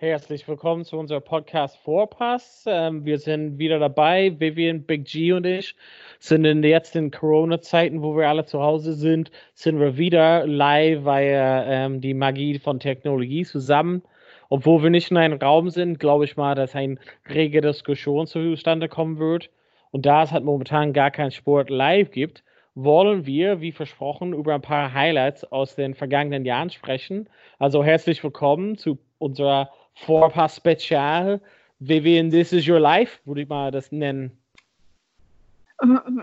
Herzlich 0.00 0.48
willkommen 0.48 0.86
zu 0.86 0.96
unserem 0.96 1.22
Podcast 1.22 1.76
Vorpass. 1.76 2.64
Ähm, 2.66 3.04
wir 3.04 3.18
sind 3.18 3.58
wieder 3.58 3.78
dabei. 3.78 4.34
Vivian, 4.40 4.84
Big 4.84 5.04
G 5.04 5.34
und 5.34 5.44
ich 5.44 5.76
sind 6.18 6.46
in 6.46 6.62
jetzt 6.62 6.96
in 6.96 7.10
Corona-Zeiten, 7.10 8.00
wo 8.00 8.16
wir 8.16 8.26
alle 8.26 8.46
zu 8.46 8.62
Hause 8.62 8.94
sind, 8.94 9.30
sind 9.52 9.78
wir 9.78 9.98
wieder 9.98 10.46
live, 10.46 11.04
weil 11.04 11.66
ähm, 11.66 12.00
die 12.00 12.14
Magie 12.14 12.58
von 12.58 12.80
Technologie 12.80 13.44
zusammen. 13.44 14.00
Obwohl 14.48 14.82
wir 14.82 14.88
nicht 14.88 15.10
in 15.10 15.18
einem 15.18 15.38
Raum 15.38 15.68
sind, 15.68 16.00
glaube 16.00 16.24
ich 16.24 16.34
mal, 16.34 16.54
dass 16.54 16.74
ein 16.74 16.98
rege 17.28 17.60
Diskussion 17.60 18.26
zustande 18.26 18.88
kommen 18.88 19.18
wird. 19.18 19.50
Und 19.90 20.06
da 20.06 20.22
es 20.22 20.32
halt 20.32 20.44
momentan 20.44 20.94
gar 20.94 21.10
keinen 21.10 21.30
Sport 21.30 21.68
live 21.68 22.10
gibt, 22.10 22.42
wollen 22.74 23.26
wir, 23.26 23.60
wie 23.60 23.72
versprochen, 23.72 24.32
über 24.32 24.54
ein 24.54 24.62
paar 24.62 24.94
Highlights 24.94 25.44
aus 25.44 25.74
den 25.74 25.92
vergangenen 25.94 26.46
Jahren 26.46 26.70
sprechen. 26.70 27.28
Also 27.58 27.84
herzlich 27.84 28.24
willkommen 28.24 28.78
zu 28.78 28.98
unserer 29.18 29.68
Vorpass 29.94 30.56
Spezial. 30.56 31.40
Vivian, 31.78 32.30
This 32.30 32.52
is 32.52 32.68
Your 32.68 32.78
Life, 32.80 33.18
würde 33.24 33.42
ich 33.42 33.48
mal 33.48 33.70
das 33.70 33.90
nennen. 33.90 34.36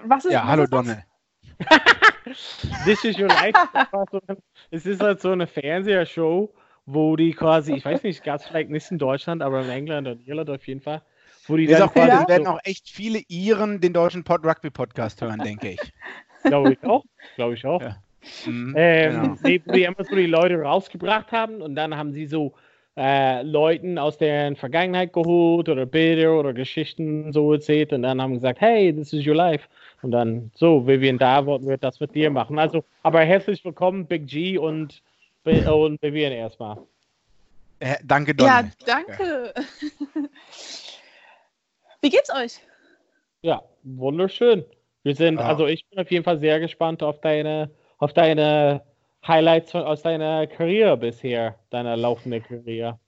Was 0.05 0.25
ist 0.25 0.31
Ja, 0.33 0.41
was 0.43 0.47
hallo 0.49 0.63
ist? 0.63 0.73
Donne. 0.73 1.03
This 2.85 3.03
is 3.03 3.17
Your 3.17 3.29
Life. 3.29 3.53
ein- 3.73 4.37
Es 4.69 4.85
ist 4.85 5.01
halt 5.01 5.21
so 5.21 5.31
eine 5.31 5.47
Fernsehshow, 5.47 6.53
wo 6.85 7.15
die 7.15 7.31
quasi, 7.31 7.73
ich 7.73 7.85
weiß 7.85 8.03
nicht, 8.03 8.23
gab 8.23 8.39
es 8.39 8.45
vielleicht 8.47 8.69
nicht 8.69 8.91
in 8.91 8.97
Deutschland, 8.99 9.41
aber 9.41 9.61
in 9.63 9.69
England 9.69 10.07
und 10.07 10.27
Irland 10.27 10.49
auf 10.49 10.67
jeden 10.67 10.81
Fall, 10.81 11.01
wo 11.47 11.55
die 11.57 11.65
Ist 11.65 11.79
dann 11.79 11.89
auch 11.89 11.93
quasi 11.93 12.21
es 12.23 12.27
werden 12.27 12.47
auch 12.47 12.59
echt 12.63 12.89
viele 12.89 13.19
Iren 13.27 13.81
den 13.81 13.93
deutschen 13.93 14.23
Pod 14.23 14.45
Rugby 14.45 14.69
Podcast 14.69 15.21
hören, 15.21 15.39
denke 15.39 15.69
ich. 15.71 15.79
glaube 16.43 16.73
ich 16.73 16.83
auch, 16.83 17.03
glaube 17.35 17.53
ich 17.55 17.65
auch. 17.65 17.81
Ja. 17.81 17.97
Mhm, 18.45 18.73
Ähm, 18.77 19.21
genau. 19.21 19.35
die 19.45 20.05
so 20.09 20.15
die 20.15 20.25
Leute 20.27 20.61
rausgebracht 20.61 21.31
haben 21.31 21.61
und 21.61 21.75
dann 21.75 21.95
haben 21.95 22.11
sie 22.11 22.25
so 22.27 22.53
äh, 22.97 23.43
Leuten 23.43 23.99
aus 23.99 24.17
deren 24.17 24.55
Vergangenheit 24.55 25.13
geholt 25.13 25.69
oder 25.69 25.85
Bilder 25.85 26.37
oder 26.39 26.51
Geschichten 26.51 27.31
so 27.31 27.53
erzählt 27.53 27.93
und 27.93 28.01
dann 28.01 28.19
haben 28.19 28.33
gesagt, 28.33 28.59
hey, 28.59 28.91
this 28.93 29.13
is 29.13 29.25
your 29.25 29.35
life. 29.35 29.67
Und 30.01 30.11
dann, 30.11 30.51
so, 30.55 30.85
Vivian, 30.87 31.17
da 31.19 31.45
wollten 31.45 31.67
wir 31.67 31.77
das 31.77 31.99
mit 31.99 32.15
dir 32.15 32.29
machen. 32.31 32.57
Also, 32.57 32.83
aber 33.03 33.21
herzlich 33.21 33.63
willkommen, 33.63 34.05
Big 34.07 34.27
G 34.27 34.57
und, 34.57 35.01
und 35.43 36.01
Vivian 36.01 36.31
erstmal. 36.31 36.77
Äh, 37.79 37.95
danke, 38.03 38.33
Donne. 38.33 38.49
Ja, 38.49 38.63
danke. 38.85 39.53
Wie 42.01 42.09
geht's 42.09 42.33
euch? 42.33 42.59
Ja, 43.43 43.61
wunderschön. 43.83 44.65
Wir 45.03 45.15
sind, 45.15 45.39
Ja. 45.39 45.47
also 45.47 45.67
ich 45.67 45.85
bin 45.89 45.99
auf 45.99 46.09
jeden 46.11 46.23
Fall 46.23 46.39
sehr 46.39 46.59
gespannt 46.59 47.03
auf 47.03 47.21
deine, 47.21 47.69
auf 47.99 48.13
deine 48.13 48.81
Highlights 49.27 49.71
von, 49.71 49.83
aus 49.83 50.01
deiner 50.01 50.47
Karriere 50.47 50.97
bisher, 50.97 51.55
deiner 51.69 51.97
laufenden 51.97 52.43
Karriere. 52.43 52.99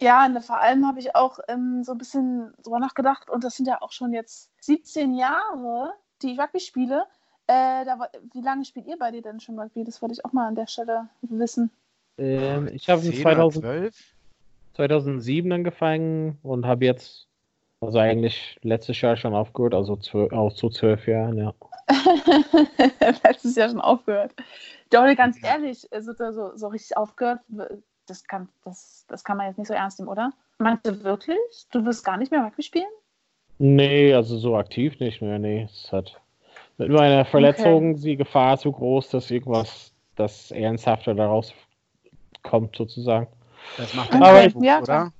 Ja, 0.00 0.28
ne, 0.28 0.40
vor 0.40 0.60
allem 0.60 0.86
habe 0.86 1.00
ich 1.00 1.14
auch 1.16 1.38
ähm, 1.48 1.82
so 1.82 1.92
ein 1.92 1.98
bisschen 1.98 2.52
drüber 2.62 2.78
nachgedacht 2.78 3.28
und 3.30 3.42
das 3.42 3.56
sind 3.56 3.66
ja 3.66 3.82
auch 3.82 3.92
schon 3.92 4.12
jetzt 4.12 4.50
17 4.60 5.14
Jahre, 5.14 5.92
die 6.22 6.32
ich 6.32 6.38
Rugby 6.38 6.60
spiele. 6.60 7.04
Äh, 7.46 7.84
da, 7.84 8.08
wie 8.32 8.40
lange 8.40 8.64
spielt 8.64 8.86
ihr 8.86 8.98
bei 8.98 9.10
dir 9.10 9.22
denn 9.22 9.40
schon 9.40 9.58
Rugby? 9.58 9.84
Das 9.84 10.00
wollte 10.00 10.14
ich 10.14 10.24
auch 10.24 10.32
mal 10.32 10.48
an 10.48 10.54
der 10.54 10.66
Stelle 10.66 11.08
wissen. 11.22 11.70
Ähm, 12.18 12.68
ich 12.72 12.88
habe 12.88 13.04
in 13.04 13.12
10 13.12 13.20
oder 13.22 13.34
2000, 13.34 13.64
12? 13.64 14.14
2007 14.74 15.52
angefangen 15.52 16.38
und 16.42 16.66
habe 16.66 16.84
jetzt, 16.84 17.26
also 17.80 17.98
eigentlich 17.98 18.58
letztes 18.62 19.00
Jahr 19.00 19.16
schon 19.16 19.34
aufgehört, 19.34 19.74
also 19.74 19.96
zwölf, 19.96 20.32
auch 20.32 20.52
zu 20.52 20.68
zwölf 20.68 21.06
Jahren, 21.06 21.38
ja. 21.38 21.54
Letztes 23.24 23.56
Jahr 23.56 23.68
schon 23.68 23.80
aufgehört. 23.80 24.32
Doch, 24.94 25.16
ganz 25.16 25.42
ehrlich, 25.42 25.88
so, 26.00 26.12
so, 26.30 26.56
so 26.56 26.68
richtig 26.68 26.96
aufgehört, 26.96 27.40
das 28.06 28.24
kann, 28.24 28.48
das, 28.64 29.04
das 29.08 29.24
kann 29.24 29.36
man 29.36 29.48
jetzt 29.48 29.58
nicht 29.58 29.68
so 29.68 29.74
ernst 29.74 29.98
nehmen, 29.98 30.08
oder? 30.08 30.32
Meinst 30.58 30.86
du 30.86 31.02
wirklich? 31.02 31.38
Du 31.72 31.84
wirst 31.84 32.04
gar 32.04 32.16
nicht 32.16 32.30
mehr 32.30 32.44
Rugby 32.44 32.62
spielen? 32.62 32.84
Nee, 33.58 34.14
also 34.14 34.38
so 34.38 34.56
aktiv 34.56 34.98
nicht 35.00 35.20
mehr, 35.20 35.38
nee. 35.38 35.62
Es 35.62 35.90
hat 35.92 36.20
mit 36.78 36.90
meiner 36.90 37.24
Verletzung 37.24 37.96
die 37.96 38.16
Gefahr 38.16 38.56
so 38.56 38.70
groß, 38.70 39.10
dass 39.10 39.30
irgendwas, 39.30 39.92
das 40.16 40.50
ernsthafter 40.52 41.14
daraus 41.14 41.52
kommt, 42.42 42.76
sozusagen. 42.76 43.26
Das 43.76 43.94
macht 43.94 44.14
Okay, 44.14 44.20
der 44.20 44.44
Nachwuchs, 44.44 44.66
ja, 44.66 44.80
oder? 44.80 45.12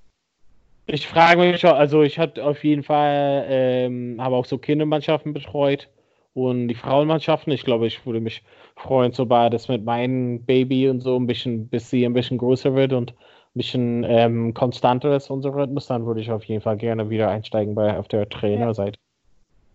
Ich 0.86 1.08
frage 1.08 1.40
mich 1.40 1.60
schon, 1.60 1.70
also 1.70 2.02
ich 2.02 2.18
hatte 2.18 2.44
auf 2.44 2.62
jeden 2.62 2.82
Fall, 2.82 3.46
ähm, 3.48 4.18
habe 4.20 4.36
auch 4.36 4.44
so 4.44 4.58
Kindermannschaften 4.58 5.32
betreut 5.32 5.88
und 6.34 6.68
die 6.68 6.74
Frauenmannschaften. 6.74 7.52
Ich 7.52 7.64
glaube, 7.64 7.86
ich 7.86 8.04
würde 8.04 8.20
mich 8.20 8.42
freuen, 8.76 9.12
sobald 9.12 9.54
das 9.54 9.68
mit 9.68 9.84
meinem 9.84 10.44
Baby 10.44 10.88
und 10.88 11.00
so 11.00 11.16
ein 11.16 11.26
bisschen, 11.26 11.68
bis 11.68 11.90
sie 11.90 12.04
ein 12.04 12.12
bisschen 12.12 12.38
größer 12.38 12.74
wird 12.74 12.92
und 12.92 13.12
ein 13.12 13.16
bisschen 13.54 14.04
ähm, 14.04 14.52
konstanter 14.52 15.16
ist, 15.16 15.30
unser 15.30 15.54
Rhythmus, 15.54 15.86
dann 15.86 16.06
würde 16.06 16.20
ich 16.20 16.30
auf 16.30 16.44
jeden 16.44 16.60
Fall 16.60 16.76
gerne 16.76 17.08
wieder 17.08 17.30
einsteigen 17.30 17.74
bei 17.74 17.96
auf 17.96 18.08
der 18.08 18.28
Trainerseite. 18.28 18.98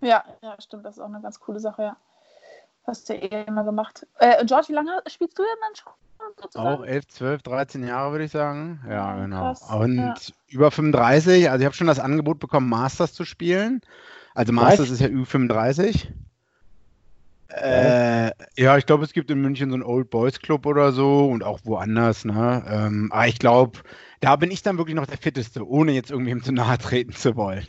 Ja, 0.02 0.24
ja, 0.44 0.56
stimmt, 0.60 0.86
das 0.86 0.98
ist 0.98 1.02
auch 1.02 1.08
eine 1.08 1.22
ganz 1.22 1.40
coole 1.40 1.60
Sache, 1.60 1.82
ja. 1.84 1.98
Hast 2.86 3.10
du 3.10 3.14
ja 3.14 3.22
eh 3.22 3.44
immer 3.46 3.64
gemacht. 3.64 4.06
Äh, 4.20 4.46
George, 4.46 4.68
wie 4.70 4.74
lange 4.74 5.02
spielst 5.08 5.38
du 5.38 5.44
denn 5.44 5.52
dann 5.62 5.76
schon? 5.76 5.94
sozusagen? 6.42 6.82
Auch 6.82 6.86
11, 6.86 7.08
12, 7.08 7.42
13 7.44 7.88
Jahre, 7.88 8.12
würde 8.12 8.26
ich 8.26 8.32
sagen. 8.32 8.82
Ja, 8.86 9.16
Ja, 9.16 9.22
genau. 9.22 9.40
krass, 9.40 9.70
Und 9.72 9.98
ja. 9.98 10.16
über 10.48 10.72
35, 10.72 11.50
also 11.50 11.62
ich 11.62 11.66
habe 11.66 11.76
schon 11.76 11.88
das 11.88 12.00
Angebot 12.00 12.40
bekommen, 12.40 12.70
Masters 12.70 13.14
zu 13.14 13.26
spielen. 13.26 13.82
Also 14.34 14.54
Masters 14.54 14.90
ist 14.90 15.02
ja 15.02 15.08
Ü35. 15.08 16.08
Äh, 17.50 18.32
ja, 18.58 18.78
ich 18.78 18.86
glaube, 18.86 19.04
es 19.04 19.14
gibt 19.14 19.32
in 19.32 19.42
München 19.42 19.70
so 19.72 19.76
einen 19.76 19.84
Old 19.84 20.12
Boys 20.12 20.40
Club 20.40 20.66
oder 20.68 20.92
so 20.92 21.28
und 21.28 21.44
auch 21.44 21.60
woanders, 21.64 22.24
ne? 22.24 22.64
Ähm, 22.68 23.10
aber 23.12 23.28
ich 23.28 23.40
glaube, 23.40 23.80
da 24.20 24.36
bin 24.36 24.52
ich 24.52 24.62
dann 24.62 24.78
wirklich 24.78 24.96
noch 24.96 25.08
der 25.08 25.18
Fitteste, 25.18 25.68
ohne 25.68 25.94
jetzt 25.94 26.12
irgendwem 26.12 26.44
zu 26.44 26.52
nahe 26.52 26.78
treten 26.78 27.14
zu 27.14 27.36
wollen. 27.36 27.66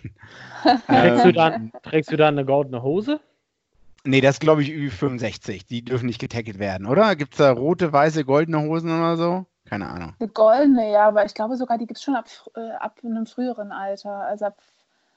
Trägst, 0.86 1.24
du 1.24 1.28
Ähm, 1.28 1.34
dann, 1.34 1.72
trägst 1.82 2.12
du 2.12 2.16
dann 2.18 2.36
eine 2.36 2.44
goldene 2.44 2.82
Hose? 2.82 3.20
Nee, 4.04 4.20
das 4.20 4.38
glaube 4.38 4.62
ich 4.62 4.70
Ü65. 4.70 5.66
Die 5.66 5.84
dürfen 5.84 6.06
nicht 6.06 6.20
getackelt 6.20 6.58
werden, 6.58 6.86
oder? 6.86 7.16
Gibt 7.16 7.32
es 7.32 7.38
da 7.38 7.50
rote, 7.52 7.92
weiße, 7.92 8.24
goldene 8.24 8.60
Hosen 8.60 8.90
oder 8.90 9.16
so? 9.16 9.46
Keine 9.64 9.88
Ahnung. 9.88 10.14
Eine 10.18 10.28
goldene, 10.28 10.92
ja, 10.92 11.08
aber 11.08 11.24
ich 11.24 11.34
glaube 11.34 11.56
sogar, 11.56 11.78
die 11.78 11.86
gibt 11.86 11.98
es 11.98 12.04
schon 12.04 12.16
ab, 12.16 12.26
äh, 12.54 12.70
ab 12.72 12.98
einem 13.04 13.26
früheren 13.26 13.72
Alter. 13.72 14.10
Also 14.10 14.46
ab 14.46 14.56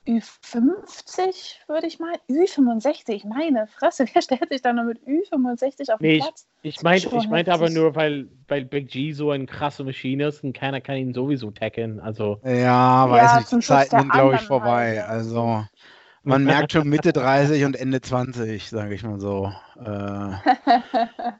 Ü50 0.08 1.68
würde 1.68 1.88
ich 1.88 2.00
mal. 2.00 2.14
Ü65, 2.30 3.28
meine 3.28 3.68
Fresse, 3.68 4.06
wer 4.14 4.22
stellt 4.22 4.50
sich 4.50 4.62
da 4.62 4.74
nur 4.74 4.86
mit 4.86 5.00
Ü65 5.04 5.92
auf 5.94 6.00
den 6.00 6.08
Nee, 6.08 6.16
ich, 6.16 6.24
Platz? 6.24 6.48
ich 6.62 6.82
meinte 6.82 7.10
Schon 7.10 7.20
ich 7.20 7.30
meinte 7.30 7.54
aber 7.54 7.70
nur, 7.70 7.96
weil, 7.96 8.30
weil 8.48 8.66
Big 8.66 8.90
G 8.90 9.12
so 9.14 9.32
eine 9.32 9.46
krasse 9.46 9.84
Maschine 9.84 10.28
ist 10.28 10.44
und 10.44 10.54
keiner 10.54 10.82
kann 10.82 10.98
ihn 10.98 11.14
sowieso 11.14 11.52
tackeln. 11.52 12.00
Also, 12.00 12.42
Ja, 12.44 13.10
weiß 13.10 13.32
Ja, 13.32 13.38
nicht. 13.40 13.52
Die 13.52 13.60
Zeiten 13.60 14.00
sind, 14.00 14.12
glaube 14.12 14.36
ich, 14.36 14.42
vorbei. 14.42 15.00
halt. 15.02 15.10
Also, 15.10 15.66
man 16.24 16.46
merkt 16.46 16.72
schon 16.72 16.88
Mitte 16.88 17.14
30 17.14 17.66
und 17.66 17.76
Ende 17.76 18.02
20, 18.02 18.70
sage 18.70 18.96
ich 18.96 19.04
mal 19.04 19.20
so. 19.20 19.52
Äh, 19.78 20.38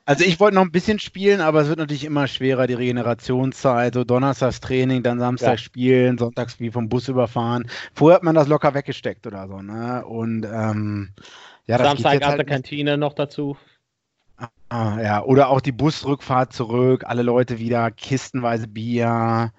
also, 0.06 0.24
ich 0.26 0.40
wollte 0.40 0.56
noch 0.56 0.64
ein 0.64 0.72
bisschen 0.72 1.00
spielen, 1.00 1.42
aber 1.42 1.62
es 1.62 1.68
wird 1.70 1.80
natürlich 1.80 2.04
immer 2.06 2.28
schwerer, 2.28 2.68
die 2.68 2.74
Regenerationszeit. 2.74 3.94
So 3.94 4.04
Donnerstags 4.04 4.60
Training, 4.60 5.04
dann 5.04 5.20
Samstag 5.20 5.58
Ja. 5.58 5.58
spielen, 5.60 6.18
Sonntags 6.18 6.60
wie 6.60 6.72
vom 6.72 6.90
Bus 6.90 7.08
überfahren. 7.08 7.70
Vorher 7.94 8.18
hat 8.18 8.24
man 8.24 8.36
das 8.36 8.48
locker 8.48 8.74
weggesteckt 8.74 9.26
oder 9.28 9.48
so, 9.48 9.62
ne? 9.62 10.06
Und, 10.06 10.46
ähm, 10.46 11.14
ja, 11.66 11.78
das 11.78 11.96
geht 11.96 12.10
Samstag 12.10 12.12
jetzt 12.12 12.26
aus 12.26 12.36
halt 12.38 12.46
der. 12.46 12.46
Kantine 12.46 12.98
noch 12.98 13.14
dazu. 13.14 13.58
Ah, 14.70 15.00
ja, 15.02 15.24
oder 15.24 15.50
auch 15.50 15.62
die 15.62 15.72
Busrückfahrt 15.72 16.52
zurück, 16.54 17.04
alle 17.06 17.22
Leute 17.22 17.60
wieder 17.60 17.92
kistenweise 17.92 18.68
Bier. 18.68 19.52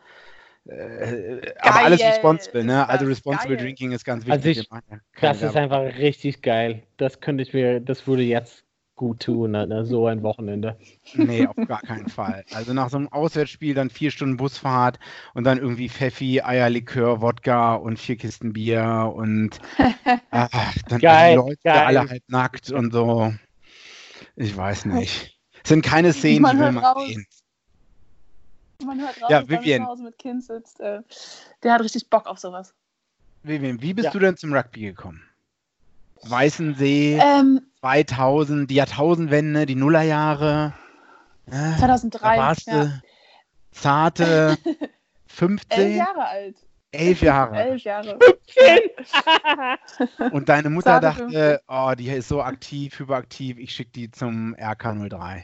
Äh, 0.66 1.52
aber 1.60 1.84
alles 1.84 2.00
Geil, 2.00 2.10
responsible, 2.10 2.64
ne? 2.64 2.88
Also 2.88 3.04
responsible 3.06 3.56
geil. 3.56 3.66
drinking 3.66 3.92
ist 3.92 4.04
ganz 4.04 4.26
Also 4.26 4.46
wichtig. 4.46 4.64
ich- 4.64 4.70
ja 4.70 4.80
keine 4.80 5.00
Das 5.20 5.42
ist 5.42 5.56
einfach 5.56 5.82
richtig 5.98 6.42
geil. 6.42 6.82
Das 6.96 7.20
könnte 7.20 7.42
ich 7.42 7.52
mir, 7.52 7.80
das 7.80 8.06
würde 8.06 8.22
jetzt 8.22 8.64
gut 8.96 9.20
tun, 9.20 9.50
ne? 9.50 9.84
so 9.84 10.06
ein 10.06 10.22
Wochenende. 10.22 10.78
Nee, 11.14 11.46
auf 11.46 11.56
gar 11.66 11.82
keinen 11.82 12.08
Fall. 12.08 12.44
Also 12.52 12.72
nach 12.72 12.88
so 12.90 12.96
einem 12.96 13.08
Auswärtsspiel 13.08 13.74
dann 13.74 13.90
vier 13.90 14.10
Stunden 14.10 14.36
Busfahrt 14.36 14.98
und 15.34 15.44
dann 15.44 15.58
irgendwie 15.58 15.88
Pfeffi, 15.88 16.40
Eierlikör, 16.42 17.20
Wodka 17.20 17.74
und 17.74 17.98
vier 17.98 18.16
Kisten 18.16 18.52
Bier 18.52 19.12
und 19.14 19.58
ah, 20.30 20.48
dann 20.88 21.00
Geil, 21.00 21.30
die 21.30 21.36
Leute 21.36 21.58
geil. 21.64 21.86
alle 21.86 22.08
halb 22.08 22.22
nackt 22.28 22.70
und 22.70 22.92
so. 22.92 23.34
Ich 24.36 24.56
weiß 24.56 24.86
nicht. 24.86 25.38
Es 25.62 25.68
sind 25.68 25.84
keine 25.84 26.12
Szenen, 26.12 26.42
Man 26.42 26.56
die 26.56 26.62
will 26.62 26.72
man 26.72 26.84
raus. 26.84 27.06
sehen. 27.06 27.26
Man 28.86 29.00
hört 29.00 29.20
raus, 29.22 29.30
Ja, 29.30 29.48
Vivian. 29.48 29.82
zu 29.82 29.88
Hause 29.88 30.02
mit 30.04 30.18
Kind 30.18 30.44
sitzt. 30.44 30.80
Äh, 30.80 31.00
der 31.62 31.74
hat 31.74 31.80
richtig 31.82 32.08
Bock 32.10 32.26
auf 32.26 32.38
sowas. 32.38 32.74
Vivian, 33.42 33.80
wie 33.82 33.94
bist 33.94 34.06
Ja. 34.06 34.10
du 34.10 34.18
denn 34.18 34.36
zum 34.36 34.52
Rugby 34.54 34.80
gekommen? 34.80 35.22
Weißensee, 36.22 37.18
Ähm, 37.22 37.60
2000, 37.80 38.70
die 38.70 38.76
Jahrtausendwende, 38.76 39.66
die 39.66 39.74
Nullerjahre. 39.74 40.72
Ja, 41.50 41.76
2003, 41.78 42.36
Da 42.36 42.42
warst 42.42 42.66
ja. 42.66 42.84
du. 42.84 43.02
zarte 43.72 44.56
15. 45.26 45.78
Elf 45.78 45.96
Jahre 45.96 46.26
alt. 46.26 46.56
Elf 46.92 47.22
Jahre. 47.22 47.56
Elf 47.56 47.82
Jahre. 47.82 48.18
Und 50.32 50.48
deine 50.48 50.70
Mutter 50.70 51.00
Zarte 51.00 51.24
dachte, 51.26 51.60
oh, 51.68 51.92
die 51.98 52.08
ist 52.08 52.28
so 52.28 52.40
aktiv, 52.40 52.98
hyperaktiv, 52.98 53.58
ich 53.58 53.72
schicke 53.72 53.90
die 53.90 54.10
zum 54.10 54.54
RK03. 54.54 55.42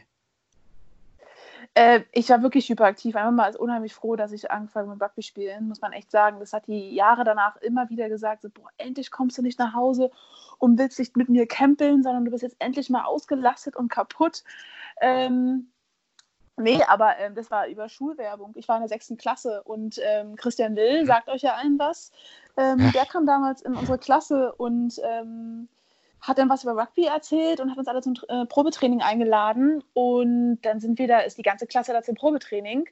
Äh, 1.81 2.05
ich 2.13 2.29
war 2.29 2.43
wirklich 2.43 2.69
hyperaktiv. 2.69 3.17
Einfach 3.17 3.33
mal 3.33 3.57
unheimlich 3.57 3.95
froh, 3.95 4.15
dass 4.15 4.33
ich 4.33 4.51
angefangen 4.51 4.91
habe 4.91 4.99
mit 4.99 5.03
Rugby 5.03 5.23
spielen, 5.23 5.67
muss 5.67 5.81
man 5.81 5.95
echt 5.95 6.11
sagen. 6.11 6.39
Das 6.39 6.53
hat 6.53 6.67
die 6.67 6.95
Jahre 6.95 7.25
danach 7.25 7.57
immer 7.57 7.89
wieder 7.89 8.11
gesagt: 8.11 8.43
so, 8.43 8.51
boah, 8.51 8.69
endlich 8.77 9.11
kommst 9.11 9.39
du 9.39 9.43
nicht 9.43 9.59
nach 9.59 9.73
Hause 9.73 10.11
und 10.59 10.79
willst 10.79 10.99
nicht 10.99 11.17
mit 11.17 11.31
mir 11.31 11.47
campeln, 11.47 12.03
sondern 12.03 12.27
du 12.27 12.33
bist 12.33 12.43
jetzt 12.43 12.57
endlich 12.59 12.91
mal 12.91 13.05
ausgelastet 13.05 13.77
und 13.77 13.89
kaputt. 13.89 14.45
Ähm, 15.01 15.71
nee, 16.59 16.83
aber 16.87 17.17
ähm, 17.17 17.35
das 17.35 17.51
war 17.51 17.67
über 17.67 17.89
Schulwerbung. 17.89 18.53
Ich 18.57 18.69
war 18.69 18.77
in 18.77 18.83
der 18.83 18.91
sechsten 18.91 19.17
Klasse 19.17 19.63
und 19.63 19.99
ähm, 20.05 20.37
Christian 20.37 20.77
Will 20.77 21.07
sagt 21.07 21.31
euch 21.31 21.41
ja 21.41 21.55
allen 21.55 21.79
was. 21.79 22.13
Ähm, 22.59 22.93
der 22.93 23.07
kam 23.07 23.25
damals 23.25 23.63
in 23.63 23.75
unsere 23.75 23.97
Klasse 23.97 24.53
und 24.55 25.01
ähm, 25.03 25.67
hat 26.23 26.39
dann 26.39 26.49
was 26.49 26.65
über 26.65 26.77
Rugby 26.77 27.07
erzählt 27.07 27.61
und 27.61 27.71
hat 27.71 27.79
uns 27.79 27.89
alle 27.89 28.03
zum 28.03 28.15
äh, 28.29 28.45
Probetraining 28.47 29.03
eingeladen. 29.03 29.83
Und 29.95 30.61
dann 30.63 30.81
sind 30.81 30.99
wir 30.99 31.09
da, 31.09 31.21
ist 31.21 31.39
die 31.39 31.43
ganze 31.43 31.67
Klasse 31.67 31.93
da 31.93 32.03
zum 32.03 32.15
Probetraining. 32.15 32.89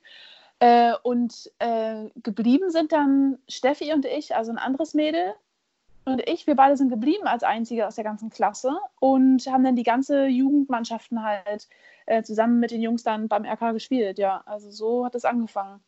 Äh, 0.61 0.95
und 1.03 1.51
äh, 1.59 2.09
geblieben 2.23 2.71
sind 2.71 2.93
dann 2.93 3.39
Steffi 3.49 3.93
und 3.93 4.05
ich, 4.05 4.35
also 4.35 4.51
ein 4.51 4.59
anderes 4.59 4.95
Mädel. 4.95 5.35
Und 6.05 6.27
ich, 6.27 6.47
wir 6.47 6.57
beide 6.57 6.77
sind 6.77 6.89
geblieben 6.89 7.27
als 7.27 7.43
Einzige 7.43 7.87
aus 7.87 7.97
der 7.97 8.05
ganzen 8.05 8.31
Klasse 8.31 8.79
und 8.99 9.47
haben 9.47 9.63
dann 9.63 9.77
die 9.77 9.83
ganze 9.83 10.27
Jugendmannschaften 10.27 11.23
halt 11.23 11.69
äh, 12.07 12.23
zusammen 12.23 12.61
mit 12.61 12.71
den 12.71 12.81
Jungs 12.81 13.03
dann 13.03 13.29
beim 13.29 13.45
RK 13.45 13.73
gespielt. 13.73 14.19
Ja, 14.19 14.43
also 14.47 14.71
so 14.71 15.05
hat 15.05 15.15
es 15.15 15.27
angefangen. 15.27 15.81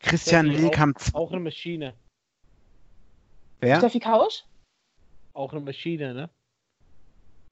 Christian 0.00 0.46
Will 0.46 0.70
auch-. 0.70 1.14
Auch 1.14 1.32
eine 1.32 1.40
Maschine. 1.40 1.92
Wer? 3.60 3.76
Steffi 3.76 4.00
Kausch? 4.00 4.44
Auch 5.34 5.52
eine 5.52 5.60
Maschine, 5.60 6.14
ne? 6.14 6.30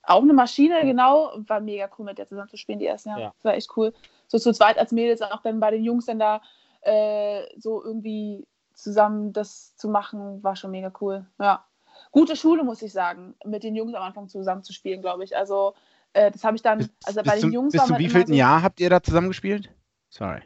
Auch 0.06 0.22
eine 0.22 0.32
Maschine, 0.32 0.82
genau. 0.82 1.32
War 1.46 1.60
mega 1.60 1.88
cool, 1.98 2.06
mit 2.06 2.18
der 2.18 2.28
zusammen 2.28 2.48
zu 2.48 2.56
spielen, 2.56 2.78
die 2.78 2.86
ersten 2.86 3.10
Jahre. 3.10 3.20
Ja. 3.20 3.32
Das 3.36 3.44
war 3.44 3.54
echt 3.54 3.76
cool. 3.76 3.92
So 4.28 4.38
zu 4.38 4.52
zweit 4.52 4.78
als 4.78 4.92
Mädels, 4.92 5.20
auch 5.20 5.42
dann 5.42 5.60
bei 5.60 5.70
den 5.70 5.84
Jungs 5.84 6.06
dann 6.06 6.18
da 6.18 6.40
äh, 6.82 7.42
so 7.58 7.82
irgendwie 7.82 8.46
zusammen 8.72 9.32
das 9.32 9.74
zu 9.76 9.88
machen, 9.88 10.42
war 10.42 10.54
schon 10.54 10.70
mega 10.70 10.92
cool. 11.00 11.26
Ja. 11.40 11.64
Gute 12.12 12.36
Schule, 12.36 12.62
muss 12.62 12.82
ich 12.82 12.92
sagen, 12.92 13.34
mit 13.44 13.64
den 13.64 13.74
Jungs 13.74 13.94
am 13.94 14.02
Anfang 14.02 14.28
zusammen 14.28 14.62
zu 14.62 14.72
spielen, 14.72 15.00
glaube 15.00 15.24
ich. 15.24 15.36
Also, 15.36 15.74
äh, 16.12 16.30
das 16.30 16.44
habe 16.44 16.56
ich 16.56 16.62
dann, 16.62 16.88
also 17.04 17.22
bis 17.22 17.32
bei 17.32 17.36
den 17.36 17.40
zum, 17.40 17.52
Jungs 17.52 17.72
bis 17.72 17.84
zum 17.84 17.98
wievielten 17.98 18.32
so, 18.32 18.38
Jahr 18.38 18.62
habt 18.62 18.80
ihr 18.80 18.90
da 18.90 19.02
zusammengespielt? 19.02 19.70
Sorry. 20.10 20.42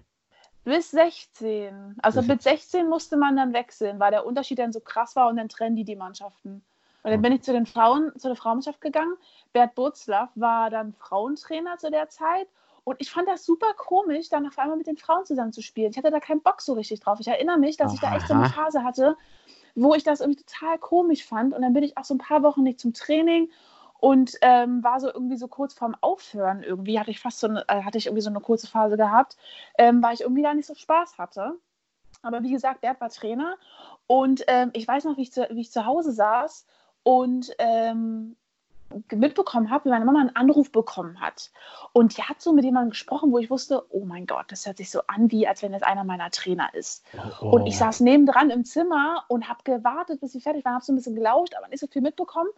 Bis 0.65 0.91
16. 0.91 1.97
Also 2.03 2.21
Bis- 2.21 2.29
mit 2.29 2.43
16 2.43 2.89
musste 2.89 3.17
man 3.17 3.37
dann 3.37 3.53
wechseln, 3.53 3.99
weil 3.99 4.11
der 4.11 4.25
Unterschied 4.25 4.59
dann 4.59 4.73
so 4.73 4.81
krass 4.81 5.17
war 5.17 5.29
und 5.29 5.37
dann 5.37 5.49
trennen 5.49 5.77
die 5.77 5.85
die 5.85 5.97
Mannschaften. 5.97 6.65
Und 7.03 7.11
dann 7.11 7.23
bin 7.23 7.33
ich 7.33 7.43
zu 7.43 7.53
den 7.53 7.67
Frauen, 7.67 8.13
zu 8.19 8.29
der 8.29 8.37
Frauenmannschaft 8.37 8.81
gegangen. 8.81 9.15
Bert 9.53 9.75
Burzlaff 9.75 10.31
war 10.35 10.71
dann 10.71 10.93
Frauentrainer 10.95 11.79
zu 11.79 11.91
der 11.91 12.09
Zeit. 12.09 12.49
Und 12.85 12.97
ich 13.01 13.11
fand 13.11 13.29
das 13.29 13.45
super 13.45 13.73
komisch, 13.77 14.29
dann 14.29 14.47
auf 14.47 14.59
einmal 14.59 14.77
mit 14.77 14.87
den 14.87 14.97
Frauen 14.97 15.25
zusammen 15.25 15.53
zu 15.53 15.63
spielen. 15.63 15.91
Ich 15.91 15.99
hatte 15.99 16.11
da 16.11 16.21
keinen 16.21 16.43
Bock 16.43 16.61
so 16.61 16.73
richtig 16.75 17.01
drauf. 17.01 17.21
Ich 17.21 17.29
erinnere 17.29 17.59
mich, 17.59 17.77
dass 17.77 17.95
ich 17.95 18.01
da 18.01 18.15
echt 18.17 18.27
so 18.27 18.35
eine 18.35 18.45
Aha. 18.45 18.53
Phase 18.53 18.85
hatte, 18.85 19.17
wo 19.75 19.95
ich 19.95 20.03
das 20.03 20.21
irgendwie 20.21 20.43
total 20.43 20.79
komisch 20.79 21.25
fand. 21.25 21.55
Und 21.55 21.63
dann 21.63 21.73
bin 21.73 21.85
ich 21.85 21.97
auch 21.97 22.05
so 22.05 22.15
ein 22.15 22.19
paar 22.19 22.43
Wochen 22.43 22.63
nicht 22.63 22.81
zum 22.81 22.93
Training 22.93 23.51
und 24.01 24.33
ähm, 24.41 24.83
war 24.83 24.99
so 24.99 25.13
irgendwie 25.13 25.37
so 25.37 25.47
kurz 25.47 25.75
vorm 25.75 25.95
Aufhören 26.01 26.63
irgendwie. 26.63 26.99
Hatte 26.99 27.11
ich 27.11 27.21
fast 27.21 27.41
so 27.41 27.49
eine, 27.49 27.65
äh, 27.69 27.83
hatte 27.83 27.99
ich 27.99 28.07
irgendwie 28.07 28.23
so 28.23 28.31
eine 28.31 28.41
kurze 28.41 28.67
Phase 28.67 28.97
gehabt, 28.97 29.37
ähm, 29.79 30.03
weil 30.03 30.15
ich 30.15 30.23
irgendwie 30.23 30.43
da 30.43 30.55
nicht 30.55 30.67
so 30.67 30.75
Spaß 30.75 31.19
hatte. 31.19 31.55
Aber 32.23 32.43
wie 32.43 32.51
gesagt, 32.51 32.81
Bert 32.81 33.01
war 33.01 33.09
Trainer 33.09 33.57
und 34.07 34.43
ähm, 34.47 34.71
ich 34.75 34.87
weiß 34.87 35.05
noch, 35.05 35.17
wie 35.17 35.23
ich 35.23 35.33
zu, 35.33 35.47
wie 35.51 35.61
ich 35.61 35.71
zu 35.71 35.87
Hause 35.87 36.13
saß 36.13 36.67
und 37.03 37.51
ähm, 37.59 38.37
mitbekommen 39.13 39.71
habe, 39.71 39.85
wie 39.85 39.91
meine 39.91 40.05
Mama 40.05 40.21
einen 40.21 40.35
Anruf 40.37 40.73
bekommen 40.73 41.21
hat. 41.21 41.51
Und 41.93 42.17
die 42.17 42.23
hat 42.23 42.41
so 42.41 42.53
mit 42.53 42.65
jemandem 42.65 42.91
gesprochen, 42.91 43.31
wo 43.31 43.39
ich 43.39 43.51
wusste, 43.51 43.85
oh 43.91 44.05
mein 44.05 44.27
Gott, 44.27 44.47
das 44.49 44.67
hört 44.67 44.79
sich 44.79 44.91
so 44.91 45.03
an, 45.07 45.31
wie 45.31 45.47
als 45.47 45.63
wenn 45.63 45.73
das 45.73 45.83
einer 45.83 46.05
meiner 46.05 46.31
Trainer 46.31 46.75
ist. 46.75 47.05
Und 47.41 47.63
Oh. 47.63 47.67
ich 47.67 47.79
saß 47.79 48.01
nebendran 48.01 48.51
im 48.51 48.65
Zimmer 48.65 49.25
und 49.29 49.49
habe 49.49 49.63
gewartet, 49.65 50.21
bis 50.21 50.33
sie 50.33 50.41
fertig 50.41 50.65
war, 50.65 50.75
habe 50.75 50.85
so 50.85 50.93
ein 50.93 50.97
bisschen 50.97 51.15
gelauscht, 51.15 51.55
aber 51.57 51.69
nicht 51.69 51.81
so 51.81 51.87
viel 51.87 52.03
mitbekommen. 52.03 52.51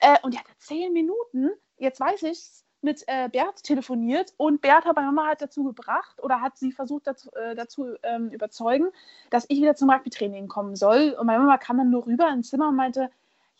Äh, 0.00 0.18
und 0.22 0.34
die 0.34 0.38
hatte 0.38 0.50
zehn 0.58 0.92
Minuten, 0.92 1.50
jetzt 1.78 2.00
weiß 2.00 2.24
ich 2.24 2.42
mit 2.82 3.04
äh, 3.08 3.28
Bert 3.28 3.62
telefoniert 3.62 4.32
und 4.38 4.62
Bert 4.62 4.86
hat 4.86 4.96
meine 4.96 5.12
Mama 5.12 5.28
halt 5.28 5.42
dazu 5.42 5.64
gebracht 5.64 6.22
oder 6.22 6.40
hat 6.40 6.56
sie 6.56 6.72
versucht 6.72 7.06
dazu, 7.06 7.30
äh, 7.32 7.54
dazu 7.54 7.94
ähm, 8.02 8.30
überzeugen, 8.30 8.88
dass 9.28 9.44
ich 9.48 9.60
wieder 9.60 9.74
zum 9.74 9.90
Rugby-Training 9.90 10.48
kommen 10.48 10.76
soll. 10.76 11.14
Und 11.18 11.26
meine 11.26 11.40
Mama 11.40 11.58
kam 11.58 11.76
dann 11.76 11.90
nur 11.90 12.06
rüber 12.06 12.28
ins 12.30 12.48
Zimmer 12.48 12.68
und 12.68 12.76
meinte, 12.76 13.10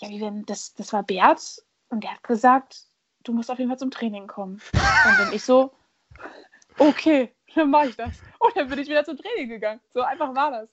ja, 0.00 0.08
wie 0.08 0.19
denn, 0.19 0.44
das, 0.47 0.75
das 0.75 0.93
war 0.93 1.02
Bert 1.02 1.62
und 1.88 2.02
der 2.02 2.12
hat 2.12 2.23
gesagt, 2.23 2.85
du 3.25 3.32
musst 3.32 3.50
auf 3.50 3.58
jeden 3.58 3.70
Fall 3.70 3.79
zum 3.79 3.91
Training 3.91 4.26
kommen. 4.26 4.61
Und 4.73 5.19
dann 5.19 5.32
ich 5.32 5.44
so, 5.44 5.73
okay, 6.79 7.35
dann 7.55 7.70
mache 7.70 7.88
ich 7.88 7.97
das. 7.97 8.19
Und 8.38 8.56
dann 8.56 8.69
bin 8.69 8.79
ich 8.79 8.88
wieder 8.88 9.05
zum 9.05 9.17
Training 9.17 9.49
gegangen. 9.49 9.81
So 9.93 10.00
einfach 10.02 10.35
war 10.35 10.50
das. 10.50 10.69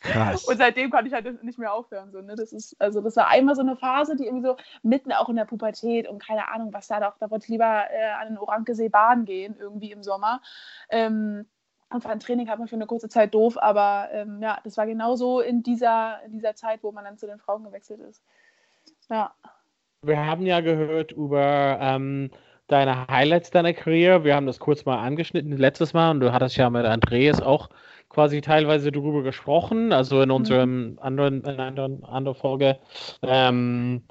Krass. 0.00 0.44
Und 0.44 0.58
seitdem 0.58 0.90
kann 0.90 1.06
ich 1.06 1.12
halt 1.12 1.42
nicht 1.42 1.58
mehr 1.58 1.72
aufhören. 1.72 2.12
So, 2.12 2.20
ne? 2.20 2.36
das, 2.36 2.52
ist, 2.52 2.80
also 2.80 3.00
das 3.00 3.16
war 3.16 3.28
einmal 3.28 3.56
so 3.56 3.62
eine 3.62 3.76
Phase, 3.76 4.14
die 4.14 4.26
irgendwie 4.26 4.46
so 4.46 4.56
mitten 4.82 5.12
auch 5.12 5.28
in 5.28 5.36
der 5.36 5.46
Pubertät 5.46 6.06
und 6.06 6.24
keine 6.24 6.48
Ahnung, 6.48 6.72
was 6.72 6.86
da 6.86 7.00
doch, 7.00 7.18
da 7.18 7.30
wollte 7.30 7.44
ich 7.44 7.48
lieber 7.48 7.90
äh, 7.90 8.12
an 8.20 8.28
den 8.28 8.38
Orankesee 8.38 8.88
baden 8.88 9.24
gehen, 9.24 9.56
irgendwie 9.58 9.90
im 9.90 10.04
Sommer. 10.04 10.42
Ähm, 10.90 11.46
und 11.90 12.02
fand 12.02 12.22
Training 12.22 12.48
hat 12.48 12.58
man 12.58 12.68
für 12.68 12.76
eine 12.76 12.86
kurze 12.86 13.08
Zeit 13.08 13.34
doof, 13.34 13.56
aber 13.60 14.08
ähm, 14.12 14.40
ja, 14.42 14.58
das 14.64 14.76
war 14.76 14.86
genauso 14.86 15.40
in 15.40 15.62
dieser, 15.62 16.20
in 16.24 16.32
dieser 16.32 16.54
Zeit, 16.54 16.82
wo 16.82 16.92
man 16.92 17.04
dann 17.04 17.18
zu 17.18 17.26
den 17.26 17.38
Frauen 17.38 17.64
gewechselt 17.64 18.00
ist. 18.00 18.22
Ja. 19.08 19.32
Wir 20.02 20.24
haben 20.24 20.46
ja 20.46 20.60
gehört 20.60 21.12
über 21.12 21.78
ähm, 21.80 22.30
deine 22.66 23.06
Highlights 23.08 23.50
deiner 23.50 23.72
Karriere. 23.72 24.24
Wir 24.24 24.34
haben 24.34 24.46
das 24.46 24.58
kurz 24.58 24.84
mal 24.84 24.98
angeschnitten 24.98 25.56
letztes 25.56 25.94
Mal 25.94 26.10
und 26.10 26.20
du 26.20 26.32
hattest 26.32 26.56
ja 26.56 26.68
mit 26.70 26.84
Andreas 26.84 27.40
auch 27.40 27.68
quasi 28.08 28.40
teilweise 28.40 28.90
darüber 28.92 29.22
gesprochen, 29.22 29.92
also 29.92 30.22
in 30.22 30.30
unserem 30.30 30.98
anderen, 31.00 31.42
in 31.44 31.60
anderen, 31.60 32.04
anderen 32.04 32.36
Folge. 32.36 32.78
Ähm, 33.22 34.02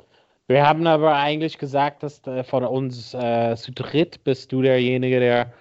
wir 0.47 0.67
haben 0.67 0.85
aber 0.85 1.15
eigentlich 1.15 1.57
gesagt, 1.57 2.03
dass 2.03 2.25
äh, 2.27 2.43
von 2.43 2.63
uns 2.63 3.13
äh, 3.13 3.55
zu 3.55 3.71
dritt 3.71 4.23
bist 4.23 4.51
du 4.51 4.61
derjenige, 4.61 5.19
der 5.19 5.53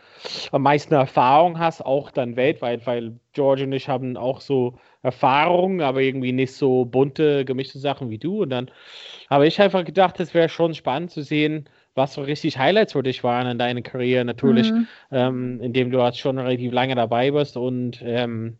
am 0.52 0.62
meisten 0.62 0.94
Erfahrung 0.94 1.58
hast, 1.58 1.84
auch 1.84 2.10
dann 2.10 2.36
weltweit, 2.36 2.86
weil 2.86 3.18
George 3.32 3.64
und 3.64 3.72
ich 3.72 3.88
haben 3.88 4.16
auch 4.16 4.40
so 4.40 4.78
Erfahrungen, 5.02 5.80
aber 5.80 6.00
irgendwie 6.00 6.32
nicht 6.32 6.52
so 6.54 6.84
bunte, 6.84 7.44
gemischte 7.44 7.78
Sachen 7.78 8.10
wie 8.10 8.18
du. 8.18 8.42
Und 8.42 8.50
dann 8.50 8.70
habe 9.30 9.46
ich 9.46 9.60
einfach 9.60 9.84
gedacht, 9.84 10.20
es 10.20 10.34
wäre 10.34 10.48
schon 10.48 10.74
spannend 10.74 11.10
zu 11.10 11.22
sehen, 11.22 11.68
was 11.94 12.14
so 12.14 12.22
richtig 12.22 12.58
Highlights 12.58 12.92
für 12.92 13.02
dich 13.02 13.22
waren 13.24 13.46
in 13.46 13.58
deiner 13.58 13.82
Karriere. 13.82 14.24
Natürlich, 14.24 14.72
Mhm. 14.72 14.86
ähm, 15.10 15.60
indem 15.60 15.90
du 15.90 15.98
jetzt 16.00 16.18
schon 16.18 16.38
relativ 16.38 16.72
lange 16.72 16.94
dabei 16.94 17.30
bist 17.30 17.56
und 17.56 18.02
ähm, 18.04 18.58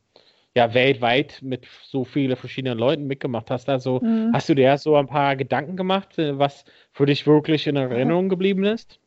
ja, 0.56 0.72
weltweit 0.72 1.40
mit 1.42 1.66
so 1.82 2.04
vielen 2.04 2.36
verschiedenen 2.36 2.78
Leuten 2.78 3.06
mitgemacht 3.06 3.50
hast. 3.50 3.68
Also 3.68 4.02
Mhm. 4.02 4.32
hast 4.32 4.48
du 4.48 4.54
dir 4.54 4.78
so 4.78 4.96
ein 4.96 5.06
paar 5.08 5.34
Gedanken 5.36 5.76
gemacht, 5.76 6.18
äh, 6.18 6.38
was 6.38 6.64
für 6.92 7.06
dich 7.06 7.26
wirklich 7.26 7.66
in 7.66 7.76
Erinnerung 7.76 8.28
geblieben 8.28 8.64
ist? 8.64 9.00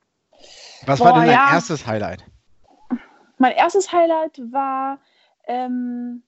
Was 0.86 1.00
war 1.00 1.14
Boah, 1.14 1.20
denn 1.20 1.28
dein 1.28 1.48
ja. 1.48 1.54
erstes 1.54 1.88
Highlight? 1.88 2.24
Mein 3.38 3.54
erstes 3.54 3.92
Highlight 3.92 4.42
war, 4.52 5.00
ähm, 5.46 6.24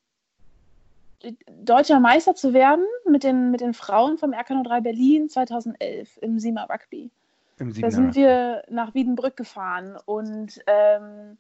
deutscher 1.64 2.00
Meister 2.00 2.36
zu 2.36 2.54
werden 2.54 2.86
mit 3.06 3.24
den, 3.24 3.52
mit 3.52 3.62
den 3.62 3.74
Frauen 3.74 4.18
vom 4.18 4.32
RK03 4.32 4.82
Berlin 4.82 5.30
2011 5.30 6.18
im 6.22 6.40
Sima 6.40 6.64
Rugby. 6.64 7.12
Im 7.58 7.74
Da 7.74 7.92
sind 7.92 8.16
wir 8.16 8.64
nach 8.70 8.94
Wiedenbrück 8.94 9.36
gefahren 9.36 9.98
und, 10.06 10.62
ähm, 10.68 11.38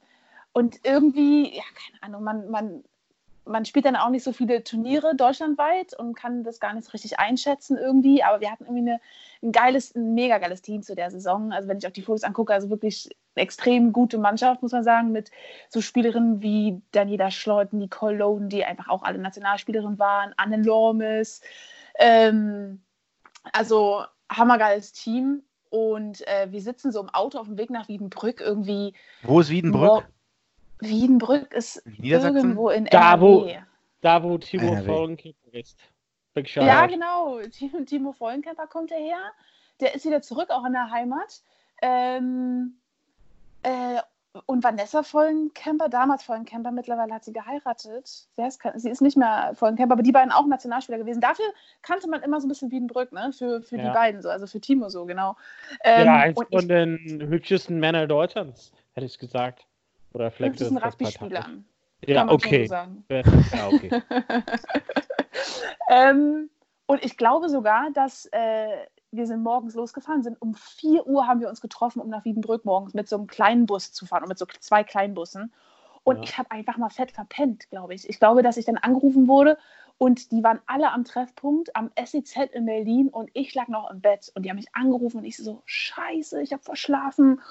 und 0.51 0.81
irgendwie, 0.83 1.55
ja, 1.55 1.63
keine 1.75 2.03
Ahnung, 2.03 2.23
man, 2.23 2.49
man, 2.49 2.83
man 3.45 3.63
spielt 3.63 3.85
dann 3.85 3.95
auch 3.95 4.09
nicht 4.09 4.23
so 4.23 4.33
viele 4.33 4.63
Turniere 4.63 5.15
deutschlandweit 5.15 5.97
und 5.97 6.13
kann 6.13 6.43
das 6.43 6.59
gar 6.59 6.73
nicht 6.73 6.85
so 6.85 6.91
richtig 6.91 7.19
einschätzen 7.19 7.77
irgendwie, 7.77 8.21
aber 8.21 8.41
wir 8.41 8.51
hatten 8.51 8.65
irgendwie 8.65 8.91
eine, 8.91 9.01
ein 9.41 9.53
geiles, 9.53 9.95
ein 9.95 10.13
mega 10.13 10.39
geiles 10.39 10.61
Team 10.61 10.83
zu 10.83 10.93
der 10.93 11.09
Saison. 11.09 11.53
Also 11.53 11.69
wenn 11.69 11.77
ich 11.77 11.87
auch 11.87 11.91
die 11.91 12.01
Fotos 12.01 12.23
angucke, 12.23 12.53
also 12.53 12.69
wirklich 12.69 13.09
extrem 13.39 13.91
gute 13.93 14.17
Mannschaft, 14.17 14.61
muss 14.61 14.71
man 14.71 14.83
sagen, 14.83 15.11
mit 15.11 15.31
so 15.69 15.81
Spielerinnen 15.81 16.41
wie 16.41 16.81
Daniela 16.91 17.31
Schleut, 17.31 17.73
Nicole 17.73 18.17
Loden, 18.17 18.49
die 18.49 18.63
einfach 18.63 18.87
auch 18.89 19.03
alle 19.03 19.17
Nationalspielerinnen 19.17 19.97
waren, 19.97 20.33
Anne 20.37 20.61
Lormes, 20.61 21.41
ähm, 21.97 22.81
also 23.53 24.03
hammergeiles 24.31 24.91
Team. 24.93 25.41
Und 25.71 26.27
äh, 26.27 26.51
wir 26.51 26.61
sitzen 26.61 26.91
so 26.91 26.99
im 27.01 27.09
Auto 27.09 27.37
auf 27.37 27.47
dem 27.47 27.57
Weg 27.57 27.69
nach 27.69 27.87
Wiedenbrück 27.87 28.41
irgendwie. 28.41 28.93
Wo 29.23 29.39
ist 29.39 29.49
Wiedenbrück? 29.49 30.07
Wiedenbrück 30.79 31.53
ist 31.53 31.83
irgendwo 32.01 32.69
in 32.69 32.85
Da, 32.85 33.19
wo- 33.19 33.41
NRW. 33.43 33.59
Da, 34.01 34.23
wo 34.23 34.37
Timo 34.37 34.67
NRW. 34.73 34.85
Vollenkicker 34.87 35.53
ist. 35.53 35.77
Big 36.33 36.55
Ja, 36.55 36.85
genau. 36.85 37.39
Timo, 37.51 37.81
Timo 37.85 38.11
Vollenkämper 38.13 38.67
kommt 38.67 38.91
daher. 38.91 39.19
Der 39.79 39.93
ist 39.93 40.05
wieder 40.05 40.21
zurück, 40.21 40.49
auch 40.51 40.65
in 40.65 40.73
der 40.73 40.89
Heimat. 40.89 41.41
Ähm, 41.81 42.77
äh, 43.63 44.01
und 44.45 44.63
Vanessa 44.63 45.01
Vollenkemper, 45.01 45.89
damals 45.89 46.23
Vollenkemper, 46.23 46.71
mittlerweile 46.71 47.13
hat 47.13 47.25
sie 47.25 47.33
geheiratet. 47.33 48.05
Ist, 48.37 48.59
sie 48.75 48.89
ist 48.89 49.01
nicht 49.01 49.17
mehr 49.17 49.53
Vollenkemper, 49.55 49.93
aber 49.93 50.03
die 50.03 50.11
beiden 50.11 50.31
auch 50.31 50.45
Nationalspieler 50.45 50.99
gewesen. 50.99 51.19
Dafür 51.19 51.45
kannte 51.81 52.07
man 52.07 52.21
immer 52.21 52.39
so 52.39 52.45
ein 52.45 52.49
bisschen 52.49 52.71
Wiedenbrück, 52.71 53.11
ne? 53.11 53.31
Für, 53.35 53.61
für 53.63 53.77
ja. 53.77 53.87
die 53.87 53.89
beiden 53.89 54.21
so, 54.21 54.29
also 54.29 54.45
für 54.45 54.61
Timo 54.61 54.89
so, 54.89 55.05
genau. 55.05 55.35
Ähm, 55.83 56.05
ja, 56.05 56.15
eins 56.17 56.39
von 56.51 56.67
den 56.67 56.99
hübschesten 57.27 57.79
Männern 57.79 58.07
Deutschlands, 58.07 58.71
hätte 58.93 59.07
ich 59.07 59.17
gesagt. 59.17 59.65
Oder 60.13 60.29
vielleicht 60.31 60.53
hübschesten 60.53 60.77
Rugby-Spielern. 60.77 61.65
Ja, 62.05 62.29
okay. 62.29 62.67
So 62.67 62.75
ja, 62.75 63.67
okay. 63.67 64.01
ähm, 65.89 66.49
und 66.85 67.03
ich 67.03 67.17
glaube 67.17 67.49
sogar, 67.49 67.89
dass 67.93 68.27
äh, 68.31 68.67
wir 69.11 69.25
sind 69.25 69.41
morgens 69.41 69.75
losgefahren, 69.75 70.23
sind 70.23 70.41
um 70.41 70.53
4 70.53 71.07
Uhr 71.07 71.27
haben 71.27 71.39
wir 71.39 71.49
uns 71.49 71.61
getroffen, 71.61 72.01
um 72.01 72.09
nach 72.09 72.25
Wiedenbrück 72.25 72.65
morgens 72.65 72.93
mit 72.93 73.09
so 73.09 73.17
einem 73.17 73.27
kleinen 73.27 73.65
Bus 73.65 73.91
zu 73.91 74.05
fahren 74.05 74.23
und 74.23 74.29
mit 74.29 74.37
so 74.37 74.45
zwei 74.59 74.83
kleinen 74.83 75.13
Bussen. 75.13 75.53
Und 76.03 76.17
ja. 76.17 76.23
ich 76.23 76.37
habe 76.37 76.51
einfach 76.51 76.77
mal 76.77 76.89
fett 76.89 77.11
verpennt, 77.11 77.69
glaube 77.69 77.93
ich. 77.93 78.07
Ich 78.09 78.19
glaube, 78.19 78.43
dass 78.43 78.57
ich 78.57 78.65
dann 78.65 78.77
angerufen 78.77 79.27
wurde 79.27 79.57
und 79.99 80.31
die 80.31 80.41
waren 80.43 80.61
alle 80.65 80.93
am 80.93 81.03
Treffpunkt 81.03 81.75
am 81.75 81.91
SEZ 82.01 82.37
in 82.53 82.65
Berlin 82.65 83.09
und 83.09 83.29
ich 83.33 83.53
lag 83.53 83.67
noch 83.67 83.91
im 83.91 83.99
Bett 83.99 84.31
und 84.33 84.43
die 84.43 84.49
haben 84.49 84.55
mich 84.55 84.73
angerufen 84.73 85.17
und 85.17 85.25
ich 85.25 85.35
so, 85.35 85.61
scheiße, 85.65 86.41
ich 86.41 86.53
habe 86.53 86.63
verschlafen. 86.63 87.41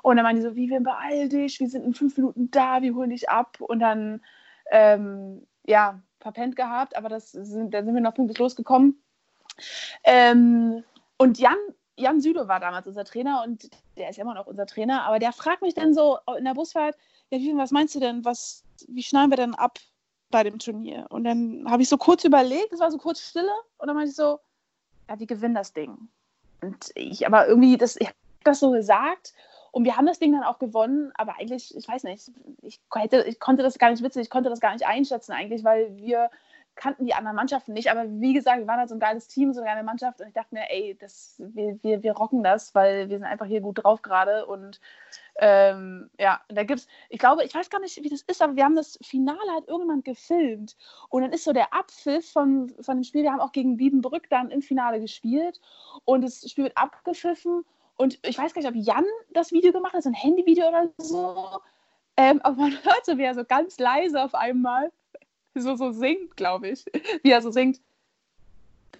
Und 0.00 0.16
dann 0.16 0.24
meinen 0.24 0.36
die 0.36 0.42
so, 0.42 0.56
Vivian, 0.56 0.84
beeil 0.84 1.28
dich, 1.28 1.60
wir 1.60 1.68
sind 1.68 1.84
in 1.84 1.92
fünf 1.92 2.16
Minuten 2.16 2.50
da, 2.50 2.80
wir 2.80 2.94
holen 2.94 3.10
dich 3.10 3.28
ab. 3.28 3.60
Und 3.60 3.80
dann, 3.80 4.22
ähm, 4.70 5.46
ja, 5.66 6.00
verpennt 6.18 6.56
gehabt, 6.56 6.96
aber 6.96 7.10
das 7.10 7.32
sind, 7.32 7.74
dann 7.74 7.84
sind 7.84 7.94
wir 7.94 8.00
noch 8.00 8.14
pünktlich 8.14 8.38
losgekommen. 8.38 9.02
Ähm, 10.02 10.82
und 11.18 11.38
Jan, 11.38 11.58
Jan 11.96 12.20
Süle 12.20 12.48
war 12.48 12.60
damals 12.60 12.86
unser 12.86 13.04
Trainer 13.04 13.42
und 13.44 13.68
der 13.96 14.10
ist 14.10 14.18
immer 14.18 14.34
noch 14.34 14.46
unser 14.46 14.66
Trainer, 14.66 15.02
aber 15.02 15.18
der 15.18 15.32
fragt 15.32 15.62
mich 15.62 15.74
dann 15.74 15.92
so 15.92 16.18
in 16.38 16.44
der 16.44 16.54
Busfahrt, 16.54 16.96
ja, 17.30 17.56
was 17.56 17.72
meinst 17.72 17.94
du 17.94 18.00
denn, 18.00 18.24
was, 18.24 18.64
wie 18.86 19.02
schneiden 19.02 19.30
wir 19.30 19.36
denn 19.36 19.54
ab 19.54 19.78
bei 20.30 20.44
dem 20.44 20.58
Turnier? 20.58 21.06
Und 21.10 21.24
dann 21.24 21.64
habe 21.68 21.82
ich 21.82 21.88
so 21.88 21.98
kurz 21.98 22.24
überlegt, 22.24 22.72
es 22.72 22.80
war 22.80 22.90
so 22.90 22.98
kurz 22.98 23.20
Stille 23.20 23.52
und 23.78 23.88
dann 23.88 23.96
meinte 23.96 24.10
ich 24.10 24.16
so, 24.16 24.38
ja, 25.08 25.18
wir 25.18 25.26
gewinnen 25.26 25.54
das 25.54 25.72
Ding. 25.72 26.08
Und 26.62 26.90
ich, 26.94 27.26
aber 27.26 27.46
irgendwie, 27.48 27.76
das, 27.76 27.96
ich 27.96 28.06
habe 28.06 28.16
das 28.44 28.60
so 28.60 28.70
gesagt 28.70 29.34
und 29.72 29.84
wir 29.84 29.96
haben 29.96 30.06
das 30.06 30.18
Ding 30.18 30.32
dann 30.32 30.44
auch 30.44 30.58
gewonnen, 30.58 31.12
aber 31.16 31.36
eigentlich, 31.38 31.76
ich 31.76 31.86
weiß 31.86 32.04
nicht, 32.04 32.30
ich, 32.62 32.80
hätte, 32.94 33.24
ich 33.24 33.40
konnte 33.40 33.62
das 33.62 33.78
gar 33.78 33.90
nicht 33.90 34.02
witzig, 34.02 34.22
ich 34.22 34.30
konnte 34.30 34.50
das 34.50 34.60
gar 34.60 34.72
nicht 34.72 34.86
einschätzen 34.86 35.32
eigentlich, 35.32 35.64
weil 35.64 35.96
wir 35.96 36.30
kannten 36.78 37.04
die 37.04 37.14
anderen 37.14 37.36
Mannschaften 37.36 37.72
nicht, 37.72 37.90
aber 37.90 38.04
wie 38.08 38.32
gesagt, 38.32 38.60
wir 38.60 38.66
waren 38.66 38.78
halt 38.78 38.88
so 38.88 38.94
ein 38.94 39.00
geiles 39.00 39.28
Team, 39.28 39.52
so 39.52 39.60
eine 39.60 39.68
geile 39.68 39.82
Mannschaft 39.82 40.20
und 40.20 40.28
ich 40.28 40.32
dachte 40.32 40.54
mir, 40.54 40.70
ey, 40.70 40.96
das, 40.98 41.34
wir, 41.38 41.78
wir, 41.82 42.02
wir 42.02 42.12
rocken 42.12 42.42
das, 42.42 42.74
weil 42.74 43.10
wir 43.10 43.18
sind 43.18 43.26
einfach 43.26 43.46
hier 43.46 43.60
gut 43.60 43.84
drauf 43.84 44.00
gerade 44.00 44.46
und 44.46 44.80
ähm, 45.40 46.08
ja, 46.18 46.40
da 46.48 46.64
gibt's, 46.64 46.86
ich 47.10 47.18
glaube, 47.18 47.44
ich 47.44 47.54
weiß 47.54 47.68
gar 47.68 47.80
nicht, 47.80 48.02
wie 48.02 48.08
das 48.08 48.22
ist, 48.22 48.40
aber 48.40 48.56
wir 48.56 48.64
haben 48.64 48.76
das 48.76 48.98
Finale 49.02 49.38
halt 49.52 49.68
irgendwann 49.68 50.02
gefilmt 50.02 50.76
und 51.10 51.22
dann 51.22 51.32
ist 51.32 51.44
so 51.44 51.52
der 51.52 51.74
Abpfiff 51.74 52.32
von, 52.32 52.72
von 52.80 52.96
dem 52.96 53.04
Spiel, 53.04 53.24
wir 53.24 53.32
haben 53.32 53.40
auch 53.40 53.52
gegen 53.52 53.78
Wiedenbrück 53.78 54.30
dann 54.30 54.50
im 54.50 54.62
Finale 54.62 55.00
gespielt 55.00 55.60
und 56.04 56.22
das 56.22 56.48
Spiel 56.48 56.64
wird 56.64 56.76
abgepfiffen 56.76 57.64
und 57.96 58.18
ich 58.26 58.38
weiß 58.38 58.54
gar 58.54 58.62
nicht, 58.62 58.70
ob 58.70 58.76
Jan 58.76 59.04
das 59.30 59.52
Video 59.52 59.72
gemacht 59.72 59.94
hat, 59.94 60.04
so 60.04 60.10
ein 60.10 60.14
Handyvideo 60.14 60.68
oder 60.68 60.88
so, 60.98 61.60
ähm, 62.16 62.40
aber 62.42 62.56
man 62.56 62.72
hört 62.84 63.04
so, 63.04 63.18
wie 63.18 63.24
er 63.24 63.34
so 63.34 63.44
ganz 63.44 63.78
leise 63.78 64.22
auf 64.22 64.34
einmal 64.34 64.90
so, 65.60 65.74
so 65.76 65.92
singt, 65.92 66.36
glaube 66.36 66.68
ich. 66.68 66.84
Wie 67.22 67.30
er 67.30 67.42
so 67.42 67.50
singt. 67.50 67.80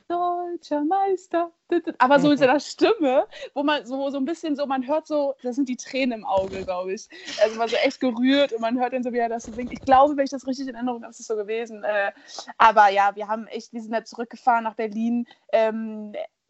Deutscher 0.09 0.85
Meister. 0.85 1.53
Aber 1.99 2.19
so 2.19 2.29
mit 2.29 2.38
seiner 2.38 2.61
Stimme, 2.61 3.27
wo 3.53 3.62
man 3.62 3.85
so, 3.85 4.09
so 4.09 4.17
ein 4.17 4.25
bisschen 4.25 4.57
so, 4.57 4.65
man 4.67 4.87
hört 4.87 5.07
so, 5.07 5.35
das 5.43 5.57
sind 5.57 5.69
die 5.69 5.77
Tränen 5.77 6.21
im 6.21 6.25
Auge, 6.25 6.65
glaube 6.65 6.95
ich. 6.95 7.09
Also 7.43 7.59
man 7.59 7.69
so 7.69 7.77
echt 7.77 8.00
gerührt 8.00 8.55
und 8.55 8.62
man 8.62 8.79
hört 8.81 8.95
dann 8.95 9.03
so, 9.03 9.12
wie 9.12 9.19
er 9.19 9.29
das 9.29 9.45
so 9.45 9.53
singt. 9.53 9.71
Ich 9.73 9.83
glaube, 9.83 10.17
wenn 10.17 10.25
ich 10.25 10.31
das 10.31 10.47
richtig 10.47 10.69
in 10.69 10.75
Erinnerung 10.75 11.03
habe, 11.03 11.11
ist 11.11 11.21
es 11.21 11.27
so 11.27 11.37
gewesen. 11.37 11.85
Äh, 11.85 12.12
aber 12.57 12.88
ja, 12.88 13.15
wir 13.17 13.29
haben 13.29 13.47
echt, 13.49 13.75
wir 13.75 13.83
sind 13.83 13.93
da 13.93 14.03
zurückgefahren 14.03 14.65
nach 14.65 14.75
Berlin. 14.75 15.27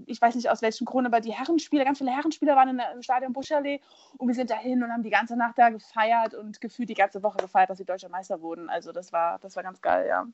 Ich 0.06 0.20
weiß 0.20 0.34
nicht 0.34 0.48
aus 0.48 0.62
welchem 0.62 0.84
Grund, 0.84 1.06
aber 1.06 1.20
die 1.20 1.32
Herrenspieler, 1.32 1.84
ganz 1.84 1.98
viele 1.98 2.12
Herrenspieler 2.12 2.54
waren 2.56 2.68
in, 2.68 2.80
im 2.94 3.02
Stadion 3.02 3.32
Buschallee 3.32 3.80
und 4.16 4.28
wir 4.28 4.34
sind 4.34 4.50
dahin 4.50 4.82
und 4.82 4.92
haben 4.92 5.02
die 5.02 5.10
ganze 5.10 5.36
Nacht 5.36 5.58
da 5.58 5.70
gefeiert 5.70 6.34
und 6.34 6.60
gefühlt 6.60 6.88
die 6.88 6.94
ganze 6.94 7.22
Woche 7.22 7.38
gefeiert, 7.38 7.70
dass 7.70 7.78
sie 7.78 7.84
deutscher 7.84 8.08
Meister 8.08 8.40
wurden. 8.40 8.70
Also 8.70 8.92
das 8.92 9.12
war, 9.12 9.38
das 9.40 9.56
war 9.56 9.62
ganz 9.62 9.80
geil, 9.80 10.06
ja. 10.08 10.26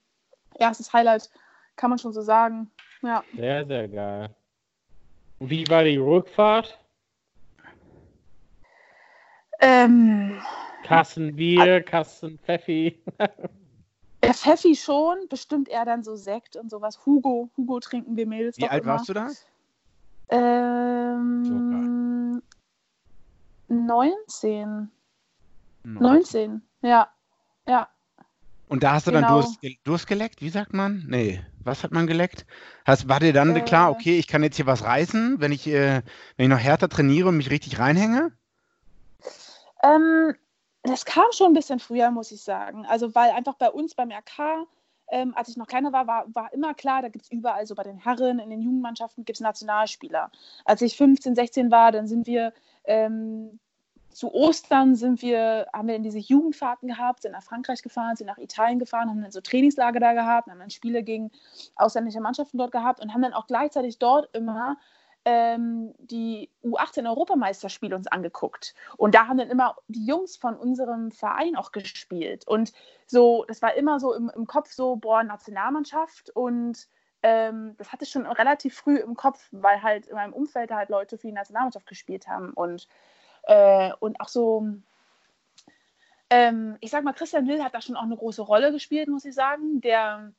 Erstes 0.57 0.93
Highlight, 0.93 1.31
kann 1.77 1.91
man 1.91 1.99
schon 1.99 2.13
so 2.13 2.21
sagen. 2.21 2.71
Ja. 3.03 3.25
Sehr, 3.35 3.67
sehr 3.67 3.89
geil. 3.89 4.35
Wie 5.41 5.67
war 5.69 5.85
die 5.85 5.97
Rückfahrt? 5.97 6.79
Ähm, 9.61 10.41
Kassen 10.85 11.35
Bier, 11.35 11.83
Kassen 11.83 12.39
Pfeffi. 12.39 13.03
Der 14.23 14.33
Pfeffi 14.33 14.75
schon, 14.75 15.29
bestimmt 15.29 15.69
eher 15.69 15.85
dann 15.85 16.03
so 16.03 16.17
Sekt 16.17 16.57
und 16.57 16.71
sowas. 16.71 17.05
Hugo, 17.05 17.51
Hugo 17.57 17.79
trinken 17.81 18.17
wir 18.17 18.27
Mädels. 18.27 18.57
Wie 18.57 18.67
alt 18.67 18.83
immer. 18.83 18.95
warst 18.95 19.09
du 19.09 19.13
da? 19.13 19.29
Ähm, 20.29 21.55
19. 23.69 24.91
19, 25.85 26.63
ja. 26.83 27.09
Ja. 27.67 27.89
Und 28.69 28.83
da 28.83 28.93
hast 28.93 29.07
du 29.07 29.13
genau. 29.13 29.27
dann 29.27 29.35
Durst, 29.35 29.59
Durst 29.85 30.07
geleckt? 30.07 30.41
Wie 30.41 30.49
sagt 30.49 30.73
man? 30.73 31.05
Nee, 31.07 31.45
was 31.63 31.83
hat 31.83 31.93
man 31.93 32.07
geleckt? 32.07 32.47
Hast, 32.85 33.09
war 33.09 33.21
dir 33.21 33.33
dann 33.33 33.55
äh, 33.55 33.61
klar, 33.61 33.91
okay, 33.91 34.19
ich 34.19 34.27
kann 34.27 34.43
jetzt 34.43 34.57
hier 34.57 34.67
was 34.67 34.83
reißen, 34.83 35.41
wenn 35.41 35.53
ich, 35.53 35.67
äh, 35.67 36.03
wenn 36.37 36.45
ich 36.45 36.49
noch 36.49 36.59
härter 36.59 36.89
trainiere 36.89 37.29
und 37.29 37.37
mich 37.37 37.51
richtig 37.51 37.79
reinhänge? 37.79 38.33
Ähm, 39.83 40.35
das 40.83 41.05
kam 41.05 41.27
schon 41.33 41.49
ein 41.49 41.55
bisschen 41.55 41.79
früher, 41.79 42.11
muss 42.11 42.33
ich 42.33 42.43
sagen. 42.43 42.87
Also, 42.87 43.15
weil 43.15 43.31
einfach 43.31 43.55
bei 43.55 43.71
uns 43.71 43.95
beim 43.95 44.11
RK, 44.11 44.67
ähm, 45.09 45.35
als 45.37 45.49
ich 45.49 45.57
noch 45.57 45.67
kleiner 45.67 45.93
war, 45.93 46.07
war, 46.07 46.25
war 46.35 46.53
immer 46.53 46.75
klar, 46.75 47.03
da 47.03 47.09
gibt 47.09 47.25
es 47.25 47.31
überall, 47.31 47.67
so 47.67 47.75
bei 47.75 47.83
den 47.83 47.99
Herren, 47.99 48.39
in 48.39 48.51
den 48.51 48.63
Jugendmannschaften 48.63 49.25
gibt 49.25 49.37
es 49.37 49.41
Nationalspieler. 49.41 50.31
Als 50.65 50.83
ich 50.83 50.97
15, 50.97 51.35
16 51.35 51.71
war, 51.71 51.93
dann 51.93 52.07
sind 52.07 52.27
wir 52.27 52.53
ähm, 52.85 53.59
zu 54.15 54.33
Ostern 54.33 54.95
sind 54.95 55.23
wir, 55.23 55.67
haben 55.73 55.89
wir 55.89 55.97
in 55.97 56.05
diese 56.05 56.19
Jugendfahrten 56.19 56.89
gehabt, 56.89 57.23
sind 57.23 57.33
nach 57.33 57.43
Frankreich 57.43 57.83
gefahren, 57.83 58.17
sind 58.17 58.29
nach 58.29 58.39
Italien 58.39 58.79
gefahren, 58.79 59.11
haben 59.11 59.21
dann 59.21 59.33
so 59.33 59.41
Trainingslager 59.41 59.99
da 59.99 60.13
gehabt, 60.13 60.49
haben 60.49 60.61
dann 60.61 60.71
Spiele 60.71 61.03
gegen 61.03 61.31
ausländische 61.75 62.21
Mannschaften 62.21 62.59
dort 62.59 62.71
gehabt 62.71 63.01
und 63.01 63.13
haben 63.13 63.23
dann 63.23 63.35
auch 63.35 63.47
gleichzeitig 63.47 63.99
dort 63.99 64.35
immer 64.35 64.77
ähm, 65.25 65.95
die 65.99 66.51
U18-Europameisterspiele 66.63 67.97
uns 67.97 68.07
angeguckt. 68.07 68.75
Und 68.97 69.15
da 69.15 69.27
haben 69.27 69.39
dann 69.39 69.51
immer 69.51 69.77
die 69.89 70.05
Jungs 70.05 70.37
von 70.37 70.57
unserem 70.57 71.13
Verein 71.13 71.57
auch 71.57 71.73
gespielt. 71.73 72.47
Und 72.47 72.73
so, 73.07 73.45
das 73.49 73.63
war 73.63 73.75
immer 73.75 74.01
so 74.01 74.15
im, 74.15 74.31
im 74.35 74.47
Kopf 74.47 74.73
so, 74.73 74.97
boah, 74.97 75.23
Nationalmannschaft. 75.23 76.31
Und 76.31 76.89
ähm, 77.23 77.75
das 77.79 77.93
hatte 77.93 78.05
ich 78.05 78.11
schon 78.11 78.27
relativ 78.27 78.77
früh 78.77 78.97
im 78.97 79.15
Kopf, 79.15 79.49
weil 79.51 79.83
halt 79.83 80.07
in 80.07 80.15
meinem 80.15 80.35
Umfeld 80.35 80.71
halt 80.71 80.91
Leute 80.91 81.17
für 81.17 81.29
die 81.29 81.33
Nationalmannschaft 81.33 81.87
gespielt 81.87 82.29
haben. 82.29 82.53
Und, 82.53 82.87
äh, 83.45 83.93
und 84.01 84.21
auch 84.21 84.29
so, 84.29 84.69
ähm, 86.29 86.77
ich 86.81 86.91
sag 86.91 87.03
mal, 87.03 87.15
Christian 87.15 87.49
Will 87.49 87.63
hat 87.63 87.75
da 87.75 87.81
schon 87.81 87.97
auch 87.97 88.03
eine 88.03 88.17
große 88.17 88.43
Rolle 88.43 88.73
gespielt, 88.73 89.09
muss 89.09 89.25
ich 89.25 89.35
sagen. 89.35 89.81
Der 89.81 90.33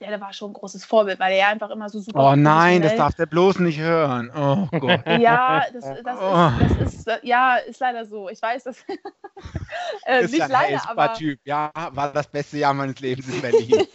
ja, 0.00 0.08
der 0.08 0.20
war 0.20 0.32
schon 0.32 0.50
ein 0.50 0.54
großes 0.54 0.84
Vorbild, 0.84 1.18
weil 1.18 1.32
er 1.34 1.48
einfach 1.48 1.70
immer 1.70 1.88
so 1.88 2.00
super. 2.00 2.32
Oh 2.32 2.36
nein, 2.36 2.82
das 2.82 2.96
darf 2.96 3.14
der 3.14 3.26
bloß 3.26 3.58
nicht 3.58 3.78
hören. 3.78 4.30
Oh 4.34 4.66
Gott. 4.78 5.00
ja, 5.06 5.64
das, 5.72 5.84
das, 6.02 6.18
oh. 6.20 6.64
ist, 6.64 6.80
das 6.80 6.94
ist, 6.94 7.24
ja, 7.24 7.56
ist 7.56 7.80
leider 7.80 8.04
so. 8.06 8.28
Ich 8.28 8.40
weiß, 8.40 8.64
das 8.64 8.78
äh, 10.06 10.24
ist 10.24 10.30
nicht 10.30 10.40
ja 10.40 10.46
leider, 10.46 10.88
aber 10.88 11.14
Typ. 11.14 11.40
Ja, 11.44 11.70
war 11.92 12.12
das 12.12 12.28
beste 12.28 12.58
Jahr 12.58 12.74
meines 12.74 13.00
Lebens 13.00 13.28
in 13.28 13.40
Berlin. 13.40 13.86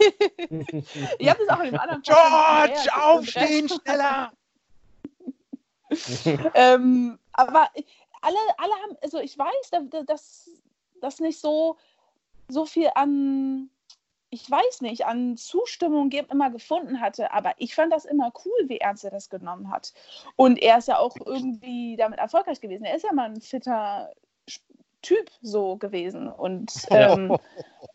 Ihr 1.18 1.30
habt 1.30 1.40
es 1.40 1.48
auch 1.48 1.60
in 1.60 1.70
dem 1.70 1.80
anderen 1.80 2.02
George, 2.02 2.88
aufstehen, 2.94 3.68
schneller! 3.68 4.32
ähm, 6.54 7.18
aber 7.32 7.68
alle, 8.20 8.36
alle 8.58 8.72
haben, 8.82 8.96
also 9.02 9.20
ich 9.20 9.38
weiß, 9.38 10.04
dass 10.06 10.50
das 11.00 11.20
nicht 11.20 11.40
so, 11.40 11.76
so 12.48 12.66
viel 12.66 12.90
an 12.94 13.70
ich 14.34 14.50
weiß 14.50 14.80
nicht, 14.80 15.06
an 15.06 15.36
Zustimmung 15.36 16.10
immer 16.10 16.50
gefunden 16.50 17.00
hatte. 17.00 17.32
Aber 17.32 17.52
ich 17.58 17.74
fand 17.74 17.92
das 17.92 18.04
immer 18.04 18.32
cool, 18.44 18.68
wie 18.68 18.78
ernst 18.78 19.04
er 19.04 19.12
das 19.12 19.30
genommen 19.30 19.70
hat. 19.70 19.92
Und 20.34 20.60
er 20.60 20.78
ist 20.78 20.88
ja 20.88 20.98
auch 20.98 21.16
irgendwie 21.24 21.96
damit 21.96 22.18
erfolgreich 22.18 22.60
gewesen. 22.60 22.84
Er 22.84 22.96
ist 22.96 23.04
ja 23.04 23.12
mal 23.12 23.30
ein 23.30 23.40
fitter 23.40 24.10
Typ 25.02 25.30
so 25.40 25.76
gewesen. 25.76 26.28
Und 26.28 26.72
ähm, 26.90 27.36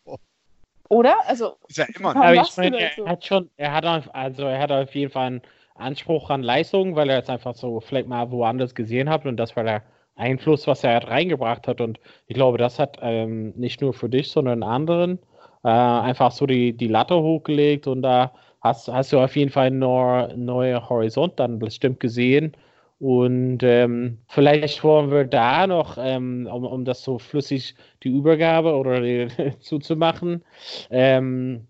oder? 0.89 1.27
Also 1.27 1.57
ist 1.67 1.77
ja 1.77 1.85
immer. 1.93 2.15
Aber 2.15 2.33
ich 2.35 2.55
meine, 2.55 2.79
er 2.79 2.91
so? 2.95 3.07
hat 3.07 3.25
schon, 3.25 3.49
er 3.57 3.73
hat 3.73 3.85
also 3.85 4.43
er 4.43 4.59
hat 4.59 4.71
auf 4.71 4.95
jeden 4.95 5.11
Fall 5.11 5.27
einen 5.27 5.41
Anspruch 5.75 6.29
an 6.29 6.41
Leistung, 6.41 6.95
weil 6.95 7.09
er 7.09 7.19
es 7.19 7.29
einfach 7.29 7.55
so 7.55 7.81
vielleicht 7.81 8.07
mal 8.07 8.31
woanders 8.31 8.75
gesehen 8.75 9.09
hat 9.09 9.25
und 9.25 9.35
das 9.37 9.55
war 9.57 9.65
der 9.65 9.83
Einfluss, 10.15 10.67
was 10.67 10.83
er 10.83 10.93
halt 10.93 11.07
reingebracht 11.07 11.67
hat. 11.67 11.81
Und 11.81 11.99
ich 12.27 12.35
glaube, 12.35 12.57
das 12.57 12.79
hat 12.79 12.97
ähm, 13.01 13.51
nicht 13.55 13.81
nur 13.81 13.93
für 13.93 14.09
dich, 14.09 14.31
sondern 14.31 14.63
anderen 14.63 15.19
äh, 15.63 15.69
einfach 15.69 16.31
so 16.31 16.45
die, 16.45 16.73
die 16.73 16.87
Latte 16.87 17.15
hochgelegt 17.15 17.87
und 17.87 18.01
da 18.01 18.33
hast, 18.61 18.87
hast 18.89 19.13
du 19.13 19.19
auf 19.19 19.35
jeden 19.35 19.51
Fall 19.51 19.67
einen 19.67 20.45
neuen 20.45 20.89
Horizont 20.89 21.39
dann 21.39 21.59
bestimmt 21.59 21.99
gesehen. 21.99 22.55
Und 22.99 23.63
ähm, 23.63 24.19
vielleicht 24.27 24.83
wollen 24.83 25.09
wir 25.11 25.23
da 25.23 25.67
noch, 25.67 25.97
ähm, 25.97 26.49
um, 26.51 26.65
um 26.65 26.83
das 26.83 27.01
so 27.03 27.17
flüssig 27.17 27.75
die 28.03 28.09
Übergabe 28.09 28.75
oder 28.75 28.99
die, 29.01 29.27
zuzumachen, 29.61 30.43
ähm, 30.89 31.67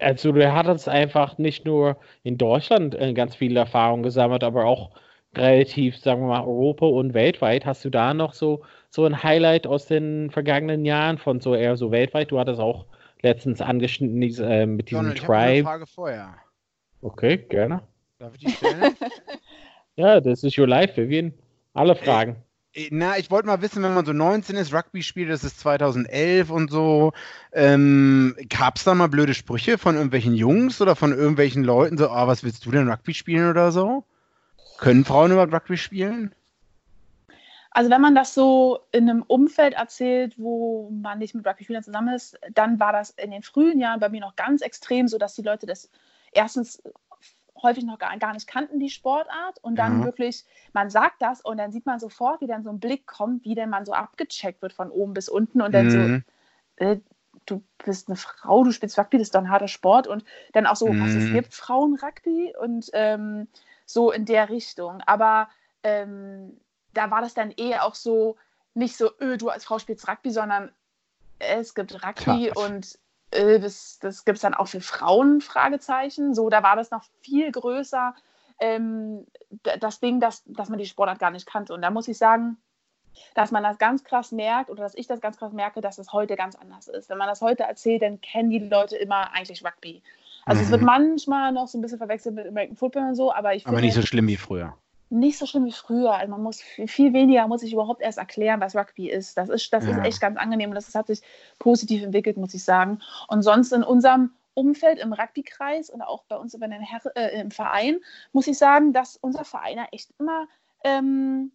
also 0.00 0.32
du 0.32 0.52
hattest 0.52 0.88
einfach 0.88 1.38
nicht 1.38 1.64
nur 1.64 1.96
in 2.22 2.38
Deutschland 2.38 2.94
äh, 2.94 3.12
ganz 3.14 3.34
viel 3.36 3.56
Erfahrung 3.56 4.02
gesammelt, 4.02 4.44
aber 4.44 4.64
auch 4.64 4.90
relativ, 5.36 5.96
sagen 5.98 6.22
wir 6.22 6.28
mal, 6.28 6.44
Europa 6.44 6.86
und 6.86 7.14
weltweit. 7.14 7.64
Hast 7.66 7.84
du 7.84 7.90
da 7.90 8.14
noch 8.14 8.34
so, 8.34 8.62
so 8.90 9.04
ein 9.04 9.22
Highlight 9.22 9.66
aus 9.66 9.86
den 9.86 10.30
vergangenen 10.30 10.84
Jahren 10.84 11.18
von 11.18 11.40
so 11.40 11.54
eher 11.54 11.76
so 11.76 11.90
weltweit? 11.90 12.30
Du 12.30 12.38
hattest 12.38 12.60
auch 12.60 12.86
letztens 13.22 13.60
angeschnitten 13.60 14.20
äh, 14.22 14.66
mit 14.66 14.90
diesem 14.90 15.04
Donald, 15.04 15.18
Tribe. 15.18 15.32
Ich 15.32 15.38
eine 15.38 15.62
Frage 15.64 15.86
vorher. 15.86 16.34
Okay, 17.00 17.38
gerne. 17.38 17.82
Darf 18.18 18.34
ich 18.34 18.40
die 18.40 18.50
stellen? 18.50 18.96
ja, 19.96 20.20
das 20.20 20.44
ist 20.44 20.58
your 20.58 20.68
life, 20.68 20.96
Vivian. 20.96 21.32
Alle 21.74 21.96
Fragen. 21.96 22.36
Äh, 22.74 22.88
na, 22.90 23.18
ich 23.18 23.30
wollte 23.30 23.46
mal 23.46 23.62
wissen, 23.62 23.82
wenn 23.82 23.94
man 23.94 24.04
so 24.04 24.12
19 24.12 24.56
ist, 24.56 24.72
Rugby 24.72 25.02
spielt, 25.02 25.30
das 25.30 25.44
ist 25.44 25.60
2011 25.60 26.50
und 26.50 26.70
so, 26.70 27.12
ähm, 27.52 28.36
gab 28.48 28.76
es 28.76 28.84
da 28.84 28.94
mal 28.94 29.08
blöde 29.08 29.34
Sprüche 29.34 29.78
von 29.78 29.94
irgendwelchen 29.94 30.34
Jungs 30.34 30.80
oder 30.80 30.96
von 30.96 31.12
irgendwelchen 31.12 31.64
Leuten, 31.64 31.98
so, 31.98 32.08
ah, 32.08 32.26
was 32.26 32.44
willst 32.44 32.64
du 32.66 32.70
denn 32.70 32.88
Rugby 32.88 33.14
spielen 33.14 33.50
oder 33.50 33.72
so? 33.72 34.04
Können 34.78 35.04
Frauen 35.04 35.32
überhaupt 35.32 35.52
Rugby 35.52 35.76
spielen? 35.76 36.34
Also 37.74 37.90
wenn 37.90 38.00
man 38.02 38.14
das 38.14 38.34
so 38.34 38.80
in 38.92 39.08
einem 39.08 39.22
Umfeld 39.22 39.74
erzählt, 39.74 40.38
wo 40.38 40.90
man 40.90 41.18
nicht 41.18 41.34
mit 41.34 41.46
Rugby-Spielern 41.46 41.82
zusammen 41.82 42.14
ist, 42.14 42.38
dann 42.52 42.78
war 42.78 42.92
das 42.92 43.10
in 43.10 43.30
den 43.30 43.42
frühen 43.42 43.80
Jahren 43.80 43.98
bei 43.98 44.10
mir 44.10 44.20
noch 44.20 44.36
ganz 44.36 44.60
extrem, 44.60 45.08
so 45.08 45.16
dass 45.16 45.34
die 45.34 45.42
Leute 45.42 45.66
das 45.66 45.90
erstens 46.32 46.82
häufig 47.62 47.84
noch 47.84 47.98
gar, 47.98 48.16
gar 48.18 48.34
nicht 48.34 48.46
kannten, 48.46 48.78
die 48.78 48.90
Sportart. 48.90 49.58
Und 49.62 49.76
dann 49.76 49.98
mhm. 49.98 50.04
wirklich, 50.04 50.44
man 50.72 50.90
sagt 50.90 51.22
das 51.22 51.40
und 51.40 51.56
dann 51.56 51.72
sieht 51.72 51.86
man 51.86 51.98
sofort, 51.98 52.40
wie 52.40 52.46
dann 52.46 52.62
so 52.62 52.70
ein 52.70 52.80
Blick 52.80 53.06
kommt, 53.06 53.44
wie 53.44 53.54
denn 53.54 53.70
man 53.70 53.86
so 53.86 53.92
abgecheckt 53.92 54.60
wird 54.60 54.72
von 54.72 54.90
oben 54.90 55.14
bis 55.14 55.28
unten 55.28 55.62
und 55.62 55.72
dann 55.72 55.86
mhm. 55.86 56.24
so, 56.78 56.84
äh, 56.84 57.00
du 57.46 57.62
bist 57.84 58.08
eine 58.08 58.16
Frau, 58.16 58.64
du 58.64 58.72
spielst 58.72 58.98
Rugby, 58.98 59.18
das 59.18 59.28
ist 59.28 59.34
doch 59.34 59.40
ein 59.40 59.50
harter 59.50 59.68
Sport. 59.68 60.06
Und 60.06 60.24
dann 60.52 60.66
auch 60.66 60.76
so, 60.76 60.88
mhm. 60.88 61.02
was 61.02 61.14
es 61.14 61.32
gibt, 61.32 61.54
Frauen-Rugby 61.54 62.54
und 62.60 62.90
ähm, 62.92 63.48
so 63.86 64.12
in 64.12 64.26
der 64.26 64.50
Richtung. 64.50 65.00
Aber 65.06 65.48
ähm, 65.82 66.58
da 66.94 67.10
war 67.10 67.20
das 67.20 67.34
dann 67.34 67.50
eher 67.50 67.84
auch 67.84 67.94
so, 67.94 68.36
nicht 68.74 68.96
so, 68.96 69.10
öh, 69.20 69.36
du 69.36 69.48
als 69.48 69.64
Frau 69.64 69.78
spielst 69.78 70.08
Rugby, 70.08 70.30
sondern 70.30 70.70
es 71.38 71.74
gibt 71.74 71.94
Rugby 72.04 72.50
Klar. 72.50 72.66
und 72.66 72.98
äh, 73.30 73.58
das, 73.60 73.98
das 74.00 74.24
gibt 74.24 74.36
es 74.36 74.42
dann 74.42 74.54
auch 74.54 74.68
für 74.68 74.80
Frauen, 74.80 75.40
Fragezeichen. 75.40 76.34
So, 76.34 76.48
da 76.50 76.62
war 76.62 76.76
das 76.76 76.90
noch 76.90 77.04
viel 77.20 77.50
größer, 77.50 78.14
ähm, 78.60 79.26
das 79.80 80.00
Ding, 80.00 80.20
dass, 80.20 80.42
dass 80.46 80.68
man 80.68 80.78
die 80.78 80.86
Sportart 80.86 81.18
gar 81.18 81.30
nicht 81.30 81.46
kannte. 81.46 81.74
Und 81.74 81.82
da 81.82 81.90
muss 81.90 82.08
ich 82.08 82.18
sagen, 82.18 82.56
dass 83.34 83.50
man 83.50 83.62
das 83.62 83.78
ganz 83.78 84.04
krass 84.04 84.32
merkt 84.32 84.70
oder 84.70 84.82
dass 84.82 84.94
ich 84.94 85.06
das 85.06 85.20
ganz 85.20 85.36
krass 85.36 85.52
merke, 85.52 85.80
dass 85.80 85.98
es 85.98 86.12
heute 86.12 86.36
ganz 86.36 86.54
anders 86.54 86.88
ist. 86.88 87.10
Wenn 87.10 87.18
man 87.18 87.28
das 87.28 87.42
heute 87.42 87.64
erzählt, 87.64 88.02
dann 88.02 88.20
kennen 88.20 88.50
die 88.50 88.58
Leute 88.58 88.96
immer 88.96 89.32
eigentlich 89.34 89.64
Rugby. 89.64 90.02
Also 90.44 90.60
mhm. 90.60 90.64
es 90.64 90.70
wird 90.70 90.80
mhm. 90.80 90.86
manchmal 90.86 91.52
noch 91.52 91.68
so 91.68 91.78
ein 91.78 91.82
bisschen 91.82 91.98
verwechselt 91.98 92.34
mit 92.34 92.46
American 92.46 92.76
Football 92.76 93.08
und 93.08 93.14
so, 93.14 93.32
aber 93.32 93.54
ich 93.54 93.66
Aber 93.66 93.80
nicht 93.80 93.94
so 93.94 94.02
schlimm 94.02 94.28
wie 94.28 94.36
früher 94.36 94.76
nicht 95.12 95.38
so 95.38 95.46
schlimm 95.46 95.64
wie 95.64 95.72
früher. 95.72 96.14
Also 96.14 96.30
man 96.30 96.42
muss 96.42 96.60
viel 96.60 97.12
weniger 97.12 97.46
muss 97.46 97.62
ich 97.62 97.72
überhaupt 97.72 98.00
erst 98.00 98.18
erklären, 98.18 98.60
was 98.60 98.74
Rugby 98.74 99.10
ist. 99.10 99.36
Das 99.36 99.48
ist, 99.48 99.72
das 99.72 99.84
ja. 99.84 99.92
ist 99.92 100.06
echt 100.06 100.20
ganz 100.20 100.38
angenehm 100.38 100.70
und 100.70 100.74
das 100.74 100.94
hat 100.94 101.06
sich 101.06 101.22
positiv 101.58 102.02
entwickelt, 102.02 102.36
muss 102.36 102.54
ich 102.54 102.64
sagen. 102.64 103.00
Und 103.28 103.42
sonst 103.42 103.72
in 103.72 103.82
unserem 103.82 104.30
Umfeld 104.54 104.98
im 104.98 105.12
Rugby-Kreis 105.12 105.90
und 105.90 106.02
auch 106.02 106.24
bei 106.24 106.36
uns 106.36 106.54
über 106.54 106.68
den 106.68 106.82
Her 106.82 107.00
äh, 107.14 107.40
im 107.40 107.50
Verein 107.50 107.98
muss 108.32 108.46
ich 108.46 108.58
sagen, 108.58 108.92
dass 108.92 109.16
unser 109.16 109.44
Verein 109.44 109.78
ja 109.78 109.86
echt 109.92 110.10
immer 110.18 110.46
ähm, 110.84 111.52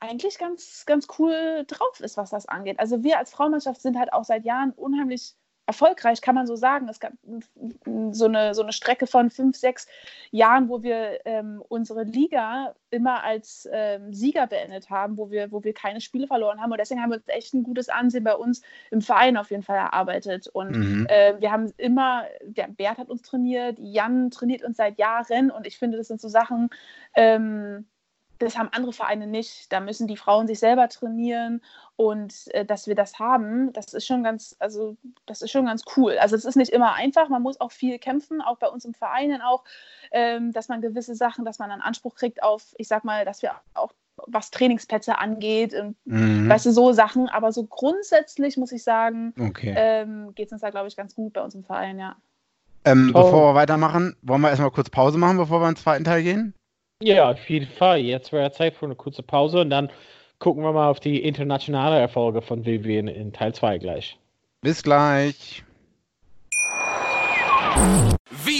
eigentlich 0.00 0.38
ganz, 0.38 0.84
ganz 0.86 1.06
cool 1.18 1.64
drauf 1.66 2.00
ist, 2.00 2.16
was 2.16 2.30
das 2.30 2.46
angeht. 2.46 2.78
Also 2.78 3.02
wir 3.02 3.18
als 3.18 3.30
Frauenmannschaft 3.30 3.80
sind 3.80 3.98
halt 3.98 4.12
auch 4.12 4.24
seit 4.24 4.44
Jahren 4.44 4.72
unheimlich 4.72 5.34
erfolgreich, 5.70 6.20
kann 6.20 6.34
man 6.34 6.46
so 6.46 6.56
sagen. 6.56 6.88
Es 6.88 6.98
gab 6.98 7.12
so 8.10 8.24
eine, 8.24 8.54
so 8.54 8.62
eine 8.62 8.72
Strecke 8.72 9.06
von 9.06 9.30
fünf, 9.30 9.56
sechs 9.56 9.86
Jahren, 10.32 10.68
wo 10.68 10.82
wir 10.82 11.20
ähm, 11.24 11.62
unsere 11.68 12.02
Liga 12.02 12.74
immer 12.90 13.22
als 13.22 13.68
ähm, 13.72 14.12
Sieger 14.12 14.48
beendet 14.48 14.90
haben, 14.90 15.16
wo 15.16 15.30
wir, 15.30 15.52
wo 15.52 15.62
wir 15.62 15.72
keine 15.72 16.00
Spiele 16.00 16.26
verloren 16.26 16.60
haben. 16.60 16.72
Und 16.72 16.78
deswegen 16.78 17.00
haben 17.00 17.10
wir 17.10 17.18
uns 17.18 17.28
echt 17.28 17.54
ein 17.54 17.62
gutes 17.62 17.88
Ansehen 17.88 18.24
bei 18.24 18.34
uns 18.34 18.62
im 18.90 19.00
Verein 19.00 19.36
auf 19.36 19.50
jeden 19.50 19.62
Fall 19.62 19.76
erarbeitet. 19.76 20.48
Und 20.48 20.72
mhm. 20.72 21.06
äh, 21.08 21.40
wir 21.40 21.52
haben 21.52 21.72
immer, 21.76 22.24
der 22.42 22.68
Bert 22.68 22.98
hat 22.98 23.08
uns 23.08 23.22
trainiert, 23.22 23.78
Jan 23.78 24.30
trainiert 24.30 24.64
uns 24.64 24.76
seit 24.76 24.98
Jahren. 24.98 25.50
Und 25.50 25.66
ich 25.66 25.78
finde, 25.78 25.98
das 25.98 26.08
sind 26.08 26.20
so 26.20 26.28
Sachen, 26.28 26.70
ähm, 27.14 27.86
das 28.40 28.58
haben 28.58 28.70
andere 28.72 28.92
Vereine 28.92 29.26
nicht. 29.26 29.72
Da 29.72 29.80
müssen 29.80 30.06
die 30.06 30.16
Frauen 30.16 30.46
sich 30.46 30.58
selber 30.58 30.88
trainieren 30.88 31.62
und 31.96 32.34
äh, 32.54 32.64
dass 32.64 32.86
wir 32.86 32.94
das 32.94 33.18
haben, 33.18 33.72
das 33.72 33.92
ist 33.92 34.06
schon 34.06 34.22
ganz, 34.22 34.56
also 34.58 34.96
das 35.26 35.42
ist 35.42 35.50
schon 35.50 35.66
ganz 35.66 35.84
cool. 35.96 36.16
Also 36.18 36.36
es 36.36 36.44
ist 36.44 36.56
nicht 36.56 36.72
immer 36.72 36.94
einfach, 36.94 37.28
man 37.28 37.42
muss 37.42 37.60
auch 37.60 37.70
viel 37.70 37.98
kämpfen, 37.98 38.40
auch 38.40 38.58
bei 38.58 38.68
uns 38.68 38.84
im 38.84 38.94
Verein 38.94 39.40
auch, 39.42 39.64
ähm, 40.10 40.52
dass 40.52 40.68
man 40.68 40.80
gewisse 40.80 41.14
Sachen, 41.14 41.44
dass 41.44 41.58
man 41.58 41.70
einen 41.70 41.82
Anspruch 41.82 42.14
kriegt 42.14 42.42
auf, 42.42 42.74
ich 42.78 42.88
sag 42.88 43.04
mal, 43.04 43.24
dass 43.24 43.42
wir 43.42 43.52
auch 43.74 43.92
was 44.26 44.50
Trainingsplätze 44.50 45.18
angeht, 45.18 45.74
und, 45.74 45.96
mhm. 46.04 46.48
weißt 46.48 46.66
du, 46.66 46.72
so 46.72 46.92
Sachen. 46.92 47.28
Aber 47.28 47.52
so 47.52 47.64
grundsätzlich 47.64 48.56
muss 48.56 48.72
ich 48.72 48.82
sagen, 48.82 49.32
okay. 49.40 49.74
ähm, 49.76 50.34
geht 50.34 50.46
es 50.46 50.52
uns 50.52 50.60
da, 50.60 50.70
glaube 50.70 50.88
ich, 50.88 50.96
ganz 50.96 51.14
gut 51.14 51.32
bei 51.32 51.42
uns 51.42 51.54
im 51.54 51.64
Verein, 51.64 51.98
ja. 51.98 52.16
Ähm, 52.84 53.12
oh. 53.14 53.22
Bevor 53.22 53.50
wir 53.50 53.54
weitermachen, 53.54 54.16
wollen 54.22 54.40
wir 54.40 54.48
erstmal 54.48 54.70
kurz 54.70 54.90
Pause 54.90 55.18
machen, 55.18 55.36
bevor 55.36 55.60
wir 55.60 55.68
ins 55.68 55.82
zweiten 55.82 56.04
Teil 56.04 56.22
gehen? 56.22 56.54
Ja, 57.02 57.30
auf 57.30 57.48
jeden 57.48 57.70
Fall. 57.70 58.00
Jetzt 58.00 58.30
wäre 58.32 58.52
Zeit 58.52 58.74
für 58.74 58.84
eine 58.84 58.94
kurze 58.94 59.22
Pause 59.22 59.60
und 59.60 59.70
dann 59.70 59.90
gucken 60.38 60.62
wir 60.62 60.72
mal 60.72 60.88
auf 60.88 61.00
die 61.00 61.22
internationale 61.22 61.98
Erfolge 61.98 62.42
von 62.42 62.66
Vivian 62.66 63.08
in 63.08 63.32
Teil 63.32 63.54
2 63.54 63.78
gleich. 63.78 64.18
Bis 64.60 64.82
gleich. 64.82 65.64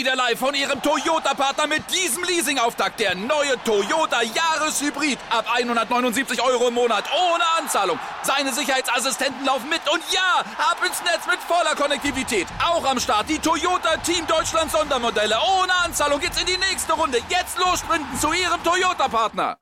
Wieder 0.01 0.17
live 0.17 0.39
von 0.39 0.55
Ihrem 0.55 0.81
Toyota-Partner 0.81 1.67
mit 1.67 1.83
diesem 1.93 2.25
Leasing-Auftakt. 2.25 3.01
Der 3.01 3.15
neue 3.15 3.53
Toyota 3.67 4.23
Jahreshybrid. 4.23 5.19
Ab 5.29 5.45
179 5.55 6.43
Euro 6.43 6.69
im 6.69 6.75
Monat. 6.75 7.05
Ohne 7.13 7.45
Anzahlung. 7.59 7.99
Seine 8.23 8.51
Sicherheitsassistenten 8.51 9.45
laufen 9.45 9.69
mit. 9.69 9.83
Und 9.93 10.01
ja, 10.11 10.41
ab 10.57 10.79
ins 10.87 11.03
Netz 11.03 11.27
mit 11.27 11.39
voller 11.41 11.75
Konnektivität. 11.75 12.47
Auch 12.67 12.83
am 12.91 12.99
Start 12.99 13.29
die 13.29 13.39
Toyota 13.39 13.99
Team 13.99 14.27
Deutschland 14.27 14.71
Sondermodelle. 14.71 15.37
Ohne 15.61 15.75
Anzahlung 15.85 16.19
geht's 16.19 16.41
in 16.41 16.47
die 16.47 16.57
nächste 16.57 16.95
Runde. 16.95 17.19
Jetzt 17.29 17.59
los 17.59 17.81
sprinten 17.81 18.19
zu 18.19 18.29
Ihrem 18.29 18.65
Toyota-Partner. 18.65 19.59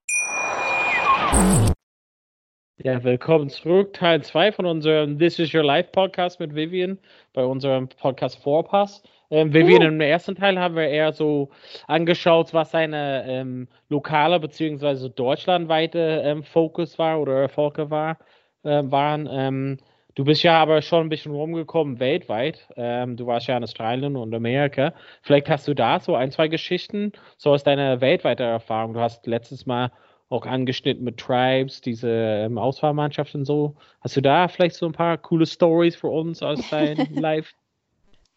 Ja, 2.76 3.02
willkommen 3.02 3.50
zurück. 3.50 3.92
Teil 3.94 4.22
2 4.22 4.52
von 4.52 4.66
unserem 4.66 5.18
This 5.18 5.40
is 5.40 5.52
Your 5.52 5.64
Life 5.64 5.88
Podcast 5.90 6.38
mit 6.38 6.54
Vivian 6.54 7.00
bei 7.32 7.44
unserem 7.44 7.88
Podcast 7.88 8.40
Vorpass. 8.40 9.02
Ähm, 9.30 9.52
Vivian, 9.52 9.82
uh. 9.82 9.86
im 9.86 10.00
ersten 10.00 10.34
Teil 10.34 10.58
haben 10.58 10.74
wir 10.76 10.88
eher 10.88 11.12
so 11.12 11.50
angeschaut, 11.86 12.54
was 12.54 12.70
seine 12.70 13.24
ähm, 13.26 13.68
lokale 13.88 14.40
bzw. 14.40 15.10
deutschlandweite 15.10 16.22
ähm, 16.24 16.42
Fokus 16.44 16.98
war 16.98 17.20
oder 17.20 17.42
Erfolge 17.42 17.90
war, 17.90 18.18
äh, 18.62 18.82
waren. 18.84 19.28
Ähm, 19.30 19.78
du 20.14 20.24
bist 20.24 20.42
ja 20.42 20.60
aber 20.60 20.80
schon 20.82 21.06
ein 21.06 21.08
bisschen 21.10 21.32
rumgekommen 21.32 22.00
weltweit. 22.00 22.68
Ähm, 22.76 23.16
du 23.16 23.26
warst 23.26 23.48
ja 23.48 23.56
in 23.56 23.64
Australien 23.64 24.16
und 24.16 24.34
Amerika. 24.34 24.94
Vielleicht 25.22 25.50
hast 25.50 25.68
du 25.68 25.74
da 25.74 26.00
so 26.00 26.14
ein, 26.14 26.30
zwei 26.30 26.48
Geschichten, 26.48 27.12
so 27.36 27.52
aus 27.52 27.64
deiner 27.64 28.00
weltweiten 28.00 28.46
Erfahrung. 28.46 28.94
Du 28.94 29.00
hast 29.00 29.26
letztes 29.26 29.66
Mal 29.66 29.92
auch 30.30 30.46
angeschnitten 30.46 31.04
mit 31.04 31.18
Tribes, 31.18 31.80
diese 31.80 32.10
ähm, 32.10 32.58
Auswahlmannschaft 32.58 33.34
und 33.34 33.44
so. 33.44 33.76
Hast 34.00 34.16
du 34.16 34.20
da 34.22 34.48
vielleicht 34.48 34.76
so 34.76 34.86
ein 34.86 34.92
paar 34.92 35.18
coole 35.18 35.46
Stories 35.46 35.96
für 35.96 36.08
uns 36.08 36.42
aus 36.42 36.68
deinem 36.70 37.06
Live? 37.14 37.54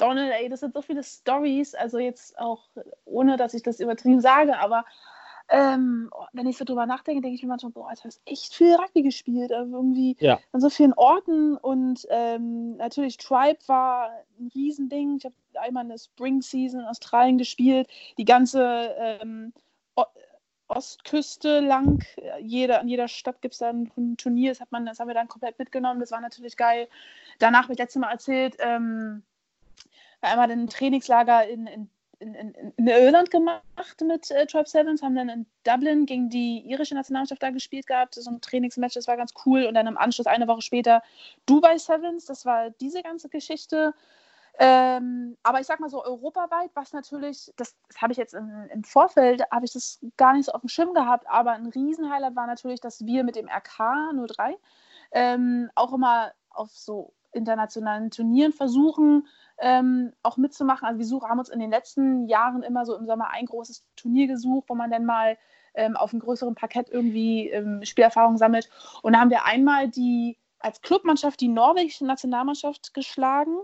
Donald, 0.02 0.32
ey, 0.34 0.50
das 0.50 0.62
sind 0.62 0.74
so 0.74 0.82
viele 0.82 1.04
Stories, 1.04 1.76
also 1.76 2.00
jetzt 2.00 2.38
auch 2.40 2.64
ohne, 3.06 3.38
dass 3.38 3.54
ich 3.54 3.64
das 3.64 3.80
übertrieben 3.80 4.22
sage, 4.22 4.58
aber 4.58 4.86
ähm, 5.50 6.10
oh, 6.14 6.26
wenn 6.32 6.48
ich 6.48 6.58
so 6.58 6.64
drüber 6.64 6.86
nachdenke, 6.86 7.22
denke 7.22 7.36
ich 7.36 7.44
mir 7.44 7.50
manchmal, 7.50 7.74
boah, 7.74 7.92
du 7.94 8.06
hast 8.06 8.22
echt 8.26 8.54
viel 8.54 8.74
Rugby 8.76 9.04
gespielt, 9.04 9.52
also 9.52 9.76
irgendwie 9.76 10.16
ja. 10.20 10.40
an 10.54 10.62
so 10.62 10.70
vielen 10.70 10.94
Orten 10.94 11.58
und 11.58 12.08
ähm, 12.10 12.78
natürlich 12.78 13.18
Tribe 13.18 13.60
war 13.68 14.12
ein 14.40 14.50
Riesending. 14.56 15.18
Ich 15.18 15.26
habe 15.26 15.36
einmal 15.56 15.84
eine 15.84 16.00
Spring 16.00 16.42
Season 16.42 16.80
in 16.80 16.86
Australien 16.86 17.38
gespielt, 17.38 17.90
die 18.18 18.26
ganze 18.26 18.96
ähm, 18.98 19.54
Ostküste 20.72 21.60
lang. 21.60 22.02
Jeder, 22.40 22.80
in 22.82 22.88
jeder 22.88 23.10
Stadt 23.10 23.42
gibt 23.42 23.56
es 23.56 23.60
dann 23.60 23.92
ein 23.98 24.16
Turnier, 24.16 24.52
das, 24.52 24.62
hat 24.62 24.72
man, 24.72 24.86
das 24.86 25.00
haben 25.00 25.10
wir 25.10 25.16
dann 25.16 25.28
komplett 25.28 25.60
mitgenommen, 25.60 26.00
das 26.00 26.12
war 26.12 26.22
natürlich 26.22 26.56
geil. 26.56 26.88
Danach 27.40 27.64
habe 27.64 27.74
ich 27.74 27.80
letztes 27.80 28.00
Mal 28.00 28.12
erzählt, 28.12 28.56
ähm, 28.60 29.24
einmal 30.22 30.52
ein 30.52 30.68
Trainingslager 30.68 31.48
in, 31.48 31.68
in, 31.68 31.90
in, 32.20 32.54
in, 32.78 32.88
Irland 32.88 33.32
gemacht 33.32 34.02
mit 34.02 34.30
äh, 34.32 34.46
Tribe 34.46 34.70
Sevens, 34.70 35.02
haben 35.02 35.16
dann 35.16 35.30
in 35.30 35.46
Dublin 35.64 36.06
gegen 36.06 36.30
die 36.30 36.60
irische 36.70 36.94
Nationalmannschaft 36.94 37.42
da 37.42 37.50
gespielt 37.50 37.88
gehabt, 37.88 38.16
so 38.16 38.30
ein 38.30 38.42
Trainingsmatch, 38.42 38.94
das 38.94 39.08
war 39.08 39.18
ganz 39.18 39.34
cool. 39.46 39.66
Und 39.66 39.74
dann 39.74 39.88
im 39.88 39.98
Anschluss 39.98 40.28
eine 40.28 40.48
Woche 40.48 40.62
später 40.62 41.02
Dubai 41.46 41.78
Sevens, 41.78 42.26
das 42.26 42.46
war 42.46 42.70
diese 42.70 43.02
ganze 43.02 43.30
Geschichte. 43.30 43.94
Ähm, 44.60 45.38
aber 45.44 45.60
ich 45.62 45.66
sag 45.66 45.80
mal 45.80 45.90
so 45.90 46.04
europaweit, 46.04 46.72
was 46.76 46.94
natürlich, 46.94 47.52
das, 47.56 47.76
das 47.88 48.02
habe 48.02 48.12
ich 48.12 48.18
jetzt 48.18 48.34
im, 48.34 48.68
im 48.72 48.84
Vorfeld, 48.84 49.44
habe 49.50 49.66
ich 49.66 49.74
das 49.74 50.00
gar 50.18 50.34
nicht 50.34 50.46
so 50.46 50.52
auf 50.52 50.62
dem 50.62 50.70
Schirm 50.70 50.94
gehabt, 50.94 51.26
aber 51.28 51.54
ein 51.54 51.68
Riesenhighlight 51.68 52.36
war 52.36 52.48
natürlich, 52.48 52.82
dass 52.82 53.06
wir 53.06 53.24
mit 53.24 53.36
dem 53.36 53.48
RK 53.48 54.12
03 54.28 54.58
ähm, 55.14 55.72
auch 55.74 55.94
immer 55.94 56.34
auf 56.50 56.70
so 56.72 57.14
internationalen 57.34 58.12
Turnieren 58.12 58.54
versuchen, 58.54 59.28
ähm, 59.60 60.14
auch 60.24 60.38
mitzumachen. 60.38 60.88
Also 60.88 61.00
wir 61.00 61.06
suchen, 61.06 61.30
haben 61.30 61.40
uns 61.40 61.50
in 61.50 61.60
den 61.60 61.72
letzten 61.72 62.28
Jahren 62.28 62.64
immer 62.64 62.86
so 62.86 62.96
im 62.96 63.06
Sommer 63.06 63.30
ein 63.32 63.46
großes 63.46 63.86
Turnier 63.96 64.28
gesucht, 64.28 64.70
wo 64.70 64.76
man 64.76 64.92
dann 64.92 65.06
mal 65.06 65.38
ähm, 65.74 65.96
auf 65.96 66.12
einem 66.12 66.22
größeren 66.22 66.56
Parkett 66.56 66.90
irgendwie 66.90 67.50
ähm, 67.50 67.84
Spielerfahrung 67.84 68.38
sammelt. 68.38 68.70
Und 69.02 69.14
da 69.14 69.20
haben 69.20 69.30
wir 69.30 69.46
einmal 69.46 69.88
die 69.88 70.38
als 70.60 70.82
Clubmannschaft 70.82 71.42
die 71.42 71.48
norwegische 71.48 72.06
Nationalmannschaft 72.06 72.94
geschlagen. 72.94 73.58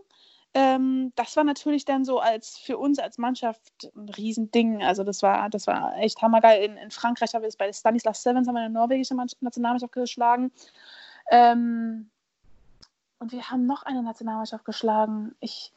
Ähm, 0.53 1.11
das 1.15 1.35
war 1.35 1.43
natürlich 1.43 1.85
dann 1.85 2.05
so 2.05 2.19
als 2.19 2.57
für 2.57 2.77
uns 2.77 2.99
als 2.99 3.17
Mannschaft 3.17 3.91
ein 3.95 4.09
Riesending. 4.09 4.81
Also 4.81 5.03
das 5.03 5.21
war, 5.21 5.49
das 5.49 5.67
war 5.67 5.95
echt 5.97 6.21
hammergeil. 6.21 6.63
In, 6.63 6.77
in 6.77 6.91
Frankreich 6.91 7.33
haben 7.33 7.41
wir 7.41 7.49
es 7.49 7.57
bei 7.57 7.71
Stanislas 7.71 8.23
Sevens 8.23 8.47
haben 8.47 8.55
wir 8.55 8.61
eine 8.61 8.73
norwegische 8.73 9.15
Nationalmannschaft 9.15 9.93
geschlagen. 9.93 10.51
Ähm, 11.29 12.09
und 13.19 13.31
wir 13.31 13.49
haben 13.49 13.65
noch 13.65 13.83
eine 13.83 14.03
Nationalmannschaft 14.03 14.65
geschlagen. 14.65 15.35
Ich, 15.39 15.71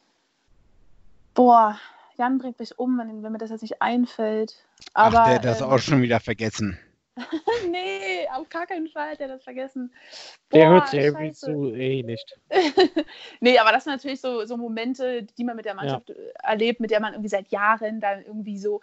boah, 1.33 1.79
Jan 2.17 2.37
bringt 2.37 2.59
mich 2.59 2.77
um, 2.77 2.97
wenn, 2.97 3.23
wenn 3.23 3.31
mir 3.31 3.37
das 3.37 3.49
jetzt 3.49 3.61
nicht 3.61 3.81
einfällt. 3.81 4.55
Aber, 4.93 5.21
Ach, 5.21 5.25
der 5.25 5.35
hat 5.35 5.45
das 5.45 5.61
ähm, 5.61 5.67
auch 5.67 5.79
schon 5.79 6.01
wieder 6.01 6.19
vergessen. 6.19 6.77
nee, 7.69 8.27
auf 8.33 8.47
gar 8.49 8.65
keinen 8.65 8.87
Fall 8.87 9.11
hat 9.11 9.19
er 9.19 9.27
das 9.27 9.43
vergessen. 9.43 9.93
Der 10.53 10.65
Boah, 10.65 10.71
hört 10.71 10.89
sich 10.89 11.01
irgendwie 11.01 11.33
zu 11.33 11.73
eh 11.73 12.03
nicht. 12.03 12.39
nee, 13.41 13.59
aber 13.59 13.71
das 13.71 13.83
sind 13.83 13.93
natürlich 13.93 14.21
so, 14.21 14.45
so 14.45 14.55
Momente, 14.57 15.23
die 15.23 15.43
man 15.43 15.55
mit 15.55 15.65
der 15.65 15.75
Mannschaft 15.75 16.09
äh, 16.09 16.31
erlebt, 16.41 16.79
mit 16.79 16.91
der 16.91 16.99
man 16.99 17.13
irgendwie 17.13 17.29
seit 17.29 17.49
Jahren 17.49 17.99
dann 17.99 18.23
irgendwie 18.23 18.57
so 18.57 18.81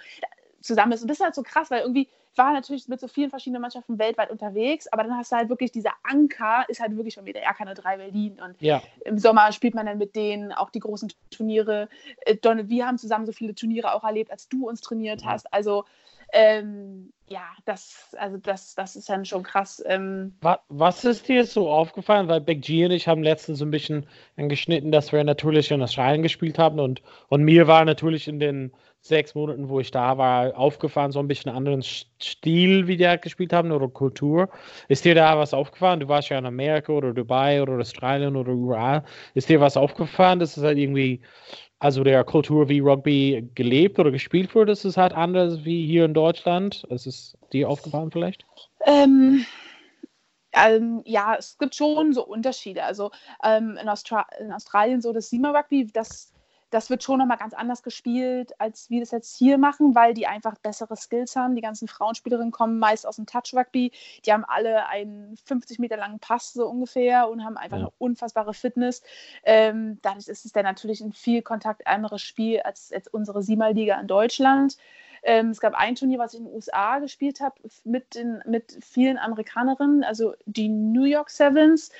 zusammen 0.61 0.92
ist. 0.92 1.03
Und 1.03 1.09
das 1.09 1.18
ist 1.18 1.25
halt 1.25 1.35
so 1.35 1.42
krass, 1.42 1.71
weil 1.71 1.83
irgendwie 1.83 2.09
war 2.38 2.53
natürlich 2.53 2.88
mit 2.88 3.01
so 3.01 3.09
vielen 3.09 3.31
verschiedenen 3.31 3.61
Mannschaften 3.62 3.98
weltweit 3.98 4.31
unterwegs, 4.31 4.87
aber 4.88 5.03
dann 5.03 5.16
hast 5.16 5.33
du 5.33 5.37
halt 5.37 5.48
wirklich 5.48 5.72
dieser 5.72 5.92
Anker, 6.03 6.64
ist 6.68 6.81
halt 6.81 6.96
wirklich 6.96 7.14
schon 7.14 7.27
wieder 7.27 7.40
RK3 7.42 7.96
Berlin. 7.96 8.38
Und 8.40 8.61
Ja, 8.61 8.83
im 9.05 9.18
Sommer 9.18 9.53
spielt 9.53 9.74
man 9.74 9.87
dann 9.87 9.98
mit 9.98 10.16
denen 10.16 10.53
auch 10.53 10.70
die 10.70 10.81
großen 10.81 11.12
Turniere. 11.31 11.88
Äh, 12.24 12.37
Donne, 12.37 12.68
wir 12.68 12.87
haben 12.87 12.98
zusammen 12.98 13.27
so 13.27 13.33
viele 13.33 13.55
Turniere 13.55 13.92
auch 13.94 14.05
erlebt, 14.05 14.31
als 14.31 14.48
du 14.48 14.68
uns 14.68 14.81
trainiert 14.81 15.24
hast. 15.24 15.53
Also 15.53 15.85
ähm, 16.33 17.12
ja, 17.29 17.42
das, 17.64 18.14
also 18.18 18.37
das, 18.37 18.74
das 18.74 18.96
ist 18.96 19.09
dann 19.09 19.24
schon 19.24 19.42
krass. 19.42 19.83
Ähm, 19.87 20.35
Wa- 20.40 20.61
Was 20.68 21.05
ist 21.05 21.29
dir 21.29 21.44
so 21.44 21.70
aufgefallen? 21.70 22.29
Weil 22.29 22.40
Big 22.42 22.62
G 22.62 22.85
und 22.85 22.90
ich 22.90 23.09
haben 23.09 23.22
letztens 23.22 23.59
so 23.59 23.64
ein 23.64 23.70
bisschen 23.70 24.07
angeschnitten, 24.37 24.92
dass 24.92 25.12
wir 25.12 25.24
natürlich 25.24 25.70
in 25.70 25.83
Australien 25.83 26.22
gespielt 26.22 26.59
haben 26.59 26.81
und, 26.81 27.03
und 27.29 27.42
mir 27.44 27.66
war 27.66 27.85
natürlich 27.85 28.29
in 28.29 28.40
den 28.40 28.72
sechs 29.00 29.34
Monaten, 29.34 29.68
wo 29.68 29.80
ich 29.80 29.90
da 29.90 30.18
war, 30.18 30.56
aufgefallen, 30.56 31.12
so 31.12 31.18
ein 31.20 31.28
bisschen 31.28 31.52
anderen 31.52 31.82
Stil, 31.82 32.87
wie 32.87 32.96
die 32.96 33.08
halt 33.08 33.22
gespielt 33.22 33.52
haben 33.52 33.72
oder 33.72 33.88
Kultur. 33.88 34.48
Ist 34.88 35.04
dir 35.04 35.14
da 35.14 35.38
was 35.38 35.54
aufgefallen? 35.54 36.00
Du 36.00 36.08
warst 36.08 36.28
ja 36.28 36.38
in 36.38 36.46
Amerika 36.46 36.92
oder 36.92 37.12
Dubai 37.12 37.62
oder 37.62 37.78
Australien 37.78 38.37
oder 38.37 38.52
überall. 38.52 39.04
Ist 39.34 39.48
dir 39.48 39.61
was 39.61 39.76
aufgefallen, 39.76 40.40
dass 40.40 40.56
es 40.56 40.64
halt 40.64 40.78
irgendwie, 40.78 41.20
also 41.78 42.02
der 42.04 42.24
Kultur 42.24 42.68
wie 42.68 42.80
Rugby 42.80 43.48
gelebt 43.54 43.98
oder 43.98 44.11
gespielt 44.11 44.54
wird, 44.54 44.68
ist 44.68 44.84
es 44.84 44.96
halt 44.96 45.12
anders 45.12 45.64
wie 45.64 45.87
hier 45.87 46.04
in 46.04 46.14
Deutschland? 46.14 46.84
Ist 46.90 47.06
es 47.06 47.38
dir 47.52 47.68
aufgefallen 47.68 48.11
vielleicht? 48.11 48.44
Ähm, 48.84 49.44
ähm, 50.52 51.02
ja, 51.04 51.37
es 51.38 51.56
gibt 51.58 51.74
schon 51.74 52.12
so 52.12 52.26
Unterschiede. 52.26 52.82
Also 52.82 53.11
ähm, 53.44 53.78
in, 53.80 53.88
Austra 53.88 54.26
in 54.40 54.52
Australien 54.52 55.00
so 55.00 55.12
das 55.12 55.30
Sima 55.30 55.50
Rugby, 55.50 55.87
das, 55.87 56.32
das 56.70 56.90
wird 56.90 57.02
schon 57.02 57.18
nochmal 57.18 57.38
ganz 57.38 57.54
anders 57.54 57.83
gespielt, 57.83 58.52
als 58.61 58.90
wir 58.90 59.00
das 59.00 59.11
jetzt 59.11 59.37
hier 59.37 59.59
machen, 59.59 59.94
weil 59.94 60.14
die 60.14 60.26
einfach 60.26 60.57
bessere 60.59 60.96
Skills 60.96 61.35
haben. 61.37 61.54
Die 61.54 61.62
ganzen 61.62 61.88
Frauenspielerinnen 61.88 62.52
kommen 62.52 62.78
meist 62.78 63.07
aus 63.07 63.16
dem 63.16 63.26
Touch 63.26 63.54
Rugby. 63.54 63.92
Die 64.26 64.33
haben 64.33 64.44
alle 64.44 64.87
einen 64.88 65.37
50 65.44 65.78
Meter 65.78 65.96
langen 65.96 66.18
Pass 66.18 66.52
so 66.52 66.66
ungefähr 66.68 67.28
und 67.31 67.44
haben 67.44 67.57
einfach 67.57 67.78
Ja. 67.78 67.85
eine 67.85 67.92
unfassbare 67.98 68.54
Fitness. 68.54 69.02
Ähm, 69.44 69.98
dadurch 70.02 70.28
ist 70.28 70.44
es 70.44 70.52
dann 70.52 70.64
natürlich 70.64 71.00
ein 71.00 71.12
viel 71.12 71.42
kontaktärmeres 71.42 72.20
Spiel 72.22 72.61
als 72.61 72.90
jetzt 72.90 73.12
unsere 73.12 73.42
Sima-Liga 73.42 73.98
in 74.00 74.07
Deutschland. 74.07 74.76
Ähm, 75.24 75.50
es 75.50 75.61
gab 75.61 75.74
ein 75.74 75.96
Turnier, 75.96 76.18
was 76.20 76.33
ich 76.35 76.38
in 76.40 76.46
den 76.46 76.54
USA 76.54 77.00
gespielt 77.00 77.40
habe, 77.40 77.57
mit, 77.85 78.14
den- 78.14 78.40
mit 78.46 78.78
vielen 78.85 79.18
Amerikanerinnen, 79.18 80.04
also 80.04 80.35
die 80.46 80.68
New 80.68 81.04
York 81.04 81.31
Sevens. 81.31 81.90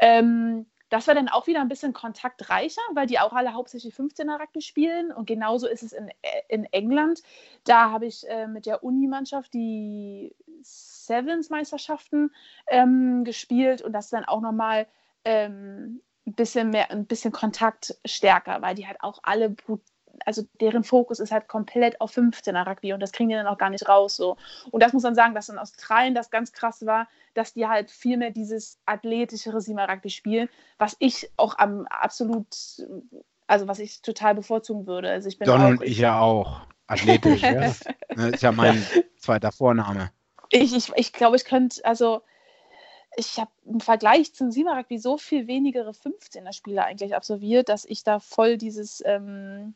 Ähm, 0.00 0.66
das 0.90 1.06
war 1.06 1.14
dann 1.14 1.28
auch 1.28 1.46
wieder 1.46 1.60
ein 1.60 1.68
bisschen 1.68 1.92
kontaktreicher, 1.92 2.82
weil 2.94 3.06
die 3.06 3.20
auch 3.20 3.32
alle 3.32 3.54
hauptsächlich 3.54 3.94
15er 3.94 4.40
Rugby 4.40 4.60
spielen. 4.60 5.12
Und 5.12 5.26
genauso 5.26 5.66
ist 5.68 5.82
es 5.82 5.92
in, 5.92 6.10
in 6.48 6.64
England. 6.64 7.22
Da 7.64 7.90
habe 7.90 8.06
ich 8.06 8.28
äh, 8.28 8.48
mit 8.48 8.66
der 8.66 8.82
Uni-Mannschaft 8.82 9.54
die 9.54 10.34
Sevens-Meisterschaften 10.62 12.32
ähm, 12.66 13.24
gespielt 13.24 13.82
und 13.82 13.92
das 13.92 14.06
ist 14.06 14.12
dann 14.12 14.24
auch 14.24 14.40
nochmal 14.40 14.86
ähm, 15.24 16.02
ein 16.26 16.34
bisschen 16.34 16.70
mehr, 16.70 16.90
ein 16.90 17.06
bisschen 17.06 17.32
Kontakt 17.32 17.96
stärker, 18.04 18.60
weil 18.60 18.74
die 18.74 18.86
halt 18.86 19.00
auch 19.00 19.20
alle 19.22 19.50
brut 19.50 19.82
also 20.26 20.42
deren 20.60 20.84
Fokus 20.84 21.20
ist 21.20 21.32
halt 21.32 21.48
komplett 21.48 22.00
auf 22.00 22.16
15er 22.16 22.66
Rugby 22.66 22.92
und 22.92 23.00
das 23.00 23.12
kriegen 23.12 23.28
die 23.28 23.34
dann 23.34 23.46
auch 23.46 23.58
gar 23.58 23.70
nicht 23.70 23.88
raus 23.88 24.16
so. 24.16 24.36
Und 24.70 24.82
das 24.82 24.92
muss 24.92 25.02
man 25.02 25.14
sagen, 25.14 25.34
dass 25.34 25.48
in 25.48 25.58
Australien 25.58 26.14
das 26.14 26.30
ganz 26.30 26.52
krass 26.52 26.84
war, 26.86 27.08
dass 27.34 27.54
die 27.54 27.66
halt 27.66 27.90
viel 27.90 28.16
mehr 28.16 28.30
dieses 28.30 28.78
athletischere 28.86 29.60
Sima 29.60 29.84
Rugby 29.84 30.10
spielen, 30.10 30.48
was 30.78 30.96
ich 30.98 31.30
auch 31.36 31.58
am 31.58 31.86
absolut, 31.88 32.46
also 33.46 33.68
was 33.68 33.78
ich 33.78 34.02
total 34.02 34.34
bevorzugen 34.34 34.86
würde. 34.86 35.10
Also 35.10 35.28
ich 35.28 35.38
bin 35.38 35.46
Don 35.46 35.60
auch, 35.60 35.68
und 35.68 35.82
ich 35.82 35.98
ja 35.98 36.20
auch. 36.20 36.62
Athletisch. 36.86 37.42
ja. 37.42 37.54
Das 37.54 37.84
ne, 38.16 38.30
ist 38.30 38.42
ja 38.42 38.50
mein 38.52 38.84
zweiter 39.16 39.52
Vorname. 39.52 40.10
ich, 40.50 40.74
ich, 40.74 40.92
ich 40.96 41.12
glaube, 41.12 41.36
ich 41.36 41.44
könnte, 41.44 41.84
also 41.84 42.22
ich 43.16 43.38
habe 43.38 43.50
im 43.64 43.80
Vergleich 43.80 44.34
zum 44.34 44.50
Sima 44.50 44.76
Rugby 44.76 44.98
so 44.98 45.18
viel 45.18 45.46
wenigere 45.46 45.90
15er 45.90 46.52
Spiele 46.52 46.84
eigentlich 46.84 47.14
absolviert, 47.14 47.68
dass 47.68 47.84
ich 47.84 48.04
da 48.04 48.20
voll 48.20 48.56
dieses 48.56 49.02
ähm, 49.04 49.74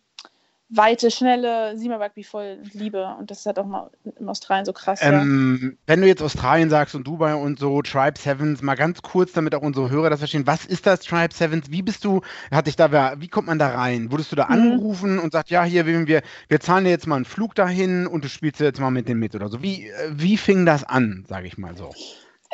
weite, 0.71 1.11
schnelle 1.11 1.77
Sima 1.79 1.97
Rugby 1.97 2.25
voll 2.25 2.59
liebe. 2.73 3.15
Und 3.19 3.31
das 3.31 3.41
ist 3.41 3.47
halt 3.47 3.59
auch 3.59 3.67
mal 3.67 3.91
in 4.19 4.29
Australien 4.29 4.65
so 4.65 4.73
krass. 4.73 5.01
ja. 5.03 5.11
Ähm, 5.23 5.79
wenn 5.87 6.01
du 6.01 6.07
jetzt 6.07 6.23
Australien 6.23 6.71
sagst 6.71 6.95
und 6.95 7.07
Dubai 7.07 7.35
und 7.35 7.59
so, 7.59 7.81
Tribe 7.83 8.19
Sevens, 8.19 8.63
mal 8.63 8.75
ganz 8.75 9.03
kurz, 9.03 9.33
damit 9.33 9.55
auch 9.55 9.63
unsere 9.63 9.91
Hörer 9.91 10.11
das 10.11 10.21
verstehen. 10.21 10.47
Was 10.47 10.65
ist 10.65 10.87
das 10.87 11.01
Tribe 11.01 11.33
Sevens? 11.35 11.71
Wie 11.71 11.83
bist 11.83 12.05
du, 12.05 12.23
hat 12.51 12.67
dich 12.67 12.77
da, 12.77 13.21
wie 13.21 13.29
kommt 13.29 13.47
man 13.47 13.59
da 13.59 13.69
rein? 13.69 14.11
Wurdest 14.11 14.33
du 14.33 14.37
da 14.37 14.47
Mhm. 14.47 14.53
angerufen 14.53 15.19
und 15.19 15.33
sagt, 15.33 15.51
ja, 15.51 15.65
hier, 15.65 15.87
wir, 15.87 16.07
wir, 16.07 16.23
wir 16.49 16.61
zahlen 16.61 16.85
dir 16.85 16.91
jetzt 16.91 17.07
mal 17.07 17.17
einen 17.17 17.25
Flug 17.25 17.55
dahin 17.55 18.07
und 18.07 18.25
du 18.25 18.29
spielst 18.29 18.61
jetzt 18.61 18.81
mal 18.81 18.91
mit 18.91 19.09
denen 19.09 19.21
mit 19.21 19.35
oder 19.35 19.49
so? 19.49 19.63
Wie, 19.63 19.89
äh, 19.89 20.11
wie 20.13 20.37
fing 20.37 20.67
das 20.67 20.83
an, 20.85 21.25
sage 21.29 21.47
ich 21.47 21.59
mal 21.59 21.77
so? 21.77 21.91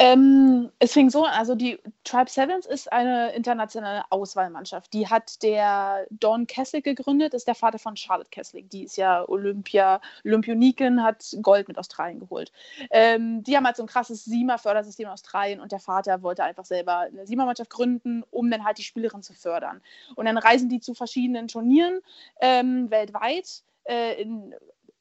Ähm, 0.03 0.73
es 0.79 0.95
fing 0.95 1.11
so 1.11 1.25
an, 1.27 1.35
also 1.35 1.55
die 1.55 1.79
Tribe 2.05 2.31
Sevens 2.31 2.65
ist 2.65 2.91
eine 2.91 3.35
internationale 3.35 4.03
Auswahlmannschaft. 4.09 4.95
Die 4.95 5.07
hat 5.07 5.43
der 5.43 6.07
Don 6.09 6.47
Kessler 6.47 6.81
gegründet, 6.81 7.35
ist 7.35 7.47
der 7.47 7.55
Vater 7.55 7.79
von 7.79 7.99
Charlotte 7.99 8.31
Kessler. 8.31 8.63
Die 8.63 8.85
ist 8.85 8.97
ja 8.97 9.29
Olympia, 9.29 10.01
Olympioniken, 10.25 11.03
hat 11.03 11.37
Gold 11.43 11.69
mit 11.69 11.77
Australien 11.77 12.19
geholt. 12.19 12.51
Ähm, 12.91 13.43
die 13.43 13.55
haben 13.55 13.67
halt 13.67 13.77
so 13.77 13.83
ein 13.83 13.89
krasses 13.89 14.25
SIMA-Fördersystem 14.25 15.05
in 15.05 15.13
Australien 15.13 15.61
und 15.61 15.71
der 15.71 15.81
Vater 15.81 16.23
wollte 16.23 16.45
einfach 16.45 16.65
selber 16.65 17.01
eine 17.01 17.27
SIMA-Mannschaft 17.27 17.69
gründen, 17.69 18.25
um 18.31 18.51
dann 18.51 18.65
halt 18.65 18.79
die 18.79 18.85
Spielerin 18.85 19.23
zu 19.23 19.35
fördern. 19.35 19.83
Und 20.17 20.25
dann 20.25 20.39
reisen 20.39 20.71
die 20.71 20.81
zu 20.81 20.95
verschiedenen 20.95 21.47
Turnieren 21.47 22.01
ähm, 22.41 22.91
weltweit. 22.91 23.65
Äh, 23.85 24.23
in, 24.23 24.55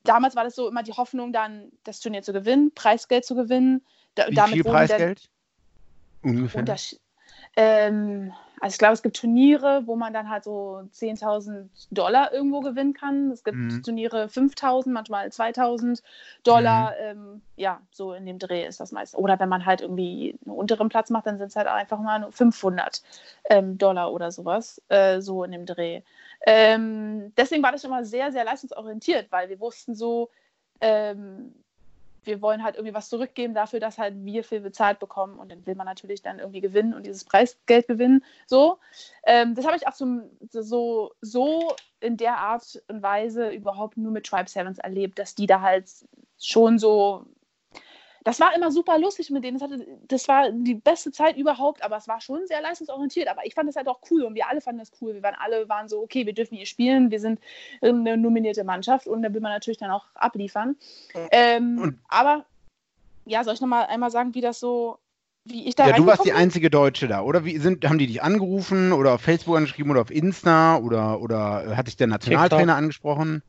damals 0.03 0.35
war 0.35 0.43
das 0.43 0.55
so 0.55 0.67
immer 0.67 0.83
die 0.83 0.91
Hoffnung, 0.91 1.31
dann 1.31 1.71
das 1.85 2.01
Turnier 2.01 2.21
zu 2.21 2.33
gewinnen, 2.33 2.73
Preisgeld 2.75 3.23
zu 3.23 3.35
gewinnen. 3.35 3.81
Da, 4.15 4.27
Wie 4.27 4.35
damit 4.35 4.53
viel 4.53 4.63
Preisgeld? 4.63 5.29
Ungefähr. 6.21 6.75
Ähm, 7.55 8.33
also 8.59 8.73
ich 8.73 8.77
glaube, 8.77 8.93
es 8.93 9.01
gibt 9.01 9.17
Turniere, 9.17 9.83
wo 9.85 9.95
man 9.95 10.13
dann 10.13 10.29
halt 10.29 10.43
so 10.43 10.81
10.000 10.91 11.69
Dollar 11.91 12.33
irgendwo 12.33 12.59
gewinnen 12.59 12.93
kann. 12.93 13.31
Es 13.31 13.43
gibt 13.43 13.57
Mhm. 13.57 13.83
Turniere 13.83 14.27
5.000, 14.27 14.93
manchmal 14.93 15.31
2.000 15.31 16.03
Dollar. 16.43 16.97
Ähm, 16.99 17.41
ja, 17.55 17.81
so 17.91 18.13
in 18.13 18.25
dem 18.25 18.39
Dreh 18.39 18.65
ist 18.65 18.79
das 18.79 18.91
meist. 18.91 19.15
Oder 19.15 19.39
wenn 19.39 19.49
man 19.49 19.65
halt 19.65 19.81
irgendwie 19.81 20.37
einen 20.45 20.55
unteren 20.55 20.89
Platz 20.89 21.09
macht, 21.09 21.25
dann 21.27 21.37
sind 21.37 21.47
es 21.47 21.55
halt 21.55 21.67
einfach 21.67 21.99
mal 21.99 22.19
nur 22.19 22.31
500 22.31 23.01
ähm, 23.49 23.77
Dollar 23.77 24.11
oder 24.11 24.31
sowas. 24.31 24.81
Äh, 24.89 25.21
so 25.21 25.43
in 25.43 25.51
dem 25.51 25.65
Dreh. 25.65 26.01
Ähm, 26.45 27.33
deswegen 27.37 27.63
war 27.63 27.71
das 27.71 27.83
immer 27.83 28.03
sehr, 28.03 28.31
sehr 28.31 28.43
leistungsorientiert, 28.43 29.31
weil 29.31 29.49
wir 29.49 29.59
wussten 29.59 29.95
so, 29.95 30.29
ähm, 30.81 31.53
wir 32.23 32.41
wollen 32.41 32.63
halt 32.63 32.75
irgendwie 32.75 32.93
was 32.93 33.09
zurückgeben 33.09 33.53
dafür, 33.53 33.79
dass 33.79 33.97
halt 33.97 34.13
wir 34.23 34.43
viel 34.43 34.61
bezahlt 34.61 34.99
bekommen 34.99 35.39
und 35.39 35.51
dann 35.51 35.65
will 35.65 35.75
man 35.75 35.85
natürlich 35.85 36.21
dann 36.21 36.39
irgendwie 36.39 36.61
gewinnen 36.61 36.93
und 36.93 37.05
dieses 37.05 37.23
Preisgeld 37.23 37.87
gewinnen. 37.87 38.23
So, 38.47 38.77
ähm, 39.23 39.55
das 39.55 39.65
habe 39.65 39.77
ich 39.77 39.87
auch 39.87 39.93
so, 39.93 40.21
so, 40.49 41.11
so 41.21 41.75
in 41.99 42.17
der 42.17 42.37
Art 42.37 42.81
und 42.87 43.01
Weise 43.01 43.49
überhaupt 43.49 43.97
nur 43.97 44.11
mit 44.11 44.25
Tribe 44.25 44.49
Sevens 44.49 44.79
erlebt, 44.79 45.19
dass 45.19 45.35
die 45.35 45.47
da 45.47 45.61
halt 45.61 45.89
schon 46.37 46.79
so 46.79 47.25
das 48.23 48.39
war 48.39 48.55
immer 48.55 48.71
super 48.71 48.99
lustig 48.99 49.29
mit 49.29 49.43
denen. 49.43 49.57
Das, 49.57 49.69
hatte, 49.69 49.85
das 50.07 50.27
war 50.27 50.51
die 50.51 50.75
beste 50.75 51.11
Zeit 51.11 51.37
überhaupt, 51.37 51.83
aber 51.83 51.97
es 51.97 52.07
war 52.07 52.21
schon 52.21 52.45
sehr 52.47 52.61
leistungsorientiert. 52.61 53.27
Aber 53.27 53.45
ich 53.45 53.53
fand 53.53 53.69
das 53.69 53.75
halt 53.75 53.87
auch 53.87 53.99
cool 54.11 54.23
und 54.23 54.35
wir 54.35 54.47
alle 54.47 54.61
fanden 54.61 54.79
das 54.79 54.91
cool. 55.01 55.13
Wir 55.13 55.23
waren 55.23 55.35
alle 55.39 55.69
waren 55.69 55.87
so, 55.87 56.01
okay, 56.01 56.25
wir 56.25 56.33
dürfen 56.33 56.55
hier 56.55 56.65
spielen, 56.65 57.11
wir 57.11 57.19
sind 57.19 57.39
eine 57.81 58.17
nominierte 58.17 58.63
Mannschaft 58.63 59.07
und 59.07 59.21
da 59.21 59.33
will 59.33 59.41
man 59.41 59.51
natürlich 59.51 59.77
dann 59.77 59.91
auch 59.91 60.05
abliefern. 60.15 60.75
Ähm, 61.31 61.99
aber 62.07 62.45
ja, 63.25 63.43
soll 63.43 63.53
ich 63.53 63.61
nochmal 63.61 63.85
einmal 63.85 64.11
sagen, 64.11 64.33
wie 64.33 64.41
das 64.41 64.59
so, 64.59 64.97
wie 65.45 65.67
ich 65.67 65.75
da 65.75 65.87
Ja, 65.87 65.95
du 65.95 66.05
warst 66.05 66.25
die 66.25 66.33
einzige 66.33 66.69
Deutsche 66.69 67.07
da, 67.07 67.21
oder? 67.21 67.45
Wie 67.45 67.57
sind, 67.57 67.87
haben 67.87 67.99
die 67.99 68.07
dich 68.07 68.21
angerufen 68.21 68.91
oder 68.91 69.13
auf 69.13 69.21
Facebook 69.21 69.55
angeschrieben 69.57 69.91
oder 69.91 70.01
auf 70.01 70.11
Insta 70.11 70.77
oder, 70.77 71.21
oder 71.21 71.77
hat 71.77 71.87
dich 71.87 71.97
der 71.97 72.07
Nationaltrainer 72.07 72.63
TikTok. 72.63 72.77
angesprochen? 72.77 73.43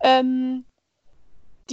Ähm, 0.00 0.64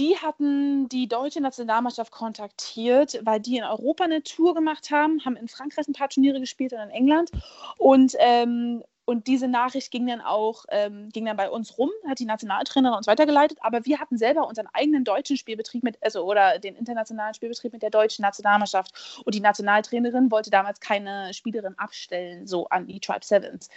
die 0.00 0.16
hatten 0.16 0.88
die 0.88 1.08
deutsche 1.08 1.42
Nationalmannschaft 1.42 2.10
kontaktiert, 2.10 3.20
weil 3.22 3.38
die 3.38 3.58
in 3.58 3.64
Europa 3.64 4.04
eine 4.04 4.22
Tour 4.22 4.54
gemacht 4.54 4.90
haben, 4.90 5.22
haben 5.26 5.36
in 5.36 5.46
Frankreich 5.46 5.86
ein 5.86 5.92
paar 5.92 6.08
Turniere 6.08 6.40
gespielt 6.40 6.72
und 6.72 6.80
in 6.80 6.88
England. 6.88 7.30
Und, 7.76 8.14
ähm, 8.18 8.82
und 9.04 9.26
diese 9.26 9.46
Nachricht 9.46 9.90
ging 9.90 10.06
dann 10.06 10.22
auch 10.22 10.64
ähm, 10.70 11.10
ging 11.10 11.26
dann 11.26 11.36
bei 11.36 11.50
uns 11.50 11.76
rum, 11.76 11.90
hat 12.08 12.18
die 12.18 12.24
Nationaltrainerin 12.24 12.96
uns 12.96 13.08
weitergeleitet. 13.08 13.58
Aber 13.60 13.84
wir 13.84 14.00
hatten 14.00 14.16
selber 14.16 14.46
unseren 14.48 14.68
eigenen 14.72 15.04
deutschen 15.04 15.36
Spielbetrieb 15.36 15.82
mit, 15.82 15.98
also 16.02 16.24
oder 16.24 16.58
den 16.58 16.76
internationalen 16.76 17.34
Spielbetrieb 17.34 17.74
mit 17.74 17.82
der 17.82 17.90
deutschen 17.90 18.22
Nationalmannschaft. 18.22 19.22
Und 19.26 19.34
die 19.34 19.40
Nationaltrainerin 19.40 20.30
wollte 20.30 20.48
damals 20.48 20.80
keine 20.80 21.34
Spielerin 21.34 21.74
abstellen, 21.76 22.46
so 22.46 22.68
an 22.68 22.86
die 22.86 23.00
Tribe 23.00 23.24
Sevens. 23.24 23.68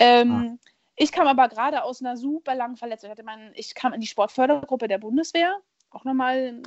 Ähm, 0.00 0.58
ah. 0.58 0.69
Ich 1.02 1.12
kam 1.12 1.26
aber 1.26 1.48
gerade 1.48 1.82
aus 1.82 2.02
einer 2.02 2.18
super 2.18 2.54
langen 2.54 2.76
Verletzung. 2.76 3.08
Ich, 3.08 3.12
hatte 3.12 3.22
mein, 3.22 3.52
ich 3.54 3.74
kam 3.74 3.94
in 3.94 4.02
die 4.02 4.06
Sportfördergruppe 4.06 4.86
der 4.86 4.98
Bundeswehr, 4.98 5.56
auch 5.92 6.04
nochmal 6.04 6.60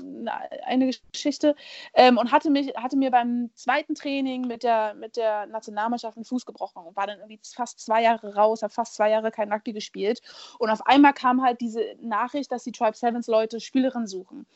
eine 0.66 0.90
Geschichte, 1.12 1.56
ähm, 1.94 2.18
und 2.18 2.32
hatte, 2.32 2.50
mich, 2.50 2.76
hatte 2.76 2.98
mir 2.98 3.12
beim 3.12 3.52
zweiten 3.54 3.94
Training 3.94 4.48
mit 4.48 4.64
der, 4.64 4.96
mit 4.96 5.18
der 5.18 5.46
Nationalmannschaft 5.46 6.18
einen 6.18 6.26
Fuß 6.26 6.48
gebrochen 6.48 6.84
und 6.84 6.96
war 6.96 7.06
dann 7.06 7.20
irgendwie 7.20 7.40
fast 7.44 7.80
zwei 7.80 8.02
Jahre 8.02 8.34
raus, 8.34 8.64
habe 8.64 8.74
fast 8.74 8.96
zwei 8.96 9.12
Jahre 9.12 9.30
kein 9.30 9.54
Rugby 9.54 9.72
gespielt. 9.72 10.24
Und 10.58 10.72
auf 10.72 10.84
einmal 10.88 11.14
kam 11.14 11.44
halt 11.44 11.62
diese 11.62 11.84
Nachricht, 12.02 12.52
dass 12.52 12.64
die 12.64 12.72
Tribe 12.72 12.98
Sevens 12.98 13.28
Leute 13.28 13.60
Spielerinnen 13.60 14.08
suchen. 14.08 14.48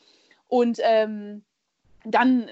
Und 0.48 0.80
ähm, 0.82 1.44
dann 2.04 2.50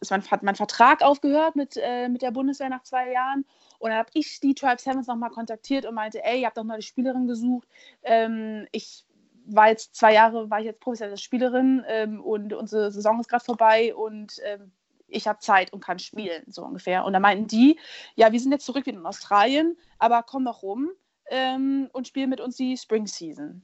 ist 0.00 0.12
mein, 0.12 0.30
hat 0.30 0.44
mein 0.44 0.54
Vertrag 0.54 1.02
aufgehört 1.02 1.56
mit, 1.56 1.76
äh, 1.76 2.08
mit 2.08 2.22
der 2.22 2.30
Bundeswehr 2.30 2.68
nach 2.68 2.84
zwei 2.84 3.10
Jahren. 3.10 3.44
Und 3.80 3.90
dann 3.90 3.98
habe 3.98 4.10
ich 4.12 4.40
die 4.40 4.54
Tribe 4.54 4.80
Sevens 4.80 5.06
nochmal 5.06 5.30
kontaktiert 5.30 5.86
und 5.86 5.94
meinte, 5.94 6.22
ey, 6.22 6.42
ihr 6.42 6.46
habt 6.46 6.58
doch 6.58 6.64
die 6.76 6.82
Spielerin 6.82 7.26
gesucht. 7.26 7.66
Ähm, 8.02 8.68
ich 8.72 9.06
war 9.46 9.70
jetzt 9.70 9.96
zwei 9.96 10.12
Jahre, 10.12 10.50
war 10.50 10.60
ich 10.60 10.66
jetzt 10.66 10.80
professionelle 10.80 11.16
Spielerin 11.16 11.82
ähm, 11.88 12.20
und 12.20 12.52
unsere 12.52 12.92
Saison 12.92 13.18
ist 13.18 13.28
gerade 13.28 13.44
vorbei 13.44 13.94
und 13.94 14.38
ähm, 14.44 14.70
ich 15.08 15.26
habe 15.26 15.38
Zeit 15.40 15.72
und 15.72 15.82
kann 15.82 15.98
spielen, 15.98 16.44
so 16.46 16.62
ungefähr. 16.62 17.06
Und 17.06 17.14
da 17.14 17.20
meinten 17.20 17.48
die, 17.48 17.78
ja, 18.14 18.30
wir 18.30 18.38
sind 18.38 18.52
jetzt 18.52 18.66
zurück 18.66 18.84
wieder 18.84 18.98
in 18.98 19.06
Australien, 19.06 19.78
aber 19.98 20.22
komm 20.24 20.44
doch 20.44 20.62
rum 20.62 20.90
ähm, 21.30 21.88
und 21.92 22.06
spiel 22.06 22.26
mit 22.26 22.40
uns 22.40 22.56
die 22.56 22.76
Spring 22.76 23.06
Season. 23.06 23.62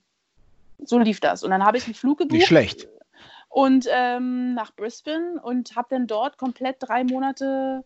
So 0.79 0.98
lief 0.98 1.20
das. 1.20 1.42
Und 1.42 1.50
dann 1.50 1.64
habe 1.64 1.76
ich 1.76 1.85
einen 1.85 1.94
Flug 1.94 2.18
gebucht. 2.18 2.33
Nicht 2.33 2.46
schlecht. 2.46 2.88
Und 3.50 3.87
ähm, 3.90 4.55
nach 4.55 4.74
Brisbane 4.74 5.40
und 5.42 5.76
habe 5.76 5.88
dann 5.90 6.07
dort 6.07 6.38
komplett 6.38 6.76
drei 6.81 7.05
Monate 7.05 7.85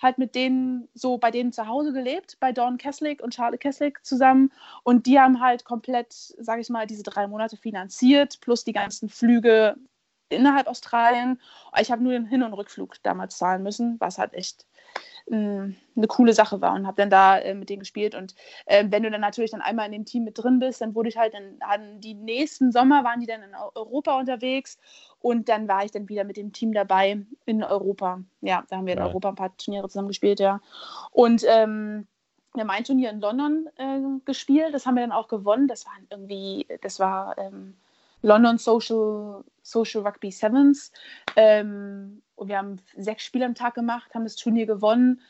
halt 0.00 0.18
mit 0.18 0.34
denen 0.34 0.88
so 0.94 1.18
bei 1.18 1.30
denen 1.30 1.52
zu 1.52 1.66
Hause 1.66 1.92
gelebt, 1.92 2.38
bei 2.40 2.52
Dawn 2.52 2.78
Kesslick 2.78 3.22
und 3.22 3.34
Charlotte 3.34 3.58
Kesslick 3.58 4.04
zusammen. 4.04 4.52
Und 4.82 5.06
die 5.06 5.20
haben 5.20 5.40
halt 5.40 5.64
komplett, 5.64 6.12
sage 6.12 6.62
ich 6.62 6.70
mal, 6.70 6.86
diese 6.86 7.02
drei 7.02 7.26
Monate 7.26 7.56
finanziert, 7.56 8.40
plus 8.40 8.64
die 8.64 8.72
ganzen 8.72 9.08
Flüge 9.08 9.76
innerhalb 10.30 10.68
Australien. 10.68 11.40
Ich 11.78 11.90
habe 11.90 12.02
nur 12.02 12.12
den 12.12 12.26
Hin- 12.26 12.42
und 12.42 12.54
Rückflug 12.54 13.02
damals 13.02 13.36
zahlen 13.36 13.62
müssen, 13.62 13.96
was 14.00 14.18
halt 14.18 14.32
echt 14.34 14.66
eine 15.30 16.06
coole 16.08 16.32
Sache 16.32 16.60
war 16.60 16.74
und 16.74 16.86
habe 16.86 16.96
dann 16.96 17.10
da 17.10 17.38
äh, 17.38 17.54
mit 17.54 17.68
denen 17.68 17.80
gespielt. 17.80 18.14
Und 18.14 18.34
äh, 18.66 18.84
wenn 18.88 19.02
du 19.02 19.10
dann 19.10 19.20
natürlich 19.20 19.52
dann 19.52 19.60
einmal 19.60 19.86
in 19.86 19.92
dem 19.92 20.04
Team 20.04 20.24
mit 20.24 20.36
drin 20.36 20.58
bist, 20.58 20.80
dann 20.80 20.94
wurde 20.94 21.08
ich 21.08 21.16
halt, 21.16 21.34
dann 21.34 22.00
die 22.00 22.14
nächsten 22.14 22.72
Sommer 22.72 23.04
waren 23.04 23.20
die 23.20 23.26
dann 23.26 23.42
in 23.42 23.54
Europa 23.54 24.18
unterwegs 24.18 24.78
und 25.20 25.48
dann 25.48 25.68
war 25.68 25.84
ich 25.84 25.92
dann 25.92 26.08
wieder 26.08 26.24
mit 26.24 26.36
dem 26.36 26.52
Team 26.52 26.72
dabei 26.72 27.24
in 27.46 27.62
Europa. 27.62 28.20
Ja, 28.40 28.64
da 28.68 28.76
haben 28.76 28.86
wir 28.86 28.94
in 28.94 29.02
Europa 29.02 29.28
ein 29.28 29.34
paar 29.34 29.56
Turniere 29.56 29.88
zusammen 29.88 30.08
gespielt, 30.08 30.40
ja. 30.40 30.60
Und 31.12 31.44
ähm, 31.46 32.06
wir 32.54 32.62
haben 32.62 32.70
ein 32.70 32.84
Turnier 32.84 33.10
in 33.10 33.20
London 33.20 33.68
äh, 33.76 34.00
gespielt, 34.24 34.74
das 34.74 34.86
haben 34.86 34.96
wir 34.96 35.02
dann 35.02 35.12
auch 35.12 35.28
gewonnen. 35.28 35.68
Das 35.68 35.86
war 35.86 35.92
irgendwie, 36.10 36.66
das 36.80 36.98
war 36.98 37.38
ähm, 37.38 37.76
London 38.22 38.58
Social, 38.58 39.44
Social 39.62 40.02
Rugby 40.02 40.30
Sevens. 40.32 40.92
Ähm, 41.36 42.22
und 42.40 42.48
wir 42.48 42.56
haben 42.56 42.80
sechs 42.96 43.22
Spiele 43.22 43.44
am 43.44 43.54
Tag 43.54 43.74
gemacht, 43.74 44.14
haben 44.14 44.24
das 44.24 44.34
Turnier 44.34 44.64
gewonnen. 44.64 45.20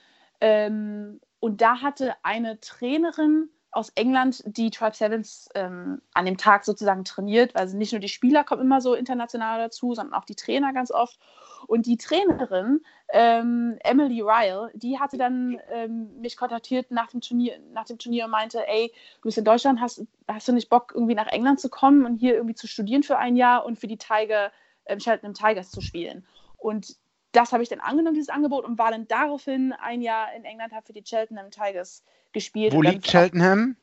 Ähm, 0.41 1.21
und 1.41 1.61
da 1.61 1.81
hatte 1.81 2.15
eine 2.23 2.61
Trainerin 2.61 3.49
aus 3.73 3.91
England 3.91 4.43
die 4.47 4.71
Tribe 4.71 4.95
Sevens 4.95 5.49
ähm, 5.57 6.03
an 6.15 6.25
dem 6.25 6.37
Tag 6.37 6.65
sozusagen 6.65 7.05
trainiert. 7.05 7.57
Also 7.57 7.77
nicht 7.77 7.93
nur 7.93 8.01
die 8.01 8.09
Spieler 8.09 8.45
kommen 8.45 8.63
immer 8.63 8.81
so 8.81 8.95
international 8.95 9.59
dazu, 9.59 9.93
sondern 9.95 10.15
auch 10.15 10.25
die 10.25 10.37
Trainer 10.37 10.73
ganz 10.73 10.93
oft. 10.93 11.19
Und 11.67 11.87
die 11.87 11.97
Trainerin, 11.97 12.81
ähm, 13.13 13.77
Emily 13.81 14.21
Ryle, 14.23 14.71
die 14.75 15.01
hatte 15.01 15.19
dann 15.19 15.59
ähm, 15.73 16.21
mich 16.21 16.37
kontaktiert 16.37 16.93
nach 16.93 17.09
dem, 17.09 17.21
Turnier, 17.21 17.59
nach 17.73 17.87
dem 17.87 17.99
Turnier 17.99 18.27
und 18.27 18.31
meinte, 18.31 18.67
ey, 18.69 18.93
du 19.17 19.23
bist 19.23 19.39
in 19.39 19.45
Deutschland, 19.45 19.81
hast, 19.81 20.05
hast 20.29 20.47
du 20.47 20.53
nicht 20.53 20.71
Bock, 20.71 20.93
irgendwie 20.95 21.17
nach 21.17 21.29
England 21.29 21.59
zu 21.59 21.71
kommen 21.71 22.07
und 22.07 22.19
hier 22.19 22.35
irgendwie 22.35 22.55
zu 22.55 22.69
studieren 22.69 23.03
für 23.03 23.19
ein 23.19 23.35
Jahr 23.37 23.67
und 23.67 23.81
für 23.81 23.89
die 23.89 23.99
Tiger, 23.99 24.53
ähm, 24.87 25.01
Cheltenham 25.01 25.35
Tigers 25.35 25.73
zu 25.73 25.81
spielen? 25.81 26.25
Und 26.61 26.97
das 27.33 27.53
habe 27.53 27.63
ich 27.63 27.69
dann 27.69 27.81
angenommen, 27.81 28.15
dieses 28.15 28.29
Angebot, 28.29 28.65
und 28.65 28.79
war 28.79 28.91
dann 28.91 29.09
daraufhin 29.09 29.73
ein 29.73 30.03
Jahr 30.03 30.33
in 30.35 30.45
England, 30.45 30.73
habe 30.73 30.87
für 30.87 30.93
die 30.93 31.03
Cheltenham 31.03 31.51
Tigers 31.51 32.05
gespielt. 32.33 32.73
Wo 32.73 32.83
liegt 32.83 33.07
Cheltenham? 33.07 33.77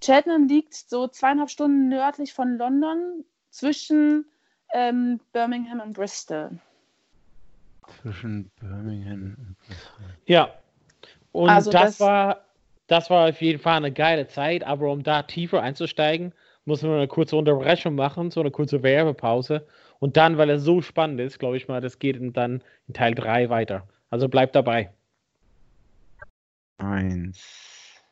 Cheltenham 0.00 0.46
liegt 0.46 0.74
so 0.74 1.08
zweieinhalb 1.08 1.50
Stunden 1.50 1.88
nördlich 1.88 2.32
von 2.32 2.58
London, 2.58 3.24
zwischen 3.50 4.26
ähm, 4.74 5.20
Birmingham 5.32 5.80
und 5.80 5.94
Bristol. 5.94 6.58
Zwischen 8.02 8.50
Birmingham 8.60 9.36
und 9.38 9.56
Bristol. 9.66 10.06
Ja. 10.26 10.50
Und 11.32 11.48
also 11.48 11.70
das, 11.70 11.82
das, 11.82 12.00
war, 12.00 12.44
das 12.86 13.10
war 13.10 13.28
auf 13.28 13.40
jeden 13.40 13.58
Fall 13.58 13.76
eine 13.76 13.92
geile 13.92 14.26
Zeit, 14.26 14.64
aber 14.64 14.90
um 14.90 15.02
da 15.02 15.22
tiefer 15.22 15.62
einzusteigen, 15.62 16.32
muss 16.66 16.82
man 16.82 16.92
eine 16.92 17.08
kurze 17.08 17.36
Unterbrechung 17.36 17.94
machen, 17.94 18.30
so 18.30 18.40
eine 18.40 18.50
kurze 18.50 18.82
Werbepause. 18.82 19.66
Und 19.98 20.16
dann, 20.16 20.38
weil 20.38 20.50
es 20.50 20.62
so 20.62 20.82
spannend 20.82 21.20
ist, 21.20 21.38
glaube 21.38 21.56
ich 21.56 21.68
mal, 21.68 21.80
das 21.80 21.98
geht 21.98 22.18
dann 22.36 22.62
in 22.88 22.94
Teil 22.94 23.14
3 23.14 23.48
weiter. 23.48 23.86
Also 24.10 24.28
bleibt 24.28 24.54
dabei. 24.54 24.90
Eins. 26.78 28.02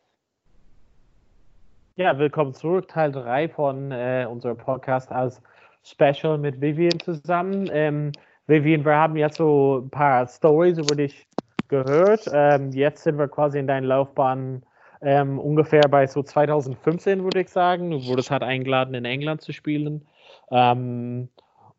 Ja, 1.96 2.18
willkommen 2.18 2.54
zurück, 2.54 2.88
Teil 2.88 3.12
3 3.12 3.48
von 3.48 3.92
äh, 3.92 4.26
unserem 4.28 4.56
Podcast 4.56 5.12
als 5.12 5.40
Special 5.84 6.38
mit 6.38 6.60
Vivian 6.60 6.98
zusammen. 6.98 7.68
Ähm, 7.72 8.12
Vivian, 8.46 8.84
wir 8.84 8.96
haben 8.96 9.16
jetzt 9.16 9.36
so 9.36 9.82
ein 9.84 9.90
paar 9.90 10.26
Stories 10.26 10.78
über 10.78 10.96
dich 10.96 11.26
gehört. 11.68 12.28
Ähm, 12.32 12.72
jetzt 12.72 13.04
sind 13.04 13.18
wir 13.18 13.28
quasi 13.28 13.58
in 13.58 13.66
deiner 13.66 13.86
Laufbahn 13.86 14.62
ähm, 15.02 15.38
ungefähr 15.38 15.82
bei 15.88 16.06
so 16.06 16.22
2015, 16.22 17.22
würde 17.22 17.42
ich 17.42 17.48
sagen. 17.50 17.90
Du 17.90 18.04
wurdest 18.06 18.30
halt 18.30 18.42
eingeladen, 18.42 18.94
in 18.94 19.04
England 19.04 19.42
zu 19.42 19.52
spielen. 19.52 20.06
Ähm, 20.50 21.28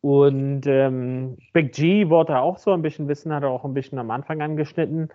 und 0.05 0.67
ähm, 0.67 1.35
Big 1.51 1.73
G 1.73 2.11
wollte 2.11 2.37
auch 2.37 2.59
so 2.59 2.71
ein 2.71 2.83
bisschen 2.83 3.07
wissen, 3.07 3.33
hat 3.33 3.41
er 3.41 3.49
auch 3.49 3.65
ein 3.65 3.73
bisschen 3.73 3.97
am 3.97 4.11
Anfang 4.11 4.39
angeschnitten. 4.39 5.09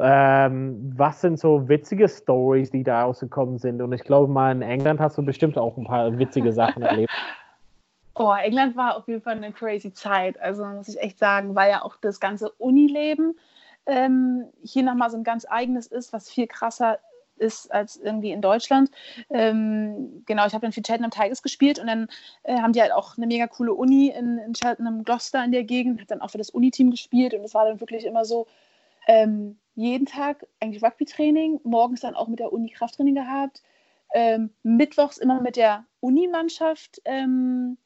Ähm, 0.00 0.92
was 0.96 1.20
sind 1.20 1.38
so 1.38 1.68
witzige 1.68 2.08
Stories, 2.08 2.72
die 2.72 2.82
da 2.82 3.04
rausgekommen 3.04 3.58
sind? 3.58 3.80
Und 3.80 3.92
ich 3.92 4.02
glaube 4.02 4.32
mal, 4.32 4.50
in 4.50 4.62
England 4.62 4.98
hast 4.98 5.16
du 5.16 5.22
bestimmt 5.22 5.56
auch 5.56 5.76
ein 5.76 5.84
paar 5.84 6.18
witzige 6.18 6.52
Sachen 6.52 6.82
erlebt. 6.82 7.12
Oh, 8.14 8.34
England 8.34 8.76
war 8.76 8.98
auf 8.98 9.08
jeden 9.08 9.22
Fall 9.22 9.36
eine 9.36 9.52
crazy 9.52 9.90
Zeit. 9.90 10.38
Also 10.38 10.66
muss 10.66 10.86
ich 10.86 11.00
echt 11.00 11.18
sagen, 11.18 11.54
weil 11.54 11.70
ja 11.70 11.82
auch 11.82 11.96
das 12.02 12.20
ganze 12.20 12.50
Unileben 12.50 13.38
ähm, 13.86 14.44
hier 14.62 14.82
nochmal 14.82 15.08
so 15.08 15.16
ein 15.16 15.24
ganz 15.24 15.46
eigenes 15.48 15.86
ist, 15.86 16.12
was 16.12 16.28
viel 16.28 16.46
krasser 16.46 16.98
ist 17.42 17.70
als 17.72 17.96
irgendwie 17.96 18.30
in 18.30 18.40
Deutschland. 18.40 18.90
Ähm, 19.28 20.22
genau, 20.26 20.46
ich 20.46 20.54
habe 20.54 20.62
dann 20.62 20.72
für 20.72 20.82
Cheltenham 20.82 21.10
Tigers 21.10 21.42
gespielt 21.42 21.78
und 21.78 21.88
dann 21.88 22.08
äh, 22.44 22.56
haben 22.56 22.72
die 22.72 22.80
halt 22.80 22.92
auch 22.92 23.16
eine 23.16 23.26
mega 23.26 23.46
coole 23.46 23.74
Uni 23.74 24.08
in, 24.08 24.38
in 24.38 24.54
Cheltenham 24.54 25.04
Gloucester 25.04 25.44
in 25.44 25.52
der 25.52 25.64
Gegend, 25.64 25.98
habe 25.98 26.08
dann 26.08 26.22
auch 26.22 26.30
für 26.30 26.38
das 26.38 26.50
Uni-Team 26.50 26.90
gespielt 26.90 27.34
und 27.34 27.44
es 27.44 27.54
war 27.54 27.66
dann 27.66 27.80
wirklich 27.80 28.06
immer 28.06 28.24
so, 28.24 28.46
ähm, 29.08 29.58
jeden 29.74 30.06
Tag 30.06 30.46
eigentlich 30.60 30.82
Rugby-Training, 30.82 31.60
morgens 31.64 32.00
dann 32.00 32.14
auch 32.14 32.28
mit 32.28 32.38
der 32.38 32.52
Uni 32.52 32.70
Krafttraining 32.70 33.14
gehabt, 33.14 33.62
ähm, 34.14 34.50
mittwochs 34.62 35.18
immer 35.18 35.40
mit 35.40 35.56
der 35.56 35.84
Unimannschaft 36.00 37.00
ähm, 37.04 37.78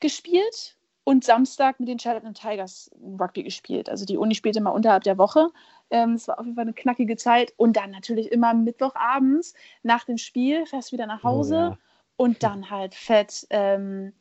gespielt 0.00 0.76
und 1.04 1.24
Samstag 1.24 1.80
mit 1.80 1.88
den 1.88 1.98
Cheltenham 1.98 2.34
Tigers 2.34 2.90
Rugby 3.18 3.42
gespielt. 3.42 3.88
Also 3.88 4.04
die 4.04 4.16
Uni 4.16 4.34
spielte 4.34 4.60
mal 4.60 4.70
unterhalb 4.70 5.02
der 5.02 5.18
Woche. 5.18 5.48
Ähm, 5.90 6.14
es 6.14 6.28
war 6.28 6.38
auf 6.38 6.44
jeden 6.44 6.54
Fall 6.54 6.62
eine 6.62 6.74
knackige 6.74 7.16
Zeit. 7.16 7.52
Und 7.56 7.76
dann 7.76 7.90
natürlich 7.90 8.30
immer 8.30 8.54
Mittwochabends 8.54 9.54
nach 9.82 10.04
dem 10.04 10.18
Spiel 10.18 10.64
fährst 10.66 10.92
wieder 10.92 11.06
nach 11.06 11.24
Hause 11.24 11.56
oh, 11.56 11.58
ja. 11.58 11.78
und 12.16 12.42
dann 12.42 12.70
halt 12.70 12.94
fett 12.94 13.46
ähm, 13.50 14.12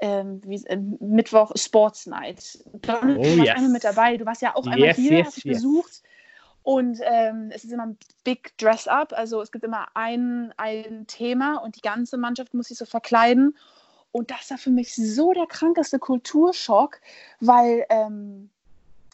ähm, 0.00 0.40
wie, 0.44 0.56
äh, 0.66 0.76
Mittwoch 0.76 1.52
Sports 1.54 2.06
Night. 2.06 2.64
Donald, 2.80 3.18
Oh, 3.18 3.22
du 3.22 3.28
warst 3.28 3.38
yes. 3.38 3.56
einmal 3.56 3.70
mit 3.70 3.84
dabei. 3.84 4.16
Du 4.16 4.26
warst 4.26 4.42
ja 4.42 4.56
auch 4.56 4.66
einmal 4.66 4.88
Yes, 4.88 4.96
hier, 4.96 5.12
yes, 5.18 5.26
hast 5.26 5.36
dich 5.36 5.52
besucht. 5.52 6.02
Und 6.62 6.98
ähm, 7.02 7.50
es 7.52 7.64
ist 7.64 7.72
immer 7.72 7.86
ein 7.86 7.98
Big 8.24 8.56
Dress-Up. 8.56 9.12
Also 9.12 9.42
es 9.42 9.52
gibt 9.52 9.64
immer 9.64 9.88
ein, 9.94 10.54
ein 10.56 11.06
Thema 11.08 11.56
und 11.56 11.76
die 11.76 11.80
ganze 11.80 12.16
Mannschaft 12.16 12.54
muss 12.54 12.68
sich 12.68 12.78
so 12.78 12.86
verkleiden. 12.86 13.56
Und 14.12 14.30
das 14.30 14.50
war 14.50 14.58
für 14.58 14.70
mich 14.70 14.94
so 14.94 15.32
der 15.32 15.46
krankeste 15.46 15.98
Kulturschock, 15.98 17.00
weil 17.40 17.86
ähm, 17.88 18.50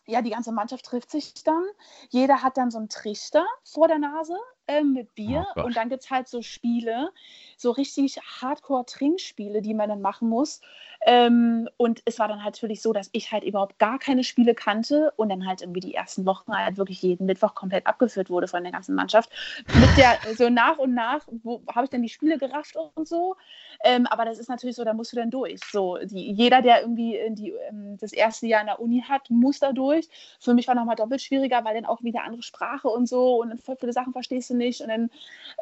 ja, 0.06 0.22
die 0.22 0.30
ganze 0.30 0.52
Mannschaft 0.52 0.84
trifft 0.86 1.10
sich 1.10 1.44
dann. 1.44 1.64
Jeder 2.08 2.42
hat 2.42 2.56
dann 2.56 2.70
so 2.70 2.78
einen 2.78 2.88
Trichter 2.88 3.46
vor 3.62 3.88
der 3.88 3.98
Nase 3.98 4.36
ähm, 4.68 4.92
mit 4.92 5.14
Bier. 5.14 5.46
Oh 5.56 5.62
und 5.62 5.76
dann 5.76 5.88
gibt 5.88 6.04
es 6.04 6.10
halt 6.10 6.28
so 6.28 6.42
Spiele, 6.42 7.10
so 7.56 7.70
richtig 7.70 8.18
Hardcore-Trinkspiele, 8.40 9.62
die 9.62 9.74
man 9.74 9.88
dann 9.88 10.00
machen 10.00 10.28
muss. 10.28 10.60
Ähm, 11.06 11.68
und 11.76 12.02
es 12.04 12.18
war 12.18 12.28
dann 12.28 12.44
halt 12.44 12.54
natürlich 12.54 12.82
so, 12.82 12.92
dass 12.92 13.08
ich 13.12 13.30
halt 13.30 13.44
überhaupt 13.44 13.78
gar 13.78 13.98
keine 13.98 14.24
Spiele 14.24 14.54
kannte 14.54 15.12
und 15.16 15.28
dann 15.28 15.46
halt 15.46 15.62
irgendwie 15.62 15.80
die 15.80 15.94
ersten 15.94 16.26
Wochen 16.26 16.52
halt 16.52 16.76
wirklich 16.76 17.00
jeden 17.02 17.26
Mittwoch 17.26 17.54
komplett 17.54 17.86
abgeführt 17.86 18.30
wurde 18.30 18.48
von 18.48 18.62
der 18.62 18.72
ganzen 18.72 18.94
Mannschaft. 18.94 19.30
Mit 19.66 19.96
der, 19.96 20.18
so 20.36 20.50
nach 20.50 20.78
und 20.78 20.94
nach, 20.94 21.26
wo 21.42 21.62
habe 21.72 21.84
ich 21.84 21.90
dann 21.90 22.02
die 22.02 22.08
Spiele 22.08 22.36
gerafft 22.36 22.76
und 22.76 23.06
so. 23.06 23.36
Ähm, 23.84 24.06
aber 24.06 24.24
das 24.24 24.38
ist 24.38 24.48
natürlich 24.48 24.76
so, 24.76 24.84
da 24.84 24.92
musst 24.92 25.12
du 25.12 25.16
dann 25.16 25.30
durch. 25.30 25.60
So, 25.70 25.98
die, 26.02 26.32
jeder, 26.32 26.62
der 26.62 26.82
irgendwie 26.82 27.18
die, 27.30 27.52
ähm, 27.68 27.96
das 28.00 28.12
erste 28.12 28.46
Jahr 28.46 28.60
in 28.60 28.66
der 28.66 28.80
Uni 28.80 29.04
hat, 29.08 29.30
muss 29.30 29.60
da 29.60 29.72
durch. 29.72 30.08
Für 30.40 30.52
mich 30.52 30.66
war 30.66 30.74
nochmal 30.74 30.96
doppelt 30.96 31.22
schwieriger, 31.22 31.64
weil 31.64 31.74
dann 31.74 31.86
auch 31.86 32.02
wieder 32.02 32.24
andere 32.24 32.42
Sprache 32.42 32.88
und 32.88 33.08
so 33.08 33.40
und 33.40 33.62
voll 33.62 33.76
viele 33.78 33.92
Sachen 33.92 34.12
verstehst 34.12 34.50
du 34.50 34.54
nicht 34.58 34.80
und 34.82 34.88
dann 34.88 35.10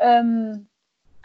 ähm, 0.01 0.69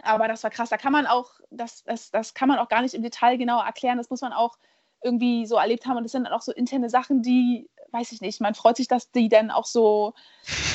aber 0.03 0.27
das 0.27 0.43
war 0.43 0.49
krass. 0.51 0.69
Da 0.69 0.77
kann 0.77 0.91
man 0.91 1.05
auch, 1.05 1.31
das, 1.49 1.83
das, 1.83 2.11
das 2.11 2.33
kann 2.33 2.49
man 2.49 2.59
auch 2.59 2.69
gar 2.69 2.81
nicht 2.81 2.93
im 2.93 3.03
Detail 3.03 3.37
genau 3.37 3.61
erklären. 3.61 3.97
Das 3.97 4.09
muss 4.09 4.21
man 4.21 4.33
auch 4.33 4.57
irgendwie 5.03 5.45
so 5.45 5.57
erlebt 5.57 5.85
haben. 5.85 5.97
Und 5.97 6.03
das 6.03 6.11
sind 6.11 6.23
dann 6.23 6.33
auch 6.33 6.41
so 6.41 6.51
interne 6.51 6.89
Sachen, 6.89 7.21
die, 7.21 7.69
weiß 7.91 8.11
ich 8.11 8.21
nicht, 8.21 8.41
man 8.41 8.55
freut 8.55 8.77
sich, 8.77 8.87
dass 8.87 9.11
die 9.11 9.29
dann 9.29 9.51
auch 9.51 9.65
so 9.65 10.13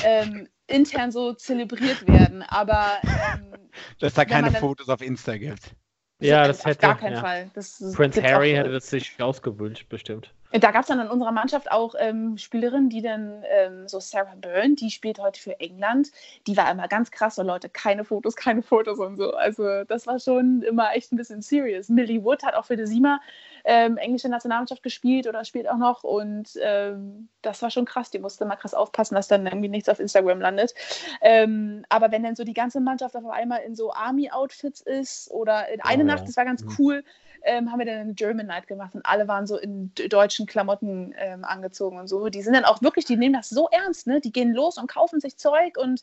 ähm, 0.03 0.47
intern 0.67 1.11
so 1.11 1.33
zelebriert 1.33 2.07
werden. 2.07 2.43
Aber 2.43 2.85
ähm, 3.03 3.53
Dass 3.99 4.13
da 4.13 4.25
keine 4.25 4.51
dann- 4.51 4.59
Fotos 4.61 4.89
auf 4.89 5.01
Insta 5.01 5.37
gibt. 5.37 5.75
Ja, 6.19 6.47
das 6.47 6.61
auf 6.61 6.65
hätte. 6.65 6.79
gar 6.81 6.97
keinen 6.97 7.13
ja. 7.13 7.21
Fall. 7.21 7.51
Das, 7.53 7.77
Prince 7.95 8.23
Harry 8.23 8.53
auch, 8.53 8.57
hätte 8.59 8.71
das 8.71 8.89
sich 8.89 9.21
ausgewünscht, 9.21 9.87
bestimmt. 9.87 10.33
Da 10.53 10.71
gab 10.71 10.81
es 10.83 10.87
dann 10.87 11.01
in 11.01 11.09
unserer 11.09 11.33
Mannschaft 11.33 11.69
auch 11.71 11.93
ähm, 11.99 12.37
Spielerinnen, 12.37 12.89
die 12.89 13.01
dann, 13.01 13.43
ähm, 13.49 13.87
so 13.89 13.99
Sarah 13.99 14.33
Byrne, 14.35 14.75
die 14.75 14.89
spielt 14.91 15.19
heute 15.19 15.41
für 15.41 15.59
England, 15.59 16.09
die 16.47 16.55
war 16.55 16.71
immer 16.71 16.87
ganz 16.87 17.11
krass, 17.11 17.35
so 17.35 17.43
Leute, 17.43 17.67
keine 17.67 18.05
Fotos, 18.05 18.35
keine 18.37 18.61
Fotos 18.61 18.97
und 18.99 19.17
so. 19.17 19.33
Also 19.33 19.83
das 19.83 20.07
war 20.07 20.19
schon 20.19 20.61
immer 20.61 20.95
echt 20.95 21.11
ein 21.11 21.17
bisschen 21.17 21.41
serious. 21.41 21.89
Millie 21.89 22.23
Wood 22.23 22.43
hat 22.43 22.55
auch 22.55 22.63
für 22.63 22.77
die 22.77 22.87
Sima 22.87 23.19
ähm, 23.65 23.97
englische 23.97 24.29
Nationalmannschaft 24.29 24.83
gespielt 24.83 25.27
oder 25.27 25.43
spielt 25.43 25.69
auch 25.69 25.75
noch 25.77 26.03
und 26.05 26.49
ähm, 26.61 27.27
das 27.41 27.61
war 27.61 27.69
schon 27.69 27.83
krass. 27.85 28.09
Die 28.11 28.19
musste 28.19 28.45
mal 28.45 28.55
krass 28.55 28.73
aufpassen, 28.73 29.15
dass 29.15 29.27
dann 29.27 29.45
irgendwie 29.45 29.67
nichts 29.69 29.89
auf 29.89 29.99
Instagram 29.99 30.39
landet. 30.39 30.73
Ähm, 31.21 31.83
aber 31.89 32.09
wenn 32.11 32.23
dann 32.23 32.37
so 32.37 32.45
die 32.45 32.53
ganze 32.53 32.79
Mannschaft 32.79 33.17
auf 33.17 33.25
einmal 33.25 33.61
in 33.63 33.75
so 33.75 33.91
Army-Outfits 33.93 34.79
ist 34.79 35.29
oder 35.29 35.67
in 35.69 35.81
eine 35.81 36.03
Oh, 36.03 36.05
Nacht, 36.05 36.19
ja. 36.19 36.25
das 36.27 36.37
war 36.37 36.45
ganz 36.45 36.63
Mhm. 36.63 36.75
cool, 36.79 37.03
ähm, 37.43 37.71
haben 37.71 37.79
wir 37.79 37.85
dann 37.85 37.99
eine 37.99 38.13
German 38.13 38.47
Night 38.47 38.67
gemacht 38.67 38.95
und 38.95 39.05
alle 39.05 39.27
waren 39.27 39.47
so 39.47 39.57
in 39.57 39.91
deutschen 40.09 40.45
Klamotten 40.45 41.13
ähm, 41.17 41.43
angezogen 41.45 41.97
und 41.99 42.07
so. 42.07 42.29
Die 42.29 42.41
sind 42.41 42.53
dann 42.53 42.65
auch 42.65 42.81
wirklich, 42.81 43.05
die 43.05 43.17
nehmen 43.17 43.33
das 43.33 43.49
so 43.49 43.67
ernst, 43.69 44.07
ne? 44.07 44.21
Die 44.21 44.31
gehen 44.31 44.53
los 44.53 44.77
und 44.77 44.87
kaufen 44.87 45.19
sich 45.19 45.37
Zeug 45.37 45.77
und 45.77 46.01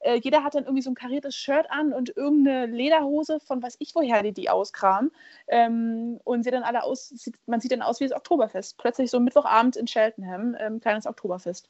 äh, 0.00 0.16
jeder 0.16 0.44
hat 0.44 0.54
dann 0.54 0.64
irgendwie 0.64 0.82
so 0.82 0.90
ein 0.90 0.94
kariertes 0.94 1.34
Shirt 1.36 1.66
an 1.70 1.92
und 1.92 2.16
irgendeine 2.16 2.66
Lederhose 2.66 3.40
von 3.40 3.62
weiß 3.62 3.76
ich 3.78 3.94
woher 3.94 4.22
die 4.22 4.32
die 4.32 4.50
auskramen. 4.50 5.10
Ähm, 5.48 6.20
und 6.24 6.42
sieht 6.42 6.52
dann 6.52 6.62
alle 6.62 6.82
aus, 6.82 7.08
sieht, 7.08 7.34
man 7.46 7.60
sieht 7.60 7.72
dann 7.72 7.82
aus 7.82 8.00
wie 8.00 8.04
das 8.08 8.16
Oktoberfest. 8.16 8.78
Plötzlich 8.78 9.10
so 9.10 9.20
Mittwochabend 9.20 9.76
in 9.76 9.86
Cheltenham, 9.86 10.56
ähm, 10.58 10.80
kleines 10.80 11.06
Oktoberfest. 11.06 11.68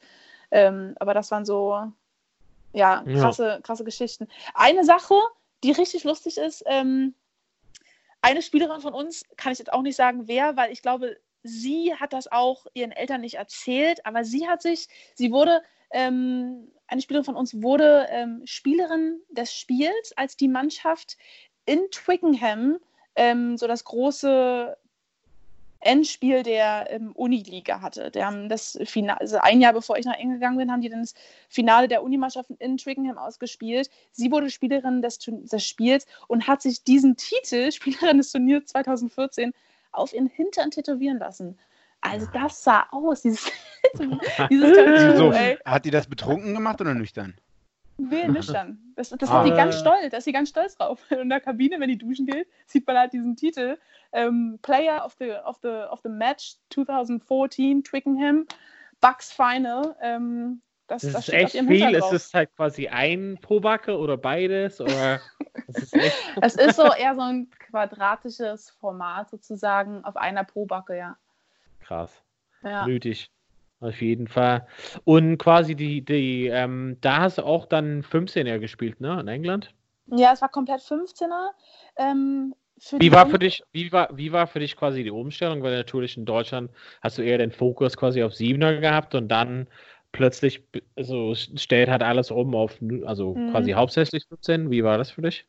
Ähm, 0.50 0.94
aber 1.00 1.14
das 1.14 1.31
waren 1.31 1.44
so, 1.44 1.92
ja, 2.72 3.02
Ja. 3.07 3.20
krasse, 3.20 3.61
krasse 3.62 3.85
Geschichten. 3.85 4.29
Eine 4.55 4.85
Sache, 4.85 5.14
die 5.64 5.72
richtig 5.72 6.05
lustig 6.05 6.38
ist, 6.38 6.62
ähm, 6.66 7.14
eine 8.27 8.43
Spielerin 8.43 8.81
von 8.81 8.93
uns, 8.93 9.23
kann 9.37 9.53
ich 9.53 9.61
jetzt 9.61 9.73
auch 9.73 9.83
nicht 9.83 9.95
sagen, 9.95 10.27
wer, 10.27 10.57
weil 10.57 10.73
ich 10.73 10.83
glaube, 10.83 11.17
sie 11.45 11.95
hat 11.95 12.12
das 12.12 12.27
auch 12.33 12.67
ihren 12.75 12.91
Eltern 12.91 13.21
nicht 13.21 13.37
erzählt, 13.37 14.05
aber 14.05 14.25
sie 14.25 14.49
hat 14.49 14.62
sich, 14.62 14.89
sie 15.15 15.31
wurde, 15.31 15.62
ähm, 15.93 16.73
eine 16.89 17.01
Spielerin 17.01 17.25
von 17.25 17.37
uns 17.37 17.62
wurde 17.62 18.09
ähm, 18.11 18.43
Spielerin 18.45 19.21
des 19.29 19.55
Spiels, 19.55 20.12
als 20.17 20.37
die 20.37 20.49
Mannschaft 20.49 21.17
in 21.67 21.89
Twickenham 21.93 22.79
ähm, 23.15 23.57
so 23.57 23.69
das 23.69 23.85
große 23.85 24.77
Endspiel 25.81 26.43
der 26.43 26.87
ähm, 26.91 27.12
Uniliga 27.12 27.81
hatte. 27.81 28.11
Die 28.11 28.25
haben 28.25 28.49
das 28.49 28.79
Finale, 28.85 29.21
also 29.21 29.39
ein 29.39 29.61
Jahr 29.61 29.73
bevor 29.73 29.99
ich 29.99 30.05
nach 30.05 30.15
England 30.15 30.41
gegangen 30.41 30.59
bin, 30.59 30.73
haben 30.73 30.81
die 30.81 30.89
dann 30.89 31.01
das 31.01 31.15
Finale 31.49 31.89
der 31.89 32.03
Unimannschaften 32.03 32.57
in 32.59 32.77
Twickenham 32.77 33.19
ausgespielt. 33.19 33.91
Sie 34.12 34.31
wurde 34.31 34.51
Spielerin 34.51 35.03
des, 35.03 35.19
des 35.19 35.65
Spiels 35.65 36.07
und 36.29 36.47
hat 36.47 36.62
sich 36.62 36.85
diesen 36.85 37.17
Titel, 37.17 37.71
Spielerin 37.73 38.19
des 38.19 38.33
Turniers 38.33 38.67
2014, 38.67 39.53
auf 39.93 40.12
ihren 40.12 40.29
Hintern 40.29 40.71
tätowieren 40.71 41.19
lassen. 41.19 41.59
Also 42.03 42.27
das 42.33 42.62
sah 42.62 42.87
aus, 42.91 43.23
dieses, 43.23 43.51
dieses 44.51 44.77
Tattoo, 44.77 45.17
So, 45.17 45.35
hat 45.65 45.85
die 45.85 45.91
das 45.91 46.07
betrunken 46.07 46.55
gemacht 46.55 46.81
oder 46.81 46.95
nüchtern? 46.95 47.35
Nee, 47.99 48.29
nüchtern. 48.29 48.79
Das, 48.95 49.11
das 49.11 49.31
Ah. 49.31 49.43
ist 49.43 49.51
die 49.51 49.57
ganz 49.57 49.79
stolz, 49.79 50.11
da 50.11 50.19
ist 50.19 50.25
sie 50.25 50.33
ganz 50.33 50.51
stolz 50.51 50.77
drauf. 50.77 51.01
In 51.11 51.29
der 51.29 51.41
Kabine, 51.41 51.81
wenn 51.81 51.89
die 51.89 51.99
duschen 51.99 52.27
geht, 52.27 52.47
sieht 52.67 52.87
man 52.87 52.99
halt 52.99 53.13
diesen 53.13 53.37
Titel. 53.37 53.79
Ähm, 54.13 54.59
Player 54.63 55.05
of 55.05 55.15
the, 55.19 55.33
of, 55.45 55.59
the, 55.63 55.69
of 55.91 56.01
the 56.03 56.09
Match 56.11 56.57
2014, 56.71 57.83
Twickenham, 57.85 58.47
Bucks 59.01 59.33
Final. 59.33 59.97
Ähm, 60.03 60.61
das, 60.89 61.03
Das, 61.03 61.13
das 61.15 61.29
ist 61.29 61.35
echt 61.35 61.53
viel. 61.53 61.67
Hintern 61.67 61.95
Es 61.95 62.13
ist 62.13 62.35
halt 62.35 62.55
quasi 62.55 62.89
ein 62.89 63.39
Pobacke 63.41 63.99
oder 63.99 64.17
beides. 64.17 64.81
Oder 64.81 65.21
es 65.69 65.93
ist 65.93 65.95
Es 66.43 66.55
ist 66.55 66.77
so 66.77 66.93
eher 66.93 67.15
so 67.17 67.23
ein 67.23 67.51
quadratisches 67.59 68.71
Format 68.71 69.31
sozusagen 69.31 70.05
auf 70.05 70.17
einer 70.17 70.45
Probacke, 70.45 70.97
ja. 70.97 71.17
krass. 71.81 72.23
ja. 72.63 72.87
Nötig. 72.87 73.31
Auf 73.81 74.01
jeden 74.01 74.27
Fall. 74.27 74.67
Und 75.05 75.39
quasi 75.39 75.75
die, 75.75 76.03
die, 76.05 76.47
ähm, 76.47 76.97
da 77.01 77.19
hast 77.21 77.39
du 77.39 77.43
auch 77.43 77.67
dann 77.67 78.03
15er 78.03 78.59
gespielt, 78.59 79.01
ne? 79.01 79.21
In 79.21 79.29
England? 79.29 79.75
Ja, 80.07 80.33
es 80.33 80.41
war 80.41 80.49
komplett 80.49 80.83
15er. 80.83 81.53
Ähm, 81.97 82.55
Wie 82.99 83.12
war 83.12 83.27
für 83.27 83.39
dich, 83.39 83.62
wie 83.73 83.93
war, 83.93 84.09
wie 84.17 84.33
war 84.33 84.47
für 84.47 84.61
dich 84.61 84.77
quasi 84.77 85.03
die 85.03 85.11
Umstellung? 85.11 85.62
Weil 85.62 85.77
natürlich 85.77 86.17
in 86.17 86.25
Deutschland 86.25 86.71
hast 87.03 87.19
du 87.19 87.23
eher 87.23 87.39
den 87.39 87.53
Fokus 87.53 87.97
quasi 87.97 88.23
auf 88.23 88.35
Siebener 88.35 88.77
gehabt 88.81 89.15
und 89.15 89.29
dann 89.29 89.69
plötzlich 90.12 90.62
also 90.95 91.35
stellt 91.35 91.89
halt 91.91 92.03
alles 92.03 92.31
um 92.31 92.55
auf 92.55 92.79
also 93.05 93.35
Mhm. 93.35 93.51
quasi 93.51 93.73
hauptsächlich 93.73 94.25
15. 94.29 94.71
Wie 94.71 94.85
war 94.85 94.97
das 94.99 95.11
für 95.11 95.23
dich? 95.23 95.47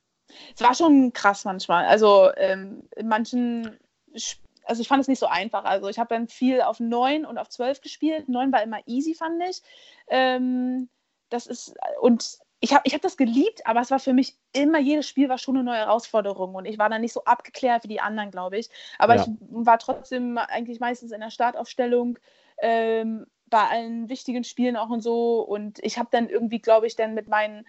Es 0.55 0.61
war 0.61 0.73
schon 0.73 1.13
krass 1.13 1.45
manchmal. 1.45 1.85
Also 1.85 2.31
ähm, 2.35 2.83
in 2.95 3.07
manchen, 3.07 3.77
Sp- 4.15 4.46
also 4.67 4.81
ich 4.81 4.87
fand 4.87 5.01
es 5.01 5.07
nicht 5.07 5.19
so 5.19 5.27
einfach. 5.27 5.63
Also 5.65 5.87
ich 5.89 5.99
habe 5.99 6.13
dann 6.13 6.27
viel 6.27 6.61
auf 6.61 6.79
9 6.79 7.25
und 7.25 7.37
auf 7.37 7.49
12 7.49 7.81
gespielt. 7.81 8.29
9 8.29 8.51
war 8.51 8.63
immer 8.63 8.79
easy, 8.85 9.13
fand 9.13 9.41
ich. 9.49 9.61
Ähm, 10.07 10.89
das 11.29 11.47
ist, 11.47 11.75
und 12.01 12.37
ich 12.59 12.73
habe 12.73 12.81
ich 12.85 12.93
hab 12.93 13.01
das 13.01 13.17
geliebt, 13.17 13.65
aber 13.65 13.81
es 13.81 13.91
war 13.91 13.99
für 13.99 14.13
mich 14.13 14.35
immer, 14.53 14.79
jedes 14.79 15.07
Spiel 15.07 15.29
war 15.29 15.37
schon 15.37 15.55
eine 15.55 15.63
neue 15.63 15.77
Herausforderung 15.77 16.55
und 16.55 16.65
ich 16.65 16.79
war 16.79 16.89
dann 16.89 17.01
nicht 17.01 17.13
so 17.13 17.23
abgeklärt 17.23 17.83
wie 17.83 17.89
die 17.89 18.01
anderen, 18.01 18.31
glaube 18.31 18.57
ich. 18.57 18.69
Aber 18.97 19.15
Ja. 19.15 19.21
ich 19.21 19.29
war 19.39 19.77
trotzdem 19.77 20.37
eigentlich 20.37 20.79
meistens 20.79 21.11
in 21.11 21.21
der 21.21 21.31
Startaufstellung. 21.31 22.17
Ähm, 22.59 23.27
bei 23.49 23.63
allen 23.69 24.09
wichtigen 24.09 24.43
Spielen 24.43 24.75
auch 24.75 24.89
und 24.89 25.01
so. 25.01 25.41
Und 25.41 25.79
ich 25.83 25.97
habe 25.97 26.09
dann 26.11 26.29
irgendwie, 26.29 26.59
glaube 26.59 26.87
ich, 26.87 26.95
dann 26.95 27.13
mit 27.13 27.27
meinen, 27.27 27.65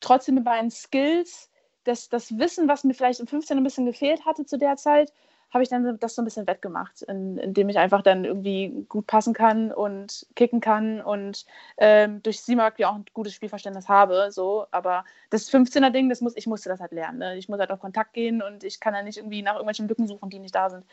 trotzdem 0.00 0.36
mit 0.36 0.44
meinen 0.44 0.70
Skills, 0.70 1.50
das, 1.84 2.08
das 2.08 2.38
Wissen, 2.38 2.68
was 2.68 2.84
mir 2.84 2.94
vielleicht 2.94 3.20
im 3.20 3.26
15 3.26 3.56
ein 3.56 3.64
bisschen 3.64 3.86
gefehlt 3.86 4.24
hatte 4.26 4.44
zu 4.44 4.58
der 4.58 4.76
Zeit, 4.76 5.12
habe 5.50 5.62
ich 5.62 5.70
dann 5.70 5.98
das 5.98 6.14
so 6.14 6.22
ein 6.22 6.24
bisschen 6.26 6.46
wettgemacht, 6.46 7.02
in, 7.02 7.38
indem 7.38 7.68
ich 7.70 7.78
einfach 7.78 8.02
dann 8.02 8.24
irgendwie 8.24 8.84
gut 8.88 9.06
passen 9.06 9.32
kann 9.32 9.72
und 9.72 10.26
kicken 10.36 10.60
kann 10.60 11.00
und 11.00 11.46
ähm, 11.78 12.22
durch 12.22 12.42
CMAC 12.42 12.78
ja 12.78 12.90
auch 12.90 12.96
ein 12.96 13.06
gutes 13.14 13.32
Spielverständnis 13.34 13.88
habe. 13.88 14.30
So. 14.30 14.66
Aber 14.72 15.04
das 15.30 15.50
15er-Ding, 15.50 16.08
das 16.10 16.20
muss, 16.20 16.36
ich 16.36 16.46
musste 16.46 16.68
das 16.68 16.80
halt 16.80 16.92
lernen. 16.92 17.18
Ne? 17.18 17.36
Ich 17.38 17.48
muss 17.48 17.58
halt 17.58 17.70
auf 17.70 17.80
Kontakt 17.80 18.12
gehen 18.12 18.42
und 18.42 18.62
ich 18.62 18.78
kann 18.78 18.94
ja 18.94 19.02
nicht 19.02 19.16
irgendwie 19.16 19.42
nach 19.42 19.54
irgendwelchen 19.54 19.88
Lücken 19.88 20.06
suchen, 20.06 20.28
die 20.28 20.38
nicht 20.38 20.54
da 20.54 20.68
sind. 20.68 20.84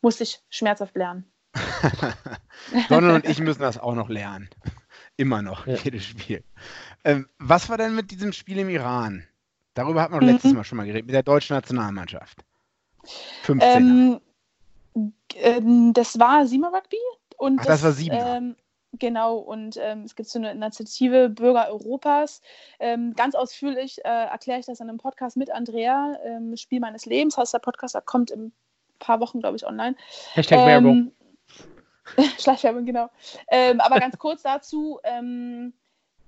Musste 0.00 0.24
ich 0.24 0.42
schmerzhaft 0.50 0.96
lernen. 0.96 1.30
Donald 2.88 3.24
und 3.24 3.30
ich 3.30 3.38
müssen 3.40 3.62
das 3.62 3.78
auch 3.78 3.94
noch 3.94 4.08
lernen. 4.08 4.48
Immer 5.16 5.42
noch, 5.42 5.66
Ja. 5.66 5.76
jedes 5.76 6.04
Spiel. 6.04 6.42
Ähm, 7.04 7.28
was 7.38 7.68
war 7.68 7.76
denn 7.78 7.94
mit 7.94 8.10
diesem 8.10 8.32
Spiel 8.32 8.58
im 8.58 8.68
Iran? 8.68 9.26
Darüber 9.74 10.02
hat 10.02 10.10
man 10.10 10.20
Mhm. 10.20 10.26
letztes 10.26 10.52
Mal 10.54 10.64
schon 10.64 10.78
mal 10.78 10.86
geredet, 10.86 11.06
mit 11.06 11.14
der 11.14 11.22
deutschen 11.22 11.54
Nationalmannschaft. 11.54 12.44
15. 13.42 13.70
Ähm, 13.70 14.20
ähm, 15.34 15.92
das 15.92 16.18
war 16.18 16.46
Sima 16.46 16.68
Rugby. 16.68 16.98
Und 17.36 17.60
Ach, 17.60 17.66
das 17.66 17.82
war 17.82 17.92
Siebener. 17.92 18.36
Ähm, 18.36 18.56
genau, 18.98 19.36
und 19.38 19.76
ähm, 19.80 20.02
es 20.04 20.14
gibt 20.14 20.28
so 20.28 20.38
eine 20.38 20.52
Initiative 20.52 21.28
Bürger 21.28 21.68
Europas. 21.68 22.40
Ähm, 22.78 23.14
ganz 23.14 23.34
ausführlich 23.34 24.04
äh, 24.04 24.08
erkläre 24.08 24.60
ich 24.60 24.66
das 24.66 24.80
in 24.80 24.88
einem 24.88 24.98
Podcast 24.98 25.36
mit 25.36 25.50
Andrea, 25.50 26.16
ähm, 26.24 26.56
Spiel 26.56 26.80
meines 26.80 27.06
Lebens 27.06 27.36
heißt 27.36 27.54
der 27.54 27.58
Podcast, 27.58 27.94
da 27.94 28.00
kommt 28.00 28.30
im 28.30 28.52
paar 29.02 29.20
Wochen, 29.20 29.40
glaube 29.40 29.56
ich, 29.56 29.66
online. 29.66 29.96
Hashtag 30.32 30.60
ähm, 30.60 30.66
Werbung. 30.66 31.12
Schleichwerbung, 32.38 32.84
genau. 32.84 33.10
Ähm, 33.48 33.80
aber 33.80 33.98
ganz 33.98 34.18
kurz 34.18 34.42
dazu, 34.42 35.00
ähm, 35.04 35.72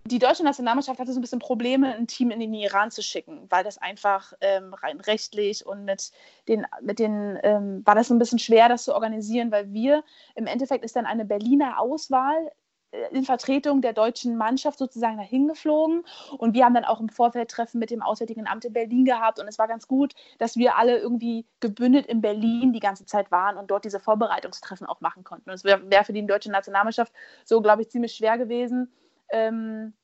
die 0.06 0.18
deutsche 0.18 0.44
Nationalmannschaft 0.44 1.00
hatte 1.00 1.12
so 1.12 1.18
ein 1.18 1.22
bisschen 1.22 1.38
Probleme, 1.38 1.94
ein 1.94 2.06
Team 2.06 2.30
in 2.30 2.40
den 2.40 2.52
Iran 2.52 2.90
zu 2.90 3.02
schicken, 3.02 3.46
weil 3.48 3.64
das 3.64 3.78
einfach 3.78 4.34
ähm, 4.40 4.74
rein 4.74 5.00
rechtlich 5.00 5.64
und 5.64 5.84
mit 5.84 6.10
den, 6.46 6.66
mit 6.82 6.98
den 6.98 7.38
ähm, 7.42 7.82
war 7.86 7.94
das 7.94 8.08
so 8.08 8.14
ein 8.14 8.18
bisschen 8.18 8.38
schwer, 8.38 8.68
das 8.68 8.84
zu 8.84 8.94
organisieren, 8.94 9.50
weil 9.50 9.72
wir 9.72 10.04
im 10.34 10.46
Endeffekt 10.46 10.84
ist 10.84 10.96
dann 10.96 11.06
eine 11.06 11.24
Berliner 11.24 11.80
Auswahl 11.80 12.52
äh, 12.90 13.16
in 13.16 13.24
Vertretung 13.24 13.80
der 13.80 13.94
deutschen 13.94 14.36
Mannschaft 14.36 14.78
sozusagen 14.78 15.16
dahin 15.16 15.48
geflogen. 15.48 16.04
Und 16.36 16.52
wir 16.52 16.66
haben 16.66 16.74
dann 16.74 16.84
auch 16.84 17.00
im 17.00 17.08
Vorfeld 17.08 17.50
Treffen 17.50 17.78
mit 17.78 17.90
dem 17.90 18.02
Auswärtigen 18.02 18.46
Amt 18.46 18.66
in 18.66 18.74
Berlin 18.74 19.06
gehabt. 19.06 19.38
Und 19.38 19.48
es 19.48 19.58
war 19.58 19.68
ganz 19.68 19.88
gut, 19.88 20.14
dass 20.38 20.56
wir 20.56 20.76
alle 20.76 20.98
irgendwie 20.98 21.46
gebündelt 21.60 22.06
in 22.06 22.20
Berlin 22.20 22.74
die 22.74 22.80
ganze 22.80 23.06
Zeit 23.06 23.30
waren 23.30 23.56
und 23.56 23.70
dort 23.70 23.86
diese 23.86 24.00
Vorbereitungstreffen 24.00 24.86
auch 24.86 25.00
machen 25.00 25.24
konnten. 25.24 25.48
Und 25.48 25.54
es 25.54 25.64
wäre 25.64 25.90
wär 25.90 26.04
für 26.04 26.12
die 26.12 26.26
deutsche 26.26 26.50
Nationalmannschaft 26.50 27.12
so, 27.46 27.62
glaube 27.62 27.80
ich, 27.80 27.90
ziemlich 27.90 28.12
schwer 28.12 28.36
gewesen, 28.36 28.92
ähm, 29.30 29.94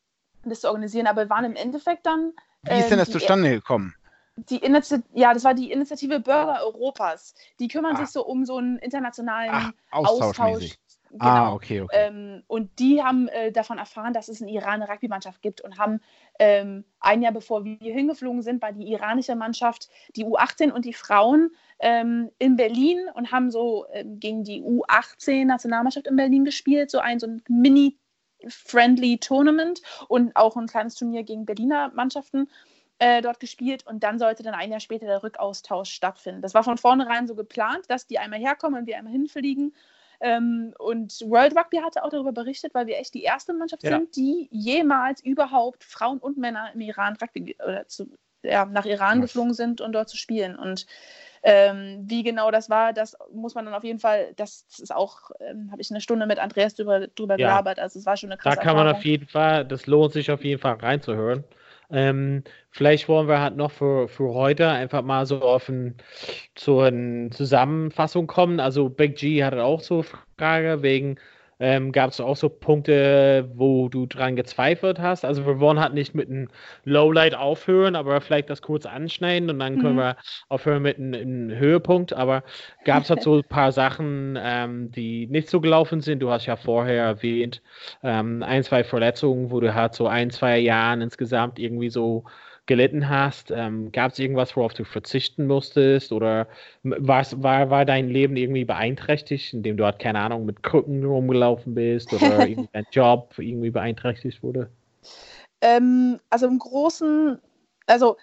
das 0.44 0.60
zu 0.60 0.68
organisieren. 0.68 1.06
Aber 1.06 1.22
wir 1.22 1.30
waren 1.30 1.44
im 1.44 1.56
Endeffekt 1.56 2.06
dann. 2.06 2.32
Wie 2.62 2.78
ist 2.78 2.90
denn 2.90 2.98
das 2.98 3.08
ähm, 3.08 3.12
zustande 3.12 3.50
gekommen? 3.50 3.94
Die 4.36 4.60
ja, 5.14 5.34
das 5.34 5.44
war 5.44 5.54
die 5.54 5.70
Initiative 5.70 6.20
Bürger 6.20 6.60
Europas. 6.62 7.34
Die 7.58 7.68
kümmern 7.68 7.96
ah. 7.96 7.98
sich 7.98 8.08
so 8.08 8.24
um 8.24 8.44
so 8.44 8.56
einen 8.56 8.78
internationalen 8.78 9.50
Ach, 9.52 9.72
Austausch. 9.90 10.76
Genau. 11.10 11.24
Ah, 11.24 11.52
okay, 11.52 11.80
okay. 11.80 12.06
Ähm, 12.06 12.44
und 12.46 12.78
die 12.78 13.02
haben 13.02 13.26
äh, 13.28 13.50
davon 13.50 13.78
erfahren, 13.78 14.14
dass 14.14 14.28
es 14.28 14.40
in 14.40 14.46
Iran 14.46 14.80
eine 14.80 14.88
Rugby-Mannschaft 14.88 15.42
gibt 15.42 15.60
und 15.60 15.76
haben 15.76 16.00
ähm, 16.38 16.84
ein 17.00 17.20
Jahr 17.20 17.32
bevor 17.32 17.64
wir 17.64 17.76
hingeflogen 17.80 18.42
sind, 18.42 18.60
bei 18.60 18.70
die 18.70 18.92
iranische 18.92 19.34
Mannschaft, 19.34 19.88
die 20.14 20.24
U18 20.24 20.70
und 20.70 20.84
die 20.84 20.92
Frauen 20.92 21.50
ähm, 21.80 22.30
in 22.38 22.54
Berlin 22.54 23.08
und 23.14 23.32
haben 23.32 23.50
so 23.50 23.86
ähm, 23.92 24.20
gegen 24.20 24.44
die 24.44 24.62
U18-Nationalmannschaft 24.62 26.06
in 26.06 26.14
Berlin 26.14 26.44
gespielt, 26.44 26.92
so 26.92 27.00
ein, 27.00 27.18
so 27.18 27.26
ein 27.26 27.42
Mini- 27.48 27.98
Friendly 28.48 29.18
Tournament 29.18 29.82
und 30.08 30.34
auch 30.36 30.56
ein 30.56 30.66
kleines 30.66 30.94
Turnier 30.94 31.22
gegen 31.22 31.46
Berliner 31.46 31.90
Mannschaften 31.94 32.48
äh, 32.98 33.22
dort 33.22 33.40
gespielt 33.40 33.86
und 33.86 34.02
dann 34.02 34.18
sollte 34.18 34.42
dann 34.42 34.54
ein 34.54 34.70
Jahr 34.70 34.80
später 34.80 35.06
der 35.06 35.22
Rückaustausch 35.22 35.90
stattfinden. 35.90 36.42
Das 36.42 36.54
war 36.54 36.62
von 36.62 36.76
vornherein 36.78 37.26
so 37.26 37.34
geplant, 37.34 37.84
dass 37.88 38.06
die 38.06 38.18
einmal 38.18 38.38
herkommen 38.38 38.80
und 38.80 38.86
wir 38.86 38.98
einmal 38.98 39.12
hinfliegen. 39.12 39.74
Ähm, 40.20 40.74
und 40.78 41.18
World 41.22 41.56
Rugby 41.56 41.78
hatte 41.78 42.04
auch 42.04 42.10
darüber 42.10 42.32
berichtet, 42.32 42.74
weil 42.74 42.86
wir 42.86 42.98
echt 42.98 43.14
die 43.14 43.22
erste 43.22 43.54
Mannschaft 43.54 43.84
ja. 43.84 43.92
sind, 43.92 44.16
die 44.16 44.48
jemals 44.50 45.24
überhaupt 45.24 45.82
Frauen 45.82 46.18
und 46.18 46.36
Männer 46.36 46.70
im 46.74 46.80
Iran 46.82 47.16
Rugby 47.20 47.56
oder 47.64 47.88
zu, 47.88 48.06
ja, 48.42 48.66
nach 48.66 48.84
Iran 48.84 49.18
Was? 49.18 49.28
geflogen 49.28 49.54
sind 49.54 49.80
um 49.80 49.92
dort 49.92 50.10
zu 50.10 50.18
spielen. 50.18 50.56
Und 50.56 50.86
ähm, 51.42 52.04
wie 52.06 52.22
genau 52.22 52.50
das 52.50 52.68
war, 52.68 52.92
das 52.92 53.16
muss 53.32 53.54
man 53.54 53.64
dann 53.64 53.74
auf 53.74 53.84
jeden 53.84 53.98
Fall, 53.98 54.32
das 54.36 54.66
ist 54.78 54.94
auch, 54.94 55.30
ähm, 55.40 55.70
habe 55.70 55.80
ich 55.80 55.90
eine 55.90 56.00
Stunde 56.00 56.26
mit 56.26 56.38
Andreas 56.38 56.74
drüber, 56.74 57.06
drüber 57.08 57.38
ja. 57.38 57.48
gelabert, 57.48 57.78
also 57.78 57.98
es 57.98 58.06
war 58.06 58.16
schon 58.16 58.30
eine 58.30 58.38
krasse 58.38 58.56
Da 58.56 58.62
kann 58.62 58.76
man 58.76 58.88
auf 58.88 59.04
jeden 59.04 59.26
Fall, 59.26 59.64
das 59.64 59.86
lohnt 59.86 60.12
sich 60.12 60.30
auf 60.30 60.44
jeden 60.44 60.60
Fall 60.60 60.74
reinzuhören. 60.74 61.44
Ähm, 61.92 62.44
vielleicht 62.70 63.08
wollen 63.08 63.26
wir 63.26 63.40
halt 63.40 63.56
noch 63.56 63.72
für, 63.72 64.08
für 64.08 64.32
heute 64.32 64.68
einfach 64.68 65.02
mal 65.02 65.26
so 65.26 65.40
auf 65.40 65.68
ein, 65.68 65.96
zu 66.54 66.80
einer 66.80 67.30
Zusammenfassung 67.30 68.26
kommen. 68.26 68.60
Also 68.60 68.88
Big 68.88 69.16
G 69.16 69.42
hatte 69.42 69.64
auch 69.64 69.80
so 69.80 70.04
Frage 70.38 70.82
wegen 70.82 71.16
ähm, 71.60 71.92
Gab 71.92 72.10
es 72.10 72.20
auch 72.20 72.36
so 72.36 72.48
Punkte, 72.48 73.50
wo 73.54 73.90
du 73.90 74.06
dran 74.06 74.34
gezweifelt 74.34 74.98
hast? 74.98 75.26
Also 75.26 75.44
wir 75.46 75.60
wollen 75.60 75.78
halt 75.78 75.92
nicht 75.92 76.14
mit 76.14 76.30
einem 76.30 76.48
Lowlight 76.84 77.34
aufhören, 77.34 77.96
aber 77.96 78.22
vielleicht 78.22 78.48
das 78.48 78.62
kurz 78.62 78.86
anschneiden 78.86 79.50
und 79.50 79.58
dann 79.58 79.78
können 79.78 79.94
mhm. 79.94 79.98
wir 79.98 80.16
aufhören 80.48 80.82
mit 80.82 80.98
einem, 80.98 81.14
einem 81.14 81.58
Höhepunkt. 81.58 82.14
Aber 82.14 82.42
gab 82.86 83.02
es 83.02 83.10
halt 83.10 83.22
so 83.22 83.36
ein 83.36 83.44
paar 83.44 83.72
Sachen, 83.72 84.38
ähm, 84.42 84.90
die 84.90 85.26
nicht 85.26 85.50
so 85.50 85.60
gelaufen 85.60 86.00
sind? 86.00 86.20
Du 86.20 86.30
hast 86.30 86.46
ja 86.46 86.56
vorher 86.56 87.04
erwähnt, 87.04 87.60
ähm, 88.02 88.42
ein, 88.42 88.64
zwei 88.64 88.82
Verletzungen, 88.82 89.50
wo 89.50 89.60
du 89.60 89.74
halt 89.74 89.94
so 89.94 90.06
ein, 90.06 90.30
zwei 90.30 90.58
Jahren 90.58 91.02
insgesamt 91.02 91.58
irgendwie 91.58 91.90
so 91.90 92.24
gelitten 92.70 93.08
hast? 93.08 93.50
Ähm, 93.50 93.90
Gab 93.90 94.12
es 94.12 94.20
irgendwas, 94.20 94.56
worauf 94.56 94.72
du 94.74 94.84
verzichten 94.84 95.48
musstest? 95.48 96.12
Oder 96.12 96.46
war, 96.84 97.24
war 97.68 97.84
dein 97.84 98.08
Leben 98.08 98.36
irgendwie 98.36 98.64
beeinträchtigt, 98.64 99.52
indem 99.52 99.76
du 99.76 99.84
halt, 99.84 99.98
keine 99.98 100.20
Ahnung, 100.20 100.46
mit 100.46 100.62
Krücken 100.62 101.04
rumgelaufen 101.04 101.74
bist 101.74 102.12
oder 102.12 102.46
dein 102.72 102.86
Job 102.92 103.34
irgendwie 103.38 103.70
beeinträchtigt 103.70 104.44
wurde? 104.44 104.70
Ähm, 105.60 106.20
also 106.30 106.46
im 106.46 106.60
Großen, 106.60 107.40
also 107.88 108.16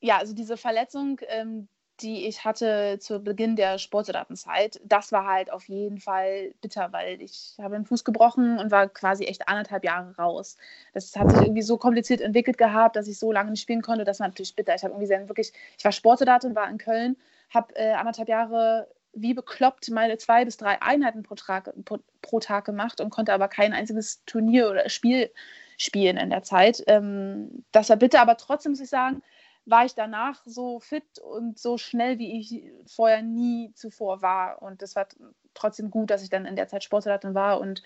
ja, 0.00 0.18
also 0.18 0.34
diese 0.34 0.56
Verletzung, 0.56 1.20
ähm, 1.28 1.68
die 2.04 2.26
ich 2.28 2.44
hatte 2.44 2.98
zu 3.00 3.18
Beginn 3.20 3.56
der 3.56 3.78
Sportsoldatenzeit, 3.78 4.80
das 4.84 5.10
war 5.10 5.26
halt 5.26 5.50
auf 5.50 5.68
jeden 5.68 5.98
Fall 5.98 6.52
bitter, 6.60 6.92
weil 6.92 7.20
ich 7.22 7.56
habe 7.60 7.74
den 7.74 7.86
Fuß 7.86 8.04
gebrochen 8.04 8.58
und 8.58 8.70
war 8.70 8.88
quasi 8.88 9.24
echt 9.24 9.48
anderthalb 9.48 9.84
Jahre 9.84 10.14
raus. 10.16 10.56
Das 10.92 11.16
hat 11.16 11.30
sich 11.30 11.40
irgendwie 11.40 11.62
so 11.62 11.78
kompliziert 11.78 12.20
entwickelt 12.20 12.58
gehabt, 12.58 12.96
dass 12.96 13.08
ich 13.08 13.18
so 13.18 13.32
lange 13.32 13.50
nicht 13.50 13.62
spielen 13.62 13.82
konnte. 13.82 14.04
Das 14.04 14.20
war 14.20 14.28
natürlich 14.28 14.54
bitter. 14.54 14.74
Ich 14.74 14.84
habe 14.84 14.92
irgendwie 14.92 15.06
sehr, 15.06 15.28
wirklich, 15.28 15.52
ich 15.78 15.84
war 15.84 15.92
Sportsoldatin, 15.92 16.54
war 16.54 16.68
in 16.68 16.78
Köln, 16.78 17.16
habe 17.50 17.74
äh, 17.74 17.92
anderthalb 17.92 18.28
Jahre 18.28 18.88
wie 19.16 19.32
bekloppt 19.32 19.90
meine 19.90 20.18
zwei 20.18 20.44
bis 20.44 20.56
drei 20.56 20.82
Einheiten 20.82 21.22
pro 21.22 21.36
Tag, 21.36 21.72
pro, 21.84 21.98
pro 22.20 22.40
Tag 22.40 22.64
gemacht 22.64 23.00
und 23.00 23.10
konnte 23.10 23.32
aber 23.32 23.48
kein 23.48 23.72
einziges 23.72 24.22
Turnier 24.26 24.68
oder 24.70 24.88
Spiel 24.88 25.30
spielen 25.78 26.16
in 26.16 26.30
der 26.30 26.42
Zeit. 26.42 26.82
Ähm, 26.86 27.64
das 27.72 27.88
war 27.88 27.96
bitter, 27.96 28.20
aber 28.20 28.36
trotzdem 28.36 28.72
muss 28.72 28.80
ich 28.80 28.88
sagen, 28.88 29.22
war 29.66 29.84
ich 29.84 29.94
danach 29.94 30.42
so 30.44 30.78
fit 30.80 31.18
und 31.18 31.58
so 31.58 31.78
schnell, 31.78 32.18
wie 32.18 32.38
ich 32.38 32.62
vorher 32.86 33.22
nie 33.22 33.72
zuvor 33.74 34.22
war. 34.22 34.62
Und 34.62 34.82
das 34.82 34.94
war 34.94 35.06
trotzdem 35.54 35.90
gut, 35.90 36.10
dass 36.10 36.22
ich 36.22 36.30
dann 36.30 36.44
in 36.44 36.56
der 36.56 36.68
Zeit 36.68 36.84
Sportsoldatin 36.84 37.34
war 37.34 37.60
und 37.60 37.82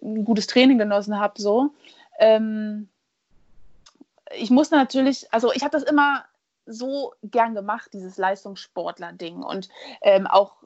ein 0.00 0.24
gutes 0.24 0.46
Training 0.46 0.78
genossen 0.78 1.18
habe. 1.18 1.40
So. 1.40 1.74
Ähm, 2.18 2.88
ich 4.34 4.50
muss 4.50 4.70
natürlich, 4.70 5.32
also 5.32 5.52
ich 5.52 5.62
habe 5.62 5.72
das 5.72 5.82
immer 5.84 6.24
so 6.66 7.12
gern 7.22 7.54
gemacht, 7.54 7.90
dieses 7.92 8.16
Leistungssportler-Ding. 8.16 9.42
Und 9.42 9.68
ähm, 10.00 10.26
auch 10.26 10.62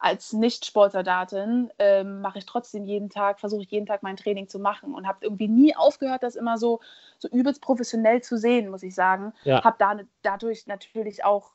als 0.00 0.32
Nicht-Sportsoldatin 0.32 1.70
ähm, 1.78 2.20
mache 2.20 2.38
ich 2.38 2.46
trotzdem 2.46 2.84
jeden 2.84 3.10
Tag, 3.10 3.40
versuche 3.40 3.62
ich 3.62 3.70
jeden 3.70 3.86
Tag 3.86 4.02
mein 4.02 4.16
Training 4.16 4.48
zu 4.48 4.58
machen 4.58 4.94
und 4.94 5.06
habe 5.06 5.18
irgendwie 5.22 5.48
nie 5.48 5.74
aufgehört, 5.74 6.22
das 6.22 6.36
immer 6.36 6.58
so, 6.58 6.80
so 7.18 7.28
übelst 7.28 7.60
professionell 7.60 8.22
zu 8.22 8.36
sehen, 8.36 8.70
muss 8.70 8.82
ich 8.82 8.94
sagen. 8.94 9.32
Ja. 9.44 9.62
Habe 9.64 9.76
da, 9.78 9.96
dadurch 10.22 10.66
natürlich 10.66 11.24
auch, 11.24 11.52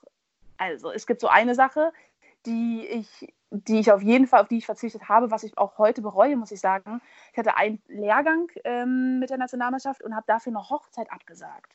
also 0.57 0.91
es 0.91 1.07
gibt 1.07 1.21
so 1.21 1.27
eine 1.27 1.55
Sache, 1.55 1.93
die 2.45 2.85
ich, 2.85 3.33
die 3.49 3.79
ich 3.79 3.91
auf 3.91 4.01
jeden 4.01 4.27
Fall, 4.27 4.41
auf 4.41 4.47
die 4.49 4.57
ich 4.57 4.65
verzichtet 4.65 5.07
habe, 5.07 5.31
was 5.31 5.43
ich 5.43 5.57
auch 5.57 5.77
heute 5.77 6.01
bereue, 6.01 6.35
muss 6.35 6.51
ich 6.51 6.59
sagen. 6.59 7.01
Ich 7.31 7.37
hatte 7.37 7.55
einen 7.55 7.81
Lehrgang 7.87 8.49
ähm, 8.65 9.19
mit 9.19 9.29
der 9.29 9.37
Nationalmannschaft 9.37 10.03
und 10.03 10.15
habe 10.15 10.25
dafür 10.27 10.51
eine 10.51 10.69
Hochzeit 10.69 11.11
abgesagt. 11.11 11.71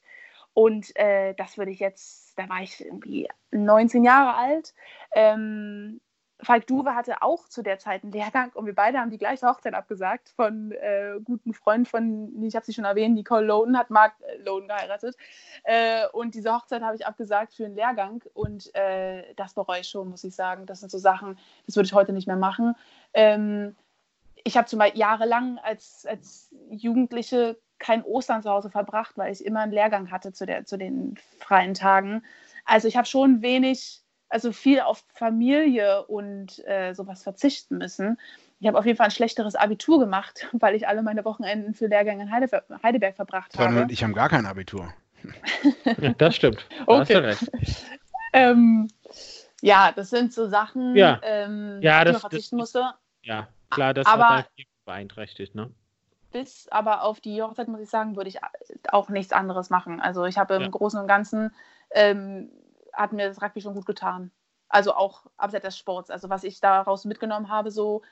Und 0.52 0.94
äh, 0.96 1.34
das 1.34 1.56
würde 1.56 1.70
ich 1.70 1.78
jetzt, 1.78 2.36
da 2.38 2.48
war 2.48 2.62
ich 2.62 2.84
irgendwie 2.84 3.28
19 3.52 4.02
Jahre 4.02 4.34
alt. 4.34 4.74
Ähm, 5.12 6.00
Falk 6.40 6.66
Duwe 6.68 6.94
hatte 6.94 7.22
auch 7.22 7.48
zu 7.48 7.62
der 7.62 7.78
Zeit 7.78 8.04
einen 8.04 8.12
Lehrgang 8.12 8.52
und 8.54 8.66
wir 8.66 8.74
beide 8.74 8.98
haben 8.98 9.10
die 9.10 9.18
gleiche 9.18 9.46
Hochzeit 9.46 9.74
abgesagt 9.74 10.28
von 10.36 10.70
äh, 10.72 11.14
guten 11.24 11.52
Freunden 11.52 11.86
von, 11.86 12.42
ich 12.44 12.54
habe 12.54 12.64
sie 12.64 12.72
schon 12.72 12.84
erwähnt, 12.84 13.16
Nicole 13.16 13.44
Loden 13.44 13.76
hat 13.76 13.90
Mark 13.90 14.14
äh, 14.20 14.36
Loden 14.42 14.68
geheiratet. 14.68 15.16
Äh, 15.64 16.06
und 16.12 16.34
diese 16.34 16.52
Hochzeit 16.52 16.82
habe 16.82 16.94
ich 16.94 17.06
abgesagt 17.06 17.54
für 17.54 17.64
einen 17.64 17.74
Lehrgang 17.74 18.22
und 18.34 18.72
äh, 18.76 19.34
das 19.34 19.54
bereue 19.54 19.80
ich 19.80 19.88
schon, 19.88 20.10
muss 20.10 20.22
ich 20.22 20.34
sagen. 20.34 20.66
Das 20.66 20.80
sind 20.80 20.90
so 20.90 20.98
Sachen, 20.98 21.38
das 21.66 21.74
würde 21.74 21.86
ich 21.86 21.92
heute 21.92 22.12
nicht 22.12 22.28
mehr 22.28 22.36
machen. 22.36 22.74
Ähm, 23.14 23.74
ich 24.44 24.56
habe 24.56 24.68
zum 24.68 24.78
Beispiel 24.78 25.00
jahrelang 25.00 25.58
als, 25.58 26.06
als 26.06 26.50
Jugendliche 26.70 27.58
kein 27.80 28.04
Ostern 28.04 28.42
zu 28.42 28.50
Hause 28.50 28.70
verbracht, 28.70 29.18
weil 29.18 29.32
ich 29.32 29.44
immer 29.44 29.60
einen 29.60 29.72
Lehrgang 29.72 30.10
hatte 30.10 30.32
zu, 30.32 30.46
der, 30.46 30.64
zu 30.64 30.78
den 30.78 31.16
freien 31.38 31.74
Tagen. 31.74 32.22
Also 32.64 32.86
ich 32.86 32.96
habe 32.96 33.06
schon 33.06 33.42
wenig 33.42 34.02
also 34.28 34.52
viel 34.52 34.80
auf 34.80 35.04
Familie 35.14 36.04
und 36.06 36.66
äh, 36.66 36.92
sowas 36.94 37.22
verzichten 37.22 37.78
müssen. 37.78 38.18
Ich 38.60 38.66
habe 38.66 38.78
auf 38.78 38.86
jeden 38.86 38.96
Fall 38.96 39.06
ein 39.06 39.12
schlechteres 39.12 39.54
Abitur 39.54 39.98
gemacht, 39.98 40.48
weil 40.52 40.74
ich 40.74 40.88
alle 40.88 41.02
meine 41.02 41.24
Wochenenden 41.24 41.74
für 41.74 41.86
Lehrgänge 41.86 42.24
in 42.24 42.30
Heidelberg, 42.30 42.64
Heidelberg 42.82 43.16
verbracht 43.16 43.52
Sondern 43.52 43.74
habe. 43.74 43.82
Und 43.82 43.92
ich 43.92 44.02
habe 44.02 44.12
gar 44.12 44.28
kein 44.28 44.46
Abitur. 44.46 44.92
ja, 46.00 46.14
das 46.18 46.36
stimmt. 46.36 46.64
Da 46.86 47.00
okay. 47.00 47.34
ähm, 48.32 48.88
ja, 49.60 49.92
das 49.92 50.10
sind 50.10 50.32
so 50.32 50.48
Sachen, 50.48 50.94
ja. 50.94 51.18
Ähm, 51.22 51.80
ja, 51.82 52.04
das, 52.04 52.16
ich 52.16 52.20
verzichten 52.20 52.58
das, 52.58 52.74
musste. 52.74 52.94
Ja, 53.22 53.48
klar, 53.70 53.94
das 53.94 54.06
aber, 54.06 54.28
hat 54.28 54.50
beeinträchtigt, 54.84 55.54
ne? 55.54 55.70
Bis 56.30 56.68
aber 56.68 57.02
auf 57.02 57.20
die 57.20 57.42
Hochzeit, 57.42 57.68
muss 57.68 57.80
ich 57.80 57.88
sagen, 57.88 58.16
würde 58.16 58.28
ich 58.28 58.38
auch 58.90 59.08
nichts 59.08 59.32
anderes 59.32 59.70
machen. 59.70 60.00
Also 60.00 60.26
ich 60.26 60.36
habe 60.36 60.54
im 60.54 60.62
ja. 60.62 60.68
Großen 60.68 61.00
und 61.00 61.08
Ganzen 61.08 61.52
ähm, 61.90 62.50
hat 62.98 63.12
mir 63.12 63.28
das 63.28 63.40
Rugby 63.40 63.60
schon 63.60 63.74
gut 63.74 63.86
getan. 63.86 64.30
Also 64.68 64.92
auch 64.92 65.22
abseits 65.38 65.64
des 65.64 65.78
Sports. 65.78 66.10
Also 66.10 66.28
was 66.28 66.44
ich 66.44 66.60
daraus 66.60 67.06
mitgenommen 67.06 67.48
habe, 67.48 67.70
so 67.70 68.02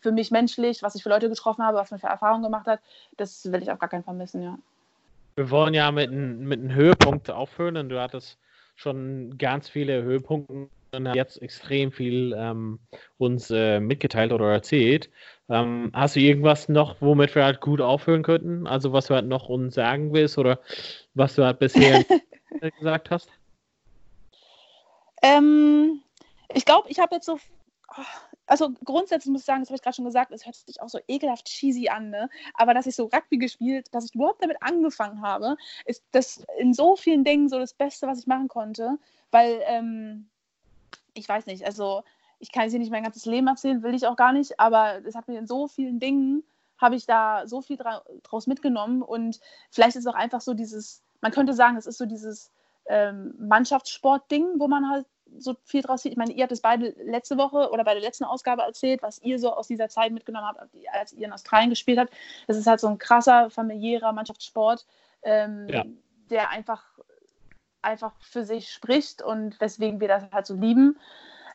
für 0.00 0.12
mich 0.12 0.30
menschlich, 0.30 0.82
was 0.82 0.94
ich 0.94 1.02
für 1.02 1.08
Leute 1.08 1.28
getroffen 1.28 1.64
habe, 1.64 1.78
was 1.78 1.90
man 1.90 1.98
für 1.98 2.06
Erfahrungen 2.06 2.44
gemacht 2.44 2.66
hat, 2.66 2.80
das 3.16 3.50
will 3.50 3.62
ich 3.62 3.70
auf 3.72 3.80
gar 3.80 3.88
keinen 3.88 4.04
Fall 4.04 4.14
missen, 4.14 4.42
ja. 4.42 4.58
Wir 5.34 5.50
wollen 5.50 5.74
ja 5.74 5.90
mit, 5.90 6.12
mit 6.12 6.60
einem 6.60 6.72
Höhepunkt 6.72 7.28
aufhören 7.30 7.76
und 7.76 7.88
du 7.88 8.00
hattest 8.00 8.38
schon 8.76 9.36
ganz 9.38 9.68
viele 9.68 10.02
Höhepunkte 10.02 10.68
hat 11.02 11.16
jetzt 11.16 11.42
extrem 11.42 11.90
viel 11.90 12.34
ähm, 12.36 12.78
uns 13.18 13.50
äh, 13.50 13.80
mitgeteilt 13.80 14.32
oder 14.32 14.52
erzählt. 14.52 15.10
Ähm, 15.48 15.90
hast 15.92 16.16
du 16.16 16.20
irgendwas 16.20 16.68
noch, 16.68 16.96
womit 17.00 17.34
wir 17.34 17.44
halt 17.44 17.60
gut 17.60 17.80
aufhören 17.80 18.22
könnten? 18.22 18.66
Also 18.66 18.92
was 18.92 19.06
du 19.06 19.14
halt 19.14 19.26
noch 19.26 19.48
uns 19.48 19.74
sagen 19.74 20.12
willst 20.12 20.38
oder 20.38 20.60
was 21.14 21.34
du 21.34 21.44
halt 21.44 21.58
bisher 21.58 22.04
gesagt 22.78 23.10
hast? 23.10 23.28
Ähm, 25.24 26.02
ich 26.52 26.66
glaube, 26.66 26.88
ich 26.90 26.98
habe 26.98 27.14
jetzt 27.14 27.26
so. 27.26 27.38
Also 28.46 28.72
grundsätzlich 28.84 29.32
muss 29.32 29.40
ich 29.40 29.46
sagen, 29.46 29.62
das 29.62 29.70
habe 29.70 29.76
ich 29.76 29.82
gerade 29.82 29.96
schon 29.96 30.04
gesagt, 30.04 30.30
es 30.30 30.44
hört 30.44 30.54
sich 30.54 30.82
auch 30.82 30.90
so 30.90 30.98
ekelhaft 31.08 31.46
cheesy 31.46 31.88
an, 31.88 32.10
ne? 32.10 32.28
Aber 32.52 32.74
dass 32.74 32.84
ich 32.84 32.94
so 32.94 33.04
Rugby 33.04 33.38
gespielt, 33.38 33.88
dass 33.92 34.04
ich 34.04 34.14
überhaupt 34.14 34.42
damit 34.42 34.58
angefangen 34.60 35.22
habe, 35.22 35.56
ist 35.86 36.04
das 36.10 36.44
in 36.58 36.74
so 36.74 36.94
vielen 36.94 37.24
Dingen 37.24 37.48
so 37.48 37.58
das 37.58 37.72
Beste, 37.72 38.06
was 38.06 38.18
ich 38.18 38.26
machen 38.26 38.48
konnte. 38.48 38.98
Weil, 39.30 39.62
ähm, 39.64 40.28
ich 41.14 41.26
weiß 41.26 41.46
nicht, 41.46 41.64
also 41.64 42.02
ich 42.38 42.52
kann 42.52 42.64
jetzt 42.64 42.72
hier 42.72 42.80
nicht 42.80 42.90
mein 42.90 43.04
ganzes 43.04 43.24
Leben 43.24 43.46
erzählen, 43.46 43.82
will 43.82 43.94
ich 43.94 44.06
auch 44.06 44.16
gar 44.16 44.34
nicht, 44.34 44.60
aber 44.60 45.02
es 45.06 45.14
hat 45.14 45.26
mir 45.26 45.38
in 45.38 45.46
so 45.46 45.66
vielen 45.66 45.98
Dingen, 45.98 46.44
habe 46.76 46.96
ich 46.96 47.06
da 47.06 47.46
so 47.46 47.62
viel 47.62 47.78
dra 47.78 48.02
draus 48.24 48.46
mitgenommen 48.46 49.00
und 49.00 49.40
vielleicht 49.70 49.96
ist 49.96 50.04
es 50.04 50.12
auch 50.12 50.18
einfach 50.18 50.42
so 50.42 50.52
dieses, 50.52 51.02
man 51.22 51.32
könnte 51.32 51.54
sagen, 51.54 51.78
es 51.78 51.86
ist 51.86 51.96
so 51.96 52.04
dieses 52.04 52.52
ähm, 52.86 53.34
Mannschaftssport-Ding, 53.38 54.58
wo 54.58 54.68
man 54.68 54.90
halt 54.90 55.06
so 55.38 55.56
viel 55.64 55.82
draus 55.82 56.02
sieht. 56.02 56.12
Ich 56.12 56.18
meine, 56.18 56.32
ihr 56.32 56.42
habt 56.42 56.52
es 56.52 56.60
beide 56.60 56.94
letzte 57.02 57.36
Woche 57.36 57.70
oder 57.70 57.84
bei 57.84 57.94
der 57.94 58.02
letzten 58.02 58.24
Ausgabe 58.24 58.62
erzählt, 58.62 59.02
was 59.02 59.20
ihr 59.22 59.38
so 59.38 59.54
aus 59.54 59.68
dieser 59.68 59.88
Zeit 59.88 60.12
mitgenommen 60.12 60.46
habt, 60.46 60.60
als 60.92 61.12
ihr 61.12 61.26
in 61.26 61.32
Australien 61.32 61.70
gespielt 61.70 61.98
habt. 61.98 62.12
Das 62.46 62.56
ist 62.56 62.66
halt 62.66 62.80
so 62.80 62.88
ein 62.88 62.98
krasser, 62.98 63.50
familiärer 63.50 64.12
Mannschaftssport, 64.12 64.86
ähm, 65.22 65.66
ja. 65.68 65.84
der 66.30 66.50
einfach, 66.50 66.84
einfach 67.82 68.12
für 68.20 68.44
sich 68.44 68.70
spricht 68.70 69.22
und 69.22 69.60
weswegen 69.60 70.00
wir 70.00 70.08
das 70.08 70.24
halt 70.32 70.46
so 70.46 70.54
lieben. 70.54 70.98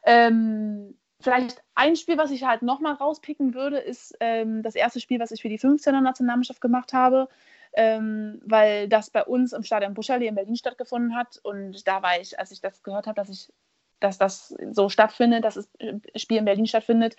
Ähm, 0.04 0.98
vielleicht 1.20 1.62
ein 1.76 1.96
Spiel, 1.96 2.18
was 2.18 2.32
ich 2.32 2.44
halt 2.44 2.62
nochmal 2.62 2.94
rauspicken 2.94 3.54
würde, 3.54 3.78
ist 3.78 4.16
ähm, 4.20 4.64
das 4.64 4.76
erste 4.76 5.00
Spiel, 5.00 5.20
was 5.20 5.32
ich 5.32 5.42
für 5.42 5.50
die 5.50 5.60
15er 5.60 6.02
Nationalmannschaft 6.02 6.62
gemacht 6.62 6.94
habe 6.94 7.28
ähm, 7.74 8.42
weil 8.46 8.88
das 8.90 9.10
bei 9.10 9.24
uns 9.24 9.54
im 9.54 9.64
Stadion 9.64 9.94
Buscherlee 9.94 10.28
in 10.28 10.36
Berlin 10.36 10.56
stattgefunden 10.56 11.16
hat. 11.16 11.40
Und 11.44 11.88
da 11.88 12.02
war 12.02 12.20
ich, 12.20 12.40
als 12.40 12.52
ich 12.52 12.62
das 12.62 12.84
gehört 12.84 13.08
habe, 13.08 13.16
dass 13.16 13.30
ich 13.30 13.52
dass 14.00 14.18
das 14.18 14.56
so 14.72 14.90
stattfindet, 14.90 15.44
dass 15.44 15.56
das 15.56 15.70
äh, 15.80 15.96
Spiel 16.16 16.38
in 16.38 16.46
Berlin 16.46 16.68
stattfindet, 16.68 17.16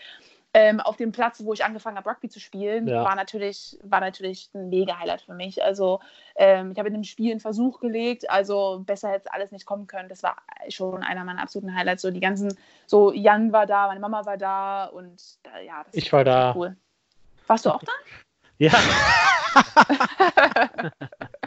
ähm, 0.52 0.80
auf 0.80 0.96
dem 0.96 1.12
Platz, 1.12 1.44
wo 1.44 1.52
ich 1.52 1.64
angefangen 1.64 1.96
habe, 1.96 2.10
Rugby 2.10 2.28
zu 2.28 2.40
spielen, 2.40 2.88
ja. 2.88 3.04
war, 3.04 3.14
natürlich, 3.14 3.78
war 3.84 4.00
natürlich 4.00 4.50
ein 4.52 4.68
mega 4.68 4.98
Highlight 4.98 5.22
für 5.22 5.34
mich. 5.34 5.62
Also 5.62 6.00
ähm, 6.34 6.72
ich 6.72 6.78
habe 6.78 6.88
in 6.88 6.94
dem 6.94 7.04
Spiel 7.04 7.30
einen 7.30 7.40
Versuch 7.40 7.78
gelegt, 7.78 8.28
also 8.28 8.82
besser 8.84 9.10
hätte 9.10 9.32
alles 9.32 9.52
nicht 9.52 9.64
kommen 9.64 9.86
können. 9.86 10.08
Das 10.08 10.24
war 10.24 10.36
schon 10.68 11.04
einer 11.04 11.24
meiner 11.24 11.42
absoluten 11.42 11.74
Highlights. 11.74 12.02
So 12.02 12.10
die 12.10 12.20
ganzen, 12.20 12.56
so 12.86 13.12
Jan 13.12 13.52
war 13.52 13.66
da, 13.66 13.86
meine 13.86 14.00
Mama 14.00 14.26
war 14.26 14.36
da 14.36 14.86
und 14.86 15.22
ja, 15.64 15.84
das 15.84 15.94
ich 15.94 16.12
war 16.12 16.24
da. 16.24 16.52
cool. 16.56 16.76
Warst 17.46 17.66
du 17.66 17.70
auch 17.70 17.82
da? 17.84 17.92
Ja. 18.58 18.72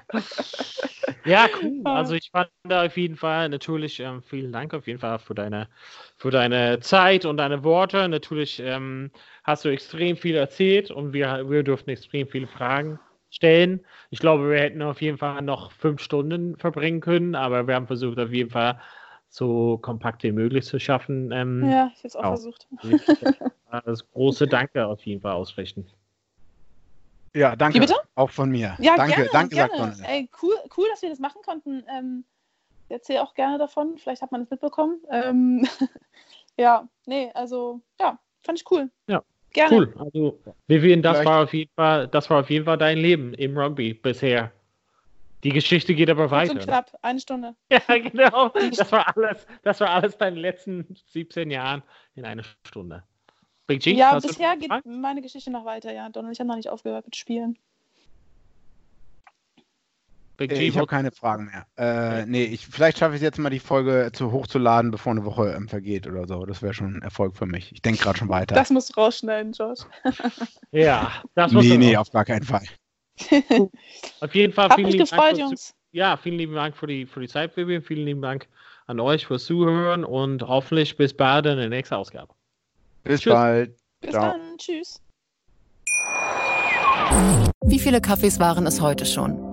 ja, 1.25 1.47
cool. 1.61 1.81
Also 1.85 2.15
ich 2.15 2.29
fand 2.31 2.49
da 2.63 2.85
auf 2.85 2.97
jeden 2.97 3.15
Fall 3.15 3.49
natürlich 3.49 3.99
ähm, 3.99 4.21
vielen 4.23 4.51
Dank 4.51 4.73
auf 4.73 4.87
jeden 4.87 4.99
Fall 4.99 5.19
für 5.19 5.35
deine 5.35 5.67
für 6.17 6.31
deine 6.31 6.79
Zeit 6.79 7.25
und 7.25 7.37
deine 7.37 7.63
Worte. 7.63 8.07
Natürlich 8.07 8.59
ähm, 8.59 9.11
hast 9.43 9.65
du 9.65 9.69
extrem 9.69 10.17
viel 10.17 10.35
erzählt 10.35 10.91
und 10.91 11.13
wir, 11.13 11.49
wir 11.49 11.63
durften 11.63 11.89
extrem 11.89 12.27
viele 12.27 12.47
Fragen 12.47 12.99
stellen. 13.29 13.85
Ich 14.09 14.19
glaube, 14.19 14.49
wir 14.49 14.59
hätten 14.59 14.81
auf 14.81 15.01
jeden 15.01 15.17
Fall 15.17 15.41
noch 15.41 15.71
fünf 15.71 16.01
Stunden 16.01 16.55
verbringen 16.57 17.01
können, 17.01 17.35
aber 17.35 17.67
wir 17.67 17.75
haben 17.75 17.87
versucht, 17.87 18.19
auf 18.19 18.31
jeden 18.31 18.51
Fall 18.51 18.79
so 19.29 19.79
kompakt 19.79 20.23
wie 20.23 20.31
möglich 20.31 20.65
zu 20.65 20.79
schaffen. 20.79 21.31
Ähm, 21.31 21.63
ja, 21.69 21.91
ich 21.91 21.99
habe 21.99 22.07
es 22.07 22.15
auch, 22.15 22.23
auch 22.23 22.27
versucht. 22.29 22.67
Das 23.85 24.07
große 24.11 24.47
Danke 24.47 24.85
auf 24.85 25.03
jeden 25.05 25.21
Fall 25.21 25.33
ausrichten. 25.33 25.87
Ja, 27.35 27.55
danke. 27.55 27.75
Wie 27.75 27.79
bitte? 27.81 27.95
Auch 28.15 28.29
von 28.29 28.49
mir. 28.49 28.75
Ja, 28.79 28.95
danke, 28.95 29.15
gerne, 29.15 29.29
danke, 29.31 29.55
gerne. 29.55 29.69
sagt 29.71 29.79
Donald. 29.79 30.09
Ey, 30.09 30.29
cool, 30.41 30.55
cool, 30.77 30.87
dass 30.89 31.01
wir 31.01 31.09
das 31.09 31.19
machen 31.19 31.41
konnten. 31.43 31.83
Ähm, 31.89 32.23
ich 32.87 32.91
erzähle 32.91 33.23
auch 33.23 33.33
gerne 33.33 33.57
davon. 33.57 33.97
Vielleicht 33.97 34.21
hat 34.21 34.31
man 34.31 34.41
es 34.43 34.49
mitbekommen. 34.49 35.01
Ähm, 35.09 35.67
ja, 36.57 36.87
nee, 37.05 37.31
also, 37.33 37.81
ja, 37.99 38.19
fand 38.43 38.59
ich 38.59 38.71
cool. 38.71 38.89
Ja. 39.07 39.23
Gerne. 39.53 39.75
Cool. 39.75 39.93
Also, 39.99 40.39
Vivian, 40.67 41.01
das 41.01 41.23
war, 41.23 41.43
auf 41.43 41.53
jeden 41.53 41.71
Fall, 41.75 42.07
das 42.07 42.29
war 42.29 42.41
auf 42.41 42.49
jeden 42.49 42.65
Fall 42.65 42.77
dein 42.77 42.97
Leben 42.97 43.35
im 43.35 43.57
Rugby 43.57 43.93
bisher. 43.93 44.51
Die 45.43 45.51
Geschichte 45.51 45.93
geht 45.93 46.09
aber 46.09 46.31
weiter. 46.31 46.53
So 46.53 46.59
knapp, 46.59 46.97
eine 47.01 47.19
Stunde. 47.19 47.55
Ja, 47.69 47.79
genau. 47.97 48.49
Das 48.49 48.91
war 48.91 49.15
alles, 49.15 49.45
das 49.61 49.79
war 49.79 49.89
alles 49.89 50.17
deine 50.17 50.39
letzten 50.39 50.95
17 51.07 51.51
Jahren 51.51 51.83
in 52.15 52.25
einer 52.25 52.43
Stunde. 52.65 53.03
Big 53.67 53.81
G? 53.81 53.93
Ja, 53.93 54.19
bisher 54.19 54.57
geht 54.57 54.71
meine 54.85 55.21
Geschichte 55.21 55.51
noch 55.51 55.65
weiter, 55.65 55.93
ja. 55.93 56.09
Donald, 56.09 56.33
ich 56.33 56.39
habe 56.39 56.49
noch 56.49 56.55
nicht 56.55 56.69
aufgehört 56.69 57.05
mit 57.05 57.15
Spielen. 57.15 57.57
Big 60.37 60.49
G, 60.49 60.67
ich 60.67 60.77
habe 60.77 60.87
keine 60.87 61.11
Fragen 61.11 61.45
mehr. 61.45 61.67
Äh, 61.77 62.25
nee, 62.25 62.43
ich, 62.43 62.65
vielleicht 62.65 62.97
schaffe 62.97 63.13
ich 63.13 63.17
es 63.17 63.23
jetzt 63.23 63.37
mal, 63.37 63.49
die 63.49 63.59
Folge 63.59 64.09
zu 64.13 64.31
hochzuladen, 64.31 64.91
bevor 64.91 65.11
eine 65.11 65.23
Woche 65.25 65.53
ähm, 65.53 65.69
vergeht 65.69 66.07
oder 66.07 66.27
so. 66.27 66.45
Das 66.45 66.61
wäre 66.61 66.73
schon 66.73 66.95
ein 66.97 67.01
Erfolg 67.03 67.37
für 67.37 67.45
mich. 67.45 67.71
Ich 67.71 67.81
denke 67.81 68.01
gerade 68.01 68.17
schon 68.17 68.29
weiter. 68.29 68.55
Das 68.55 68.69
musst 68.71 68.89
du 68.89 68.99
rausschneiden, 68.99 69.53
Josh. 69.53 69.81
ja, 70.71 71.11
das 71.35 71.51
muss 71.51 71.65
Nee, 71.65 71.77
nee, 71.77 71.95
auf 71.95 72.11
gar 72.11 72.25
keinen 72.25 72.43
Fall. 72.43 72.65
auf 74.21 74.35
jeden 74.35 74.53
Fall. 74.53 74.71
Vielen 74.71 74.87
mich 74.87 74.97
gefreut, 74.97 75.37
Jungs. 75.37 75.75
Ja, 75.91 76.17
vielen 76.17 76.39
lieben 76.39 76.55
Dank 76.55 76.75
für 76.75 76.87
die, 76.87 77.05
für 77.05 77.19
die 77.19 77.27
Zeit, 77.27 77.55
Vivian. 77.55 77.83
Vielen 77.83 78.05
lieben 78.05 78.21
Dank 78.21 78.47
an 78.87 78.99
euch 78.99 79.27
fürs 79.27 79.45
Zuhören 79.45 80.03
und 80.03 80.41
hoffentlich 80.41 80.97
bis 80.97 81.13
bald 81.13 81.45
in 81.45 81.57
der 81.57 81.69
nächsten 81.69 81.93
Ausgabe. 81.93 82.33
Bis 83.03 83.21
Tschüss. 83.21 83.33
bald. 83.33 83.77
Bis 84.01 84.11
Ciao. 84.11 84.31
dann. 84.31 84.57
Tschüss. 84.57 85.01
Wie 87.65 87.79
viele 87.79 88.01
Kaffees 88.01 88.39
waren 88.39 88.65
es 88.65 88.81
heute 88.81 89.05
schon? 89.05 89.52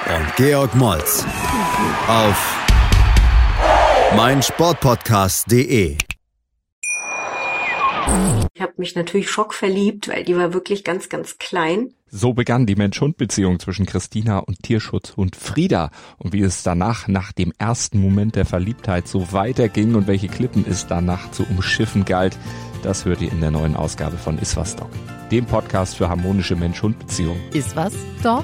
und 0.15 0.35
Georg 0.35 0.75
Moltz 0.75 1.25
auf 2.07 2.57
meinsportpodcast.de. 4.15 5.97
Ich 8.53 8.61
habe 8.61 8.73
mich 8.77 8.95
natürlich 8.95 9.29
schockverliebt, 9.29 10.09
weil 10.09 10.25
die 10.25 10.35
war 10.35 10.53
wirklich 10.53 10.83
ganz, 10.83 11.07
ganz 11.07 11.37
klein. 11.37 11.93
So 12.09 12.33
begann 12.33 12.65
die 12.65 12.75
Mensch-Hund-Beziehung 12.75 13.59
zwischen 13.59 13.85
Christina 13.85 14.39
und 14.39 14.61
Tierschutzhund 14.63 15.37
Frieda. 15.37 15.91
Und 16.17 16.33
wie 16.33 16.41
es 16.41 16.61
danach, 16.61 17.07
nach 17.07 17.31
dem 17.31 17.53
ersten 17.57 18.01
Moment 18.01 18.35
der 18.35 18.45
Verliebtheit, 18.45 19.07
so 19.07 19.31
weiterging 19.31 19.95
und 19.95 20.07
welche 20.07 20.27
Klippen 20.27 20.65
es 20.69 20.87
danach 20.87 21.31
zu 21.31 21.43
umschiffen 21.43 22.03
galt, 22.03 22.37
das 22.83 23.05
hört 23.05 23.21
ihr 23.21 23.31
in 23.31 23.39
der 23.39 23.51
neuen 23.51 23.77
Ausgabe 23.77 24.17
von 24.17 24.37
Iswas 24.39 24.75
Dog, 24.75 24.89
dem 25.31 25.45
Podcast 25.45 25.95
für 25.95 26.09
harmonische 26.09 26.57
Mensch-Hund-Beziehungen. 26.57 27.41
Iswas 27.53 27.93
Dog? 28.21 28.43